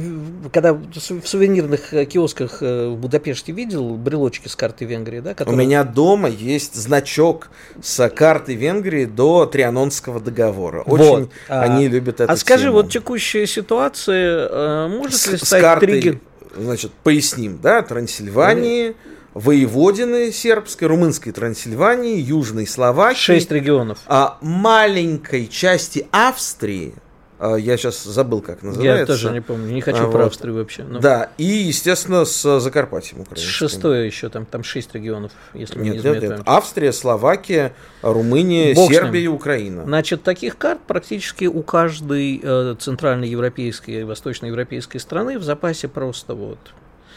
когда 0.53 0.73
в 0.73 1.25
сувенирных 1.25 1.93
э, 1.93 2.05
киосках 2.05 2.57
э, 2.61 2.87
в 2.87 2.97
Будапеште 2.97 3.51
видел 3.51 3.95
брелочки 3.95 4.47
с 4.47 4.55
карты 4.55 4.85
Венгрии, 4.85 5.19
да? 5.19 5.33
Которые... 5.33 5.55
У 5.55 5.57
меня 5.57 5.83
дома 5.83 6.29
есть 6.29 6.75
значок 6.75 7.49
с 7.81 8.09
карты 8.09 8.55
Венгрии 8.55 9.05
до 9.05 9.45
Трианонского 9.45 10.19
договора. 10.19 10.81
Очень 10.83 11.05
вот. 11.05 11.29
А, 11.49 11.63
они 11.63 11.87
любят 11.87 12.21
это. 12.21 12.31
А 12.31 12.37
скажи, 12.37 12.71
вот 12.71 12.89
текущая 12.89 13.45
ситуация 13.45 14.87
может 14.87 15.19
с, 15.19 15.27
ли 15.27 15.37
стать 15.37 15.59
с 15.59 15.61
картой, 15.61 15.87
триггер? 15.87 16.19
Значит, 16.57 16.91
поясним, 17.03 17.59
да, 17.61 17.81
Трансильвании. 17.81 18.89
Mm 18.89 18.95
воеводины 19.35 20.31
сербской, 20.31 20.87
румынской 20.87 21.33
Трансильвании, 21.33 22.17
Южной 22.17 22.65
Словакии. 22.65 23.19
Шесть 23.19 23.51
регионов. 23.51 23.99
А 24.07 24.37
маленькой 24.39 25.47
части 25.47 26.07
Австрии, 26.11 26.95
а, 26.95 27.01
я 27.39 27.77
сейчас 27.77 28.03
забыл, 28.03 28.41
как 28.41 28.63
называется. 28.63 28.99
Я 28.99 29.05
тоже 29.05 29.31
не 29.31 29.41
помню, 29.41 29.73
не 29.73 29.81
хочу 29.81 30.07
а, 30.07 30.11
про 30.11 30.19
вот. 30.19 30.27
Австрию 30.27 30.55
вообще. 30.55 30.83
Но... 30.83 30.99
Да, 30.99 31.29
и, 31.37 31.43
естественно, 31.43 32.25
с 32.25 32.59
Закарпатьем 32.59 33.21
украинским. 33.21 33.49
Шестое 33.49 34.05
еще, 34.05 34.29
там, 34.29 34.45
там 34.45 34.63
шесть 34.63 34.93
регионов, 34.95 35.31
если 35.53 35.79
нет, 35.79 36.03
не 36.03 36.11
нет, 36.11 36.21
нет. 36.21 36.41
Австрия, 36.45 36.93
Словакия, 36.93 37.73
Румыния, 38.01 38.73
Бог 38.73 38.91
Сербия 38.91 39.21
и 39.21 39.27
Украина. 39.27 39.83
Значит, 39.83 40.23
таких 40.23 40.57
карт 40.57 40.79
практически 40.87 41.45
у 41.45 41.61
каждой 41.61 42.39
э, 42.41 42.75
центральноевропейской 42.79 43.95
и 43.95 44.03
восточноевропейской 44.03 44.99
страны 44.99 45.37
в 45.37 45.43
запасе 45.43 45.87
просто 45.87 46.35
вот. 46.35 46.59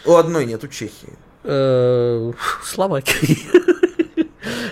У 0.04 0.14
одной 0.14 0.46
нет, 0.46 0.64
у 0.64 0.68
Чехии. 0.68 1.12
Э, 1.44 2.32
Словакии. 2.64 3.38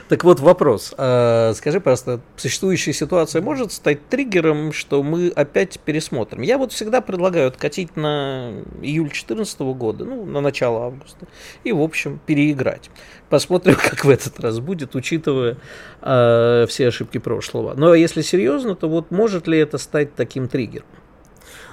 Так 0.08 0.22
вот 0.22 0.38
вопрос. 0.38 0.94
А, 0.96 1.52
скажи, 1.54 1.80
пожалуйста, 1.80 2.20
существующая 2.36 2.92
ситуация 2.92 3.42
может 3.42 3.72
стать 3.72 4.08
триггером, 4.08 4.72
что 4.72 5.02
мы 5.02 5.28
опять 5.28 5.80
пересмотрим? 5.80 6.42
Я 6.42 6.58
вот 6.58 6.72
всегда 6.72 7.00
предлагаю 7.00 7.48
откатить 7.48 7.96
на 7.96 8.52
июль 8.82 9.08
2014 9.08 9.60
года, 9.60 10.04
ну, 10.04 10.24
на 10.24 10.40
начало 10.40 10.86
августа, 10.86 11.26
и, 11.64 11.72
в 11.72 11.80
общем, 11.80 12.20
переиграть. 12.24 12.88
Посмотрим, 13.30 13.74
как 13.82 14.04
в 14.04 14.10
этот 14.10 14.38
раз 14.38 14.60
будет, 14.60 14.94
учитывая 14.94 15.56
э, 16.02 16.66
все 16.68 16.86
ошибки 16.86 17.18
прошлого. 17.18 17.74
Но 17.74 17.92
если 17.94 18.22
серьезно, 18.22 18.76
то 18.76 18.88
вот 18.88 19.10
может 19.10 19.48
ли 19.48 19.58
это 19.58 19.76
стать 19.78 20.14
таким 20.14 20.46
триггером? 20.46 20.86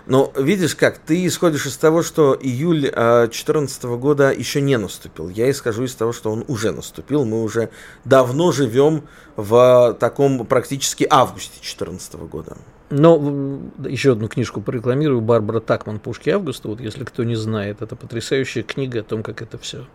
Но 0.05 0.33
видишь 0.35 0.75
как, 0.75 0.97
ты 0.97 1.25
исходишь 1.25 1.65
из 1.65 1.77
того, 1.77 2.03
что 2.03 2.37
июль 2.39 2.81
2014 2.81 3.83
а, 3.85 3.87
года 3.95 4.31
еще 4.31 4.59
не 4.59 4.77
наступил. 4.77 5.29
Я 5.29 5.49
исхожу 5.49 5.83
из 5.83 5.95
того, 5.95 6.11
что 6.11 6.31
он 6.31 6.43
уже 6.47 6.71
наступил. 6.71 7.23
Мы 7.23 7.41
уже 7.41 7.69
давно 8.03 8.51
живем 8.51 9.03
в 9.37 9.95
таком 9.99 10.45
практически 10.45 11.07
августе 11.09 11.53
2014 11.61 12.15
года. 12.15 12.57
Но 12.89 13.59
еще 13.87 14.11
одну 14.11 14.27
книжку 14.27 14.61
порекламирую. 14.61 15.21
Барбара 15.21 15.59
Такман 15.59 15.99
«Пушки 15.99 16.29
Августа». 16.29 16.67
Вот 16.67 16.79
если 16.79 17.03
кто 17.03 17.23
не 17.23 17.35
знает, 17.35 17.81
это 17.81 17.95
потрясающая 17.95 18.61
книга 18.61 18.99
о 18.99 19.03
том, 19.03 19.23
как 19.23 19.41
это 19.41 19.57
все 19.57 19.87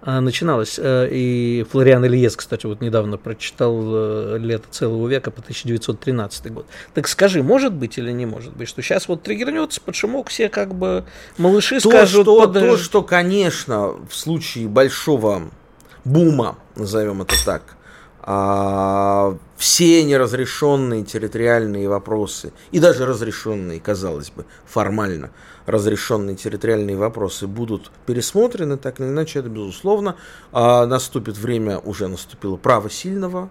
а, 0.00 0.20
начиналось. 0.20 0.78
Э, 0.78 1.08
и 1.10 1.66
Флориан 1.70 2.04
Ильес, 2.06 2.36
кстати, 2.36 2.66
вот 2.66 2.80
недавно 2.80 3.18
прочитал 3.18 3.76
э, 3.82 4.38
«Лето 4.38 4.66
целого 4.70 5.08
века» 5.08 5.30
по 5.30 5.40
1913 5.40 6.52
год. 6.52 6.66
Так 6.94 7.08
скажи, 7.08 7.42
может 7.42 7.74
быть 7.74 7.98
или 7.98 8.12
не 8.12 8.24
может 8.24 8.56
быть, 8.56 8.68
что 8.68 8.80
сейчас 8.82 9.08
вот 9.08 9.22
триггернется 9.22 9.80
под 9.80 9.96
шумок, 9.96 10.28
все 10.28 10.48
как 10.48 10.74
бы 10.74 11.04
малыши 11.36 11.80
то, 11.80 11.90
скажут... 11.90 12.22
Что, 12.22 12.46
под... 12.46 12.54
То, 12.54 12.76
что, 12.76 13.02
конечно, 13.02 13.88
в 14.08 14.14
случае 14.14 14.68
большого 14.68 15.50
бума, 16.04 16.56
назовем 16.76 17.22
это 17.22 17.34
так, 17.44 17.62
а, 18.20 19.36
все 19.58 20.04
неразрешенные 20.04 21.04
территориальные 21.04 21.88
вопросы 21.88 22.52
и 22.70 22.78
даже 22.78 23.04
разрешенные, 23.04 23.80
казалось 23.80 24.30
бы, 24.30 24.46
формально 24.64 25.30
разрешенные 25.68 26.34
территориальные 26.34 26.96
вопросы 26.96 27.46
будут 27.46 27.90
пересмотрены, 28.06 28.78
так 28.78 29.00
или 29.00 29.08
иначе, 29.08 29.40
это 29.40 29.48
безусловно. 29.48 30.16
А 30.50 30.86
наступит 30.86 31.36
время, 31.36 31.78
уже 31.78 32.08
наступило 32.08 32.56
право 32.56 32.88
сильного, 32.88 33.50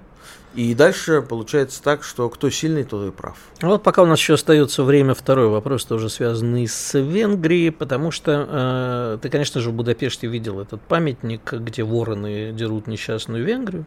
и 0.55 0.73
дальше 0.73 1.21
получается 1.21 1.83
так, 1.83 2.03
что 2.03 2.27
кто 2.29 2.49
сильный, 2.49 2.83
тот 2.83 3.07
и 3.07 3.11
прав. 3.11 3.37
Вот 3.61 3.83
пока 3.83 4.01
у 4.01 4.07
нас 4.07 4.17
еще 4.17 4.33
остается 4.33 4.83
время, 4.83 5.13
второй 5.13 5.49
вопрос 5.49 5.85
тоже 5.85 6.09
связанный 6.09 6.67
с 6.67 6.97
Венгрией, 6.97 7.69
потому 7.69 8.09
что 8.09 8.47
э, 8.49 9.17
ты, 9.21 9.29
конечно 9.29 9.61
же, 9.61 9.69
в 9.69 9.73
Будапеште 9.73 10.25
видел 10.25 10.59
этот 10.59 10.81
памятник, 10.81 11.53
где 11.53 11.83
вороны 11.83 12.51
дерут 12.53 12.87
несчастную 12.87 13.45
Венгрию, 13.45 13.85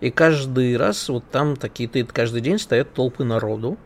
и 0.00 0.10
каждый 0.10 0.76
раз 0.76 1.08
вот 1.08 1.24
там 1.32 1.56
такие, 1.56 1.88
каждый 2.04 2.40
день 2.40 2.60
стоят 2.60 2.92
толпы 2.92 3.24
народу, 3.24 3.76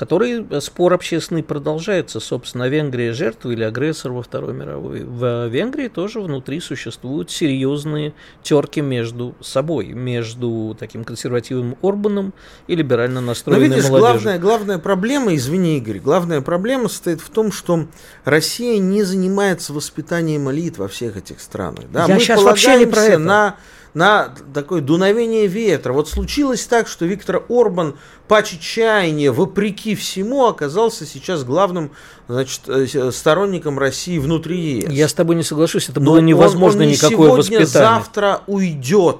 который 0.00 0.46
э, 0.48 0.60
спор 0.62 0.94
общественный 0.94 1.42
продолжается. 1.42 2.20
Собственно, 2.20 2.70
Венгрия 2.70 3.12
жертва 3.12 3.50
или 3.50 3.62
агрессор 3.62 4.12
во 4.12 4.22
Второй 4.22 4.54
мировой. 4.54 5.04
В 5.04 5.46
Венгрии 5.48 5.88
тоже 5.88 6.20
внутри 6.20 6.58
существуют 6.60 7.30
серьезные 7.30 8.14
терки 8.42 8.80
между 8.80 9.34
собой, 9.42 9.88
между 9.88 10.74
таким 10.80 11.04
консервативным 11.04 11.76
Орбаном 11.82 12.32
и 12.66 12.76
либерально 12.76 13.20
настроенной 13.20 13.68
Но 13.68 13.74
видишь, 13.74 13.90
молодежью. 13.90 14.20
главная, 14.22 14.38
главная 14.38 14.78
проблема, 14.78 15.34
извини, 15.34 15.76
Игорь, 15.76 15.98
главная 15.98 16.40
проблема 16.40 16.88
состоит 16.88 17.20
в 17.20 17.28
том, 17.28 17.52
что 17.52 17.86
Россия 18.24 18.78
не 18.78 19.02
занимается 19.02 19.74
воспитанием 19.74 20.50
элит 20.50 20.78
во 20.78 20.88
всех 20.88 21.18
этих 21.18 21.40
странах. 21.40 21.84
Да? 21.92 22.06
Я 22.06 22.14
Мы 22.14 22.20
сейчас 22.20 22.42
вообще 22.42 22.78
не 22.78 22.86
про 22.86 23.02
это. 23.02 23.18
на 23.18 23.56
на 23.94 24.34
такое 24.54 24.80
дуновение 24.80 25.46
ветра. 25.46 25.92
Вот 25.92 26.08
случилось 26.08 26.64
так, 26.66 26.86
что 26.88 27.04
Виктор 27.06 27.42
Орбан 27.48 27.96
по 28.28 28.42
чаяния, 28.42 29.32
вопреки 29.32 29.94
всему, 29.94 30.46
оказался 30.46 31.04
сейчас 31.06 31.42
главным 31.44 31.90
значит, 32.28 32.60
э, 32.68 33.10
сторонником 33.12 33.78
России 33.78 34.18
внутри 34.18 34.78
ЕС. 34.80 34.90
Я 34.92 35.08
с 35.08 35.14
тобой 35.14 35.36
не 35.36 35.42
соглашусь, 35.42 35.88
это 35.88 36.00
Но 36.00 36.12
было 36.12 36.18
он- 36.18 36.26
невозможно 36.26 36.82
он 36.82 36.86
не 36.88 36.92
никакое 36.94 37.16
сегодня, 37.16 37.36
воспитание. 37.36 37.66
завтра 37.66 38.42
уйдет. 38.46 39.18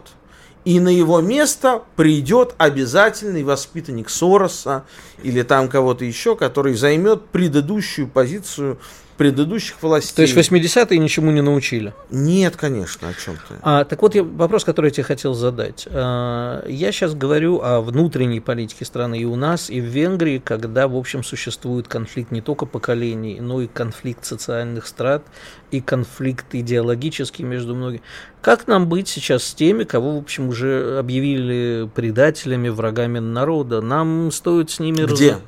И 0.67 0.79
на 0.79 0.91
его 0.91 1.21
место 1.23 1.83
придет 1.97 2.55
обязательный 2.59 3.43
воспитанник 3.43 4.11
Сороса 4.11 4.85
или 5.23 5.41
там 5.43 5.69
кого-то 5.69 6.05
еще, 6.05 6.37
который 6.37 6.75
займет 6.75 7.25
предыдущую 7.27 8.07
позицию 8.07 8.79
предыдущих 9.21 9.83
властей. 9.83 10.17
То 10.17 10.23
есть 10.23 10.35
80-е 10.51 10.99
ничему 10.99 11.31
не 11.31 11.43
научили. 11.43 11.93
Нет, 12.11 12.57
конечно, 12.57 13.07
о 13.07 13.13
чем 13.13 13.35
ты. 13.35 13.55
А, 13.61 13.85
так 13.85 14.01
вот, 14.01 14.15
я, 14.15 14.25
вопрос, 14.25 14.65
который 14.65 14.87
я 14.87 14.91
тебе 14.93 15.05
хотел 15.05 15.35
задать. 15.35 15.87
А, 15.91 16.67
я 16.67 16.91
сейчас 16.91 17.13
говорю 17.15 17.61
о 17.61 17.83
внутренней 17.83 18.41
политике 18.41 18.87
страны 18.87 19.19
и 19.19 19.27
у 19.27 19.37
нас, 19.37 19.69
и 19.69 19.79
в 19.79 19.85
Венгрии, 19.85 20.39
когда, 20.43 20.89
в 20.89 20.97
общем, 20.97 21.23
существует 21.23 21.87
конфликт 21.87 22.31
не 22.31 22.41
только 22.41 22.65
поколений, 22.65 23.41
но 23.41 23.61
и 23.61 23.67
конфликт 23.67 24.25
социальных 24.25 24.87
страт, 24.87 25.23
и 25.71 25.83
конфликт 25.83 26.55
идеологический 26.55 27.43
между 27.43 27.75
многими. 27.75 28.01
Как 28.41 28.69
нам 28.69 28.89
быть 28.89 29.07
сейчас 29.09 29.45
с 29.45 29.53
теми, 29.53 29.85
кого, 29.85 30.15
в 30.15 30.23
общем, 30.23 30.49
уже 30.49 30.97
объявили 30.99 31.91
предателями, 31.95 32.71
врагами 32.71 33.19
народа? 33.19 33.83
Нам 33.83 34.33
стоит 34.33 34.71
с 34.71 34.81
ними... 34.81 35.05
Где? 35.05 35.33
раз- 35.33 35.41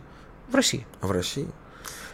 В 0.51 0.57
России. 0.57 0.87
В 1.01 1.11
России? 1.11 1.49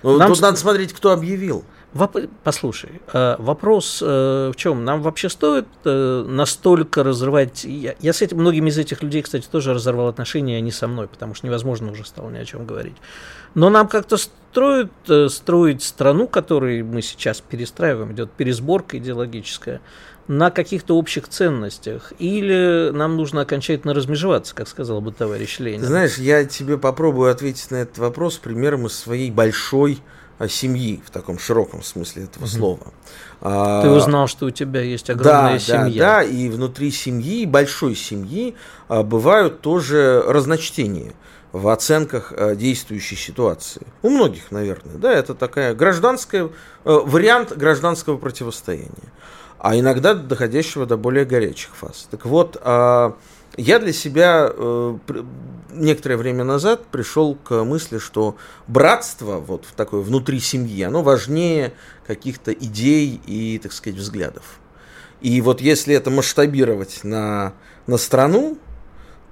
Ну, 0.03 0.16
Нам 0.18 0.32
тут 0.32 0.40
надо 0.40 0.57
смотреть, 0.57 0.92
кто 0.92 1.12
объявил. 1.12 1.64
Воп- 1.94 2.28
Послушай, 2.44 3.01
э, 3.12 3.36
вопрос 3.38 4.03
э, 4.05 4.53
в 4.53 4.57
чем? 4.57 4.84
Нам 4.84 5.01
вообще 5.03 5.28
стоит 5.30 5.66
э, 5.84 6.24
настолько 6.28 7.03
разрывать... 7.03 7.64
Я, 7.64 7.94
я 8.01 8.12
с 8.12 8.20
этим, 8.20 8.38
многими 8.38 8.68
из 8.68 8.76
этих 8.76 9.03
людей, 9.03 9.22
кстати, 9.22 9.49
тоже 9.51 9.72
разорвал 9.72 10.09
отношения, 10.09 10.61
не 10.61 10.70
со 10.70 10.86
мной, 10.86 11.09
потому 11.09 11.34
что 11.34 11.46
невозможно 11.46 11.90
уже 11.90 12.05
стало 12.05 12.28
ни 12.30 12.36
о 12.36 12.44
чем 12.44 12.66
говорить. 12.66 12.96
Но 13.55 13.70
нам 13.70 13.88
как-то 13.88 14.18
строит, 14.18 14.92
э, 15.09 15.28
строить 15.28 15.82
страну, 15.82 16.28
которую 16.28 16.84
мы 16.84 17.01
сейчас 17.01 17.40
перестраиваем, 17.40 18.12
идет 18.12 18.30
пересборка 18.32 18.99
идеологическая, 18.99 19.80
на 20.29 20.51
каких-то 20.51 20.97
общих 20.97 21.26
ценностях, 21.29 22.12
или 22.18 22.91
нам 22.93 23.16
нужно 23.16 23.41
окончательно 23.41 23.95
размежеваться, 23.95 24.55
как 24.55 24.68
сказал 24.68 25.01
бы 25.01 25.11
товарищ 25.11 25.59
Ленин. 25.59 25.83
Знаешь, 25.83 26.18
я 26.18 26.45
тебе 26.45 26.76
попробую 26.76 27.31
ответить 27.31 27.70
на 27.70 27.76
этот 27.76 27.99
вопрос 27.99 28.37
примером 28.37 28.87
из 28.87 28.93
своей 28.93 29.31
большой 29.31 30.01
а, 30.39 30.47
семьи, 30.47 31.03
в 31.05 31.11
таком 31.11 31.39
широком 31.39 31.83
смысле 31.83 32.24
этого 32.24 32.47
слова. 32.47 32.93
А, 33.41 33.83
Ты 33.83 33.89
узнал, 33.89 34.29
что 34.29 34.47
у 34.47 34.51
тебя 34.51 34.83
есть 34.83 35.11
огромная 35.11 35.55
да, 35.55 35.59
семья. 35.59 35.83
Да, 36.05 36.16
да, 36.16 36.22
и 36.22 36.49
внутри 36.49 36.91
семьи, 36.91 37.47
большой 37.47 37.97
семьи, 37.97 38.55
а, 38.87 39.03
бывают 39.03 39.62
тоже 39.62 40.22
разночтения 40.26 41.14
в 41.51 41.68
оценках 41.68 42.35
действующей 42.57 43.16
ситуации. 43.16 43.87
У 44.03 44.11
многих, 44.11 44.51
наверное, 44.51 44.99
да, 44.99 45.11
это 45.11 45.35
такая 45.35 45.74
гражданская, 45.74 46.45
э, 46.45 46.49
вариант 46.85 47.57
гражданского 47.57 48.18
противостояния, 48.18 49.11
а 49.59 49.76
иногда 49.78 50.14
доходящего 50.14 50.86
до 50.86 50.96
более 50.96 51.24
горячих 51.24 51.74
фаз. 51.76 52.09
Так 52.11 52.26
вот, 52.26 52.56
а, 52.62 53.16
я 53.56 53.78
для 53.80 53.92
себя 53.92 54.50
э, 54.52 54.98
некоторое 55.72 56.16
время 56.16 56.44
назад 56.44 56.86
пришел 56.86 57.34
к 57.34 57.64
мысли, 57.64 57.98
что 57.98 58.36
братство 58.68 59.38
вот 59.38 59.66
такое 59.76 60.00
внутри 60.00 60.38
семьи, 60.38 60.82
оно 60.82 61.02
важнее 61.02 61.72
каких-то 62.06 62.52
идей 62.52 63.20
и, 63.26 63.59
так 63.59 63.72
сказать, 63.72 63.98
взглядов. 63.98 64.61
И 65.20 65.40
вот 65.40 65.61
если 65.61 65.94
это 65.94 66.11
масштабировать 66.11 67.00
на, 67.02 67.52
на 67.88 67.96
страну, 67.96 68.59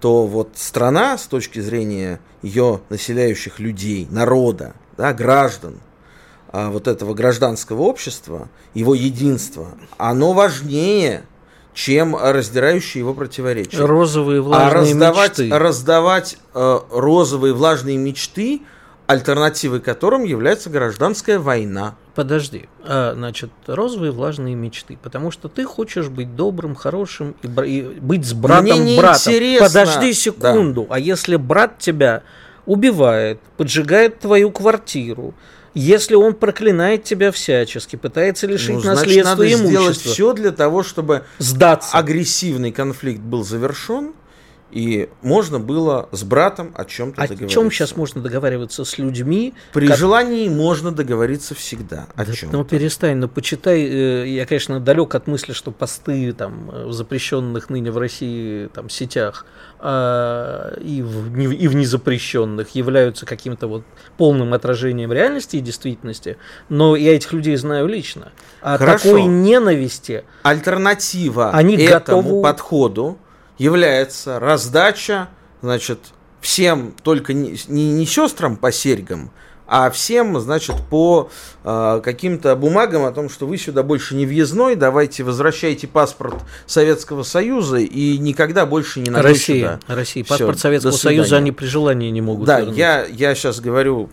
то 0.00 0.26
вот 0.26 0.50
страна 0.56 1.16
с 1.16 1.26
точки 1.26 1.60
зрения 1.60 2.20
ее 2.42 2.80
населяющих 2.88 3.60
людей, 3.60 4.08
народа, 4.10 4.74
да, 4.96 5.12
граждан, 5.12 5.78
вот 6.70 6.88
этого 6.88 7.14
гражданского 7.14 7.82
общества, 7.82 8.48
его 8.74 8.94
единства, 8.94 9.68
оно 9.98 10.32
важнее, 10.32 11.22
чем 11.74 12.16
раздирающие 12.16 13.00
его 13.00 13.12
противоречия. 13.14 13.84
Розовые 13.84 14.40
А 14.40 14.42
влажные 14.42 14.72
раздавать, 14.94 15.38
мечты. 15.38 15.58
раздавать 15.58 16.38
э, 16.54 16.78
розовые 16.90 17.52
влажные 17.54 17.96
мечты, 17.98 18.62
альтернативой 19.06 19.80
которым 19.80 20.24
является 20.24 20.68
гражданская 20.70 21.38
война. 21.38 21.94
Подожди, 22.16 22.68
а, 22.82 23.12
значит, 23.14 23.50
розовые 23.66 24.10
влажные 24.10 24.54
мечты, 24.54 24.98
потому 25.00 25.30
что 25.30 25.48
ты 25.48 25.64
хочешь 25.64 26.08
быть 26.08 26.34
добрым, 26.34 26.74
хорошим 26.74 27.36
и, 27.42 27.46
бра- 27.46 27.66
и 27.66 27.82
быть 27.82 28.24
с 28.26 28.32
братом 28.32 28.64
Мне 28.64 28.98
братом. 28.98 29.32
неинтересно. 29.32 29.66
Подожди 29.66 30.12
секунду, 30.14 30.86
а 30.90 30.98
если 30.98 31.36
брат 31.36 31.78
тебя 31.78 32.22
убивает, 32.64 33.38
поджигает 33.58 34.18
твою 34.18 34.50
квартиру, 34.50 35.34
если 35.78 36.14
он 36.14 36.34
проклинает 36.34 37.04
тебя 37.04 37.30
всячески, 37.30 37.96
пытается 37.96 38.46
лишить 38.46 38.76
Ну, 38.76 38.80
значит, 38.80 39.06
наследства 39.06 39.30
надо 39.30 39.44
и 39.44 39.54
сделать 39.54 39.86
имущества, 39.88 40.12
все 40.12 40.32
для 40.32 40.50
того, 40.52 40.82
чтобы 40.82 41.24
сдаться. 41.38 41.96
агрессивный 41.96 42.72
конфликт 42.72 43.20
был 43.20 43.44
завершен, 43.44 44.14
и 44.72 45.08
можно 45.22 45.60
было 45.60 46.08
с 46.12 46.24
братом 46.24 46.72
о 46.76 46.84
чем-то 46.84 47.22
О 47.22 47.26
договориться. 47.28 47.54
чем 47.54 47.70
сейчас 47.70 47.96
можно 47.96 48.20
договариваться 48.20 48.84
с 48.84 48.98
людьми? 48.98 49.54
При 49.72 49.86
как- 49.86 49.96
желании 49.96 50.48
можно 50.48 50.90
договориться 50.92 51.54
всегда. 51.54 52.08
О 52.16 52.24
Да 52.26 52.32
чем? 52.32 52.50
Ну 52.52 52.64
перестань, 52.64 53.16
ну 53.18 53.28
почитай. 53.28 53.80
э, 53.84 54.28
Я, 54.28 54.44
конечно, 54.44 54.80
далек 54.80 55.14
от 55.14 55.26
мысли, 55.28 55.52
что 55.52 55.70
посты 55.70 56.32
там 56.32 56.70
э, 56.72 56.86
в 56.86 56.92
запрещенных 56.92 57.70
ныне 57.70 57.90
в 57.92 57.98
России 57.98 58.66
там 58.66 58.90
сетях 58.90 59.46
а, 59.78 60.74
и, 60.80 61.00
в, 61.02 61.36
не- 61.36 61.54
и 61.54 61.68
в 61.68 61.74
незапрещенных 61.76 62.74
являются 62.74 63.24
каким-то 63.26 63.68
вот 63.68 63.84
полным 64.16 64.52
отражением 64.52 65.12
реальности 65.12 65.56
и 65.56 65.60
действительности. 65.60 66.38
Но 66.68 66.96
я 66.96 67.14
этих 67.14 67.32
людей 67.32 67.56
знаю 67.56 67.86
лично. 67.86 68.32
А 68.62 68.78
Хорошо. 68.78 69.04
такой 69.04 69.22
ненависти 69.24 70.24
Альтернатива 70.42 71.50
Они 71.52 71.76
этому 71.76 72.22
готовы- 72.22 72.42
подходу 72.42 73.18
является 73.58 74.38
раздача, 74.38 75.28
значит, 75.62 75.98
всем 76.40 76.94
только 77.02 77.32
не, 77.32 77.56
не, 77.68 77.92
не 77.92 78.06
сестрам 78.06 78.56
по 78.56 78.70
серьгам, 78.70 79.30
а 79.66 79.90
всем, 79.90 80.38
значит, 80.38 80.76
по 80.88 81.28
э, 81.64 82.00
каким-то 82.04 82.54
бумагам 82.54 83.04
о 83.04 83.10
том, 83.10 83.28
что 83.28 83.46
вы 83.46 83.58
сюда 83.58 83.82
больше 83.82 84.14
не 84.14 84.24
въездной, 84.24 84.76
давайте 84.76 85.24
возвращайте 85.24 85.88
паспорт 85.88 86.36
Советского 86.66 87.24
Союза 87.24 87.78
и 87.78 88.16
никогда 88.18 88.64
больше 88.64 89.00
не 89.00 89.10
ногой 89.10 89.32
России. 89.32 89.60
сюда. 89.62 89.80
России. 89.88 90.22
Всё, 90.22 90.34
Паспорт 90.34 90.58
Советского. 90.60 90.92
Союза 90.92 91.38
они 91.38 91.50
при 91.50 91.66
желании 91.66 92.10
не 92.10 92.20
могут 92.20 92.46
Да, 92.46 92.60
вернуть. 92.60 92.76
я, 92.76 93.04
я 93.06 93.34
сейчас 93.34 93.60
говорю 93.60 94.08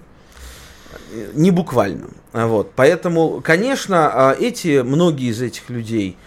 не 1.33 1.51
буквально. 1.51 2.07
Вот. 2.31 2.71
Поэтому, 2.75 3.41
конечно, 3.43 4.09
а, 4.11 4.35
эти, 4.39 4.81
многие 4.81 5.29
из 5.29 5.41
этих 5.41 5.69
людей 5.69 6.17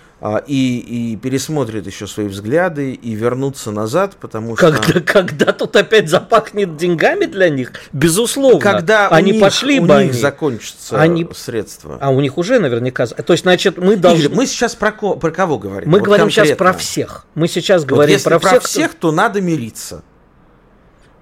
и, 0.47 0.79
и 1.13 1.17
пересмотрят 1.17 1.87
еще 1.87 2.07
свои 2.07 2.27
взгляды 2.27 2.93
и 2.95 3.15
вернутся 3.15 3.71
назад, 3.71 4.17
потому 4.19 4.57
что... 4.57 4.73
Когда, 4.73 5.01
когда 5.13 5.53
тут 5.53 5.77
опять 5.77 6.09
запахнет 6.09 6.77
деньгами 6.79 7.27
для 7.27 7.51
них, 7.51 7.73
безусловно. 7.93 8.59
Когда 8.59 9.09
они 9.09 9.33
у 9.33 9.35
них, 9.35 9.43
пошли 9.43 9.79
у 9.79 9.83
бы 9.85 9.89
них 9.89 9.97
они. 9.99 10.13
закончатся 10.13 10.99
Они- 11.01 11.29
средства. 11.35 11.99
А 12.01 12.11
у 12.11 12.21
них 12.23 12.39
уже 12.39 12.59
наверняка. 12.59 13.07
То 13.07 13.33
есть, 13.35 13.43
значит, 13.43 13.77
мы 13.77 13.97
должны. 13.97 14.23
Игорь, 14.25 14.37
мы 14.37 14.47
сейчас 14.47 14.75
про, 14.75 14.91
ко- 14.91 15.17
про 15.17 15.31
кого 15.31 15.59
говорим? 15.59 15.91
Мы 15.91 15.99
Вот 15.99 16.07
говорим 16.07 16.31
сейчас 16.31 16.49
конкретно. 16.49 16.65
про 16.65 16.73
всех. 16.79 17.27
Мы 17.35 17.47
сейчас 17.47 17.83
Вот 17.83 17.91
говорим 17.91 18.13
если 18.15 18.29
про, 18.31 18.39
про 18.41 18.49
всех. 18.51 18.63
всех, 18.63 18.95
то 18.95 19.13
надо 19.13 19.43
мириться. 19.43 20.03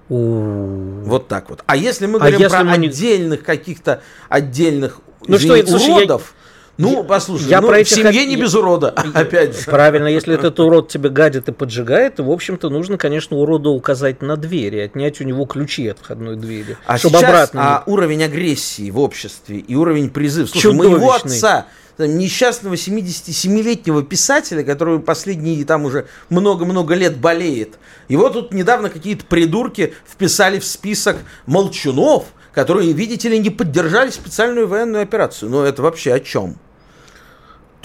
У. 0.07 1.01
Вот 1.05 1.27
так 1.27 1.49
вот. 1.49 1.63
А 1.65 1.75
если 1.75 2.05
мы 2.05 2.17
А 2.17 2.19
говорим 2.19 2.39
если 2.39 2.55
про 2.55 2.63
мы 2.63 2.71
отдельных 2.73 3.43
каких-то 3.43 4.01
отдельных 4.29 4.99
Ну 5.27 5.35
извини, 5.37 5.61
что, 5.63 5.71
слушай, 5.71 5.89
я- 5.89 5.95
уродов, 5.97 6.33
Ну, 6.77 7.03
послушай, 7.03 7.47
я 7.49 7.61
ну, 7.61 7.67
про 7.67 7.77
в 7.77 7.79
этих 7.79 7.95
семье 7.95 8.21
от- 8.21 8.27
не 8.27 8.35
без 8.35 8.53
урода, 8.53 8.89
опять 9.13 9.57
же. 9.57 9.65
Правильно, 9.65 10.07
если 10.07 10.33
этот 10.33 10.59
урод 10.59 10.89
тебе 10.89 11.09
гадит 11.09 11.47
и 11.47 11.51
поджигает, 11.51 12.19
в 12.19 12.29
общем-то, 12.29 12.69
нужно, 12.69 12.97
конечно, 12.97 13.37
уроду 13.37 13.71
указать 13.71 14.21
на 14.21 14.35
дверь 14.35 14.75
и 14.75 14.79
отнять 14.81 15.21
у 15.21 15.23
него 15.23 15.45
ключи 15.45 15.87
от 15.87 15.99
входной 15.99 16.35
двери. 16.35 16.77
А 16.85 16.97
чтобы 16.97 17.17
сейчас 17.17 17.29
обратно 17.29 17.77
а, 17.77 17.83
уровень 17.85 18.23
агрессии 18.23 18.89
в 18.91 18.99
обществе 18.99 19.57
и 19.57 19.75
уровень 19.75 20.09
призыва. 20.09 20.47
Слушай, 20.47 20.73
моего 20.73 21.13
отца, 21.13 21.67
там, 21.95 22.17
несчастного 22.17 22.73
77-летнего 22.73 24.03
писателя, 24.03 24.63
который 24.63 24.99
последние 24.99 25.63
там 25.63 25.85
уже 25.85 26.07
много-много 26.29 26.93
лет 26.93 27.17
болеет, 27.17 27.79
его 28.09 28.29
тут 28.29 28.53
недавно 28.53 28.89
какие-то 28.89 29.25
придурки 29.25 29.93
вписали 30.05 30.59
в 30.59 30.65
список 30.65 31.17
молчунов, 31.45 32.25
которые, 32.53 32.91
видите 32.91 33.29
ли, 33.29 33.39
не 33.39 33.49
поддержали 33.49 34.09
специальную 34.09 34.67
военную 34.67 35.03
операцию. 35.03 35.49
Но 35.49 35.63
это 35.63 35.81
вообще 35.81 36.13
о 36.13 36.19
чем? 36.19 36.57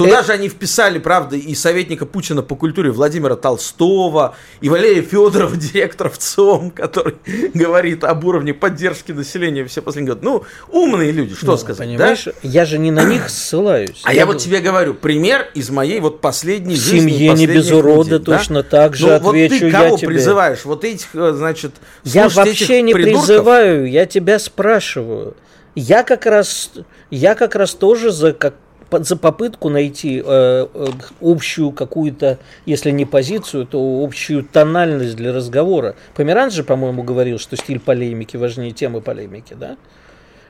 Туда 0.05 0.21
Э- 0.21 0.25
же 0.25 0.33
они 0.33 0.49
вписали, 0.49 0.99
правда, 0.99 1.37
и 1.37 1.55
советника 1.55 2.07
Путина 2.07 2.43
по 2.43 2.57
культуре 2.57 2.91
Владимира 2.91 3.37
Толстого, 3.37 4.35
и 4.61 4.69
Валерия 4.69 5.03
Федорова, 5.03 5.55
директора 5.57 6.09
ВЦИОМ, 6.09 6.71
который 6.71 7.15
говорит 7.55 8.05
об 8.05 8.25
уровне 8.25 8.55
поддержки 8.55 9.13
населения 9.13 9.65
все 9.67 9.83
последние 9.83 10.15
годы. 10.15 10.25
Ну, 10.25 10.45
умные 10.69 11.13
люди, 11.13 11.35
что 11.35 11.47
Ну, 11.47 11.57
сказать, 11.57 11.87
да? 11.89 11.93
Понимаешь, 11.97 12.29
я 12.43 12.65
же 12.65 12.79
не 12.79 12.91
на 12.91 13.05
них 13.05 13.29
ссылаюсь. 13.29 14.01
А 14.05 14.15
я 14.15 14.27
вот 14.27 14.39
тебе 14.39 14.61
говорю, 14.61 14.95
пример 14.95 15.49
из 15.55 15.71
моей 15.71 16.01
вот 16.01 16.21
последней 16.21 16.77
В 16.77 16.79
жизни. 16.79 17.11
семье 17.11 17.35
не 17.35 17.47
без 17.47 17.71
урода 17.71 18.11
недель, 18.17 18.19
да? 18.25 18.39
точно 18.39 18.63
так 18.63 18.97
же 18.97 19.07
Ну, 19.07 19.15
отвечу 19.29 19.55
вот 19.55 19.61
ты 19.61 19.67
я 19.67 19.73
кого 19.85 19.97
тебе. 19.99 20.09
призываешь? 20.09 20.65
Вот 20.65 20.85
этих, 20.85 21.09
э, 21.15 21.33
значит, 21.37 21.73
Я 22.05 22.29
вообще 22.29 22.83
не 22.83 22.95
придурков? 22.95 23.27
призываю, 23.27 23.91
я 23.91 24.07
тебя 24.07 24.39
спрашиваю. 24.39 25.37
Я 25.75 26.03
как 26.03 26.27
раз, 26.27 26.73
я 27.11 27.35
как 27.35 27.55
раз 27.55 27.75
тоже 27.75 28.11
за, 28.11 28.33
как, 28.33 28.55
за 28.93 29.16
попытку 29.16 29.68
найти 29.68 30.22
э, 30.24 30.66
э, 30.72 30.86
общую 31.20 31.72
какую-то, 31.72 32.38
если 32.66 32.91
не 32.91 33.05
позицию, 33.05 33.66
то 33.66 34.03
общую 34.05 34.45
тональность 34.45 35.16
для 35.16 35.32
разговора. 35.32 35.95
Померанц 36.14 36.53
же, 36.55 36.64
по-моему, 36.64 37.03
говорил, 37.03 37.38
что 37.38 37.57
стиль 37.57 37.80
полемики 37.80 38.36
важнее 38.36 38.72
темы 38.72 39.01
полемики, 39.01 39.55
да? 39.55 39.76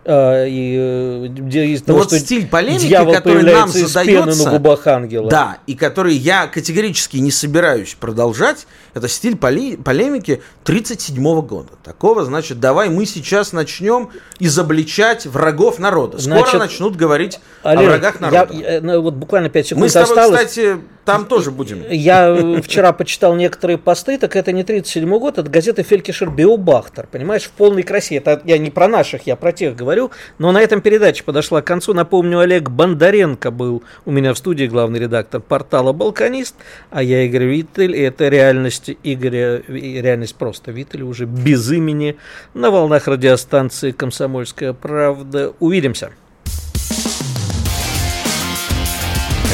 А, 0.05 0.47
и 0.47 0.77
э, 0.79 1.27
из 1.67 1.81
Ну 1.81 1.87
того, 1.87 1.99
вот 1.99 2.09
что 2.09 2.19
стиль 2.19 2.47
полемики, 2.47 2.87
дьявол 2.89 3.13
который 3.13 3.43
нам 3.43 3.69
задается, 3.69 4.45
на 4.47 4.51
губах 4.53 4.87
ангела. 4.87 5.29
Да, 5.29 5.59
и 5.67 5.75
который 5.75 6.15
я 6.15 6.47
категорически 6.47 7.19
не 7.19 7.31
собираюсь 7.31 7.95
продолжать, 8.01 8.67
это 8.95 9.09
стиль 9.09 9.37
поли- 9.37 9.77
полемики 9.77 10.43
37 10.65 11.43
года. 11.43 11.69
Такого, 11.85 12.25
значит, 12.25 12.61
давай 12.61 12.89
мы 12.89 13.05
сейчас 13.05 13.53
начнем 13.53 14.09
изобличать 14.39 15.27
врагов 15.27 15.79
народа. 15.79 16.19
Скоро 16.19 16.39
Значит, 16.39 16.59
начнут 16.61 16.97
говорить 16.97 17.39
Олег, 17.63 17.83
о 17.83 17.91
врагах 17.91 18.15
я- 18.21 18.31
народа. 18.31 18.55
я- 18.55 18.81
ну, 18.81 19.01
вот 19.03 19.15
буквально 19.15 19.49
5 19.51 19.67
секунд 19.69 19.83
мы 19.83 19.89
с 19.91 19.93
тобой, 19.93 20.09
осталось. 20.09 20.41
кстати, 20.47 20.77
там 21.13 21.27
тоже 21.27 21.51
будем. 21.51 21.85
Я 21.91 22.61
вчера 22.63 22.93
почитал 22.93 23.35
некоторые 23.35 23.79
посты, 23.79 24.19
так 24.19 24.37
это 24.37 24.53
не 24.53 24.65
37 24.65 25.09
год, 25.19 25.39
это 25.39 25.51
газета 25.51 25.83
Фелькишер 25.83 26.31
Биобахтер, 26.31 27.07
понимаешь, 27.07 27.45
в 27.45 27.51
полной 27.51 27.83
красе. 27.83 28.17
Это 28.17 28.41
я 28.45 28.59
не 28.59 28.71
про 28.71 28.89
наших, 28.89 29.27
я 29.27 29.37
про 29.37 29.53
тех 29.53 29.77
говорю, 29.77 30.11
но 30.39 30.53
на 30.53 30.61
этом 30.61 30.81
передача 30.81 31.25
подошла 31.25 31.63
к 31.63 31.67
концу. 31.67 31.95
Напомню, 31.95 32.39
Олег 32.39 32.71
Бондаренко 32.71 33.51
был 33.51 33.83
у 34.05 34.11
меня 34.11 34.35
в 34.35 34.39
студии, 34.39 34.67
главный 34.67 35.01
редактор 35.01 35.41
портала 35.41 35.93
«Балканист», 35.93 36.55
а 36.91 37.03
я 37.03 37.25
Игорь 37.25 37.45
Виттель, 37.45 37.97
и 37.97 38.01
это 38.01 38.29
реальность 38.29 38.91
Игоря, 39.03 39.63
реальность 39.69 40.37
просто 40.37 40.71
Виттеля, 40.71 41.05
уже 41.05 41.25
без 41.25 41.71
имени, 41.71 42.17
на 42.55 42.71
волнах 42.71 43.09
радиостанции 43.09 43.91
«Комсомольская 43.91 44.73
правда». 44.73 45.53
Увидимся. 45.59 46.13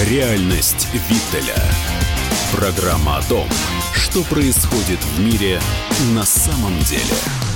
Реальность 0.05 0.89
Виттеля. 0.93 1.57
Программа 2.53 3.17
о 3.17 3.23
том, 3.23 3.49
что 3.95 4.23
происходит 4.25 5.03
в 5.03 5.21
мире 5.21 5.59
на 6.13 6.23
самом 6.27 6.79
деле. 6.81 7.56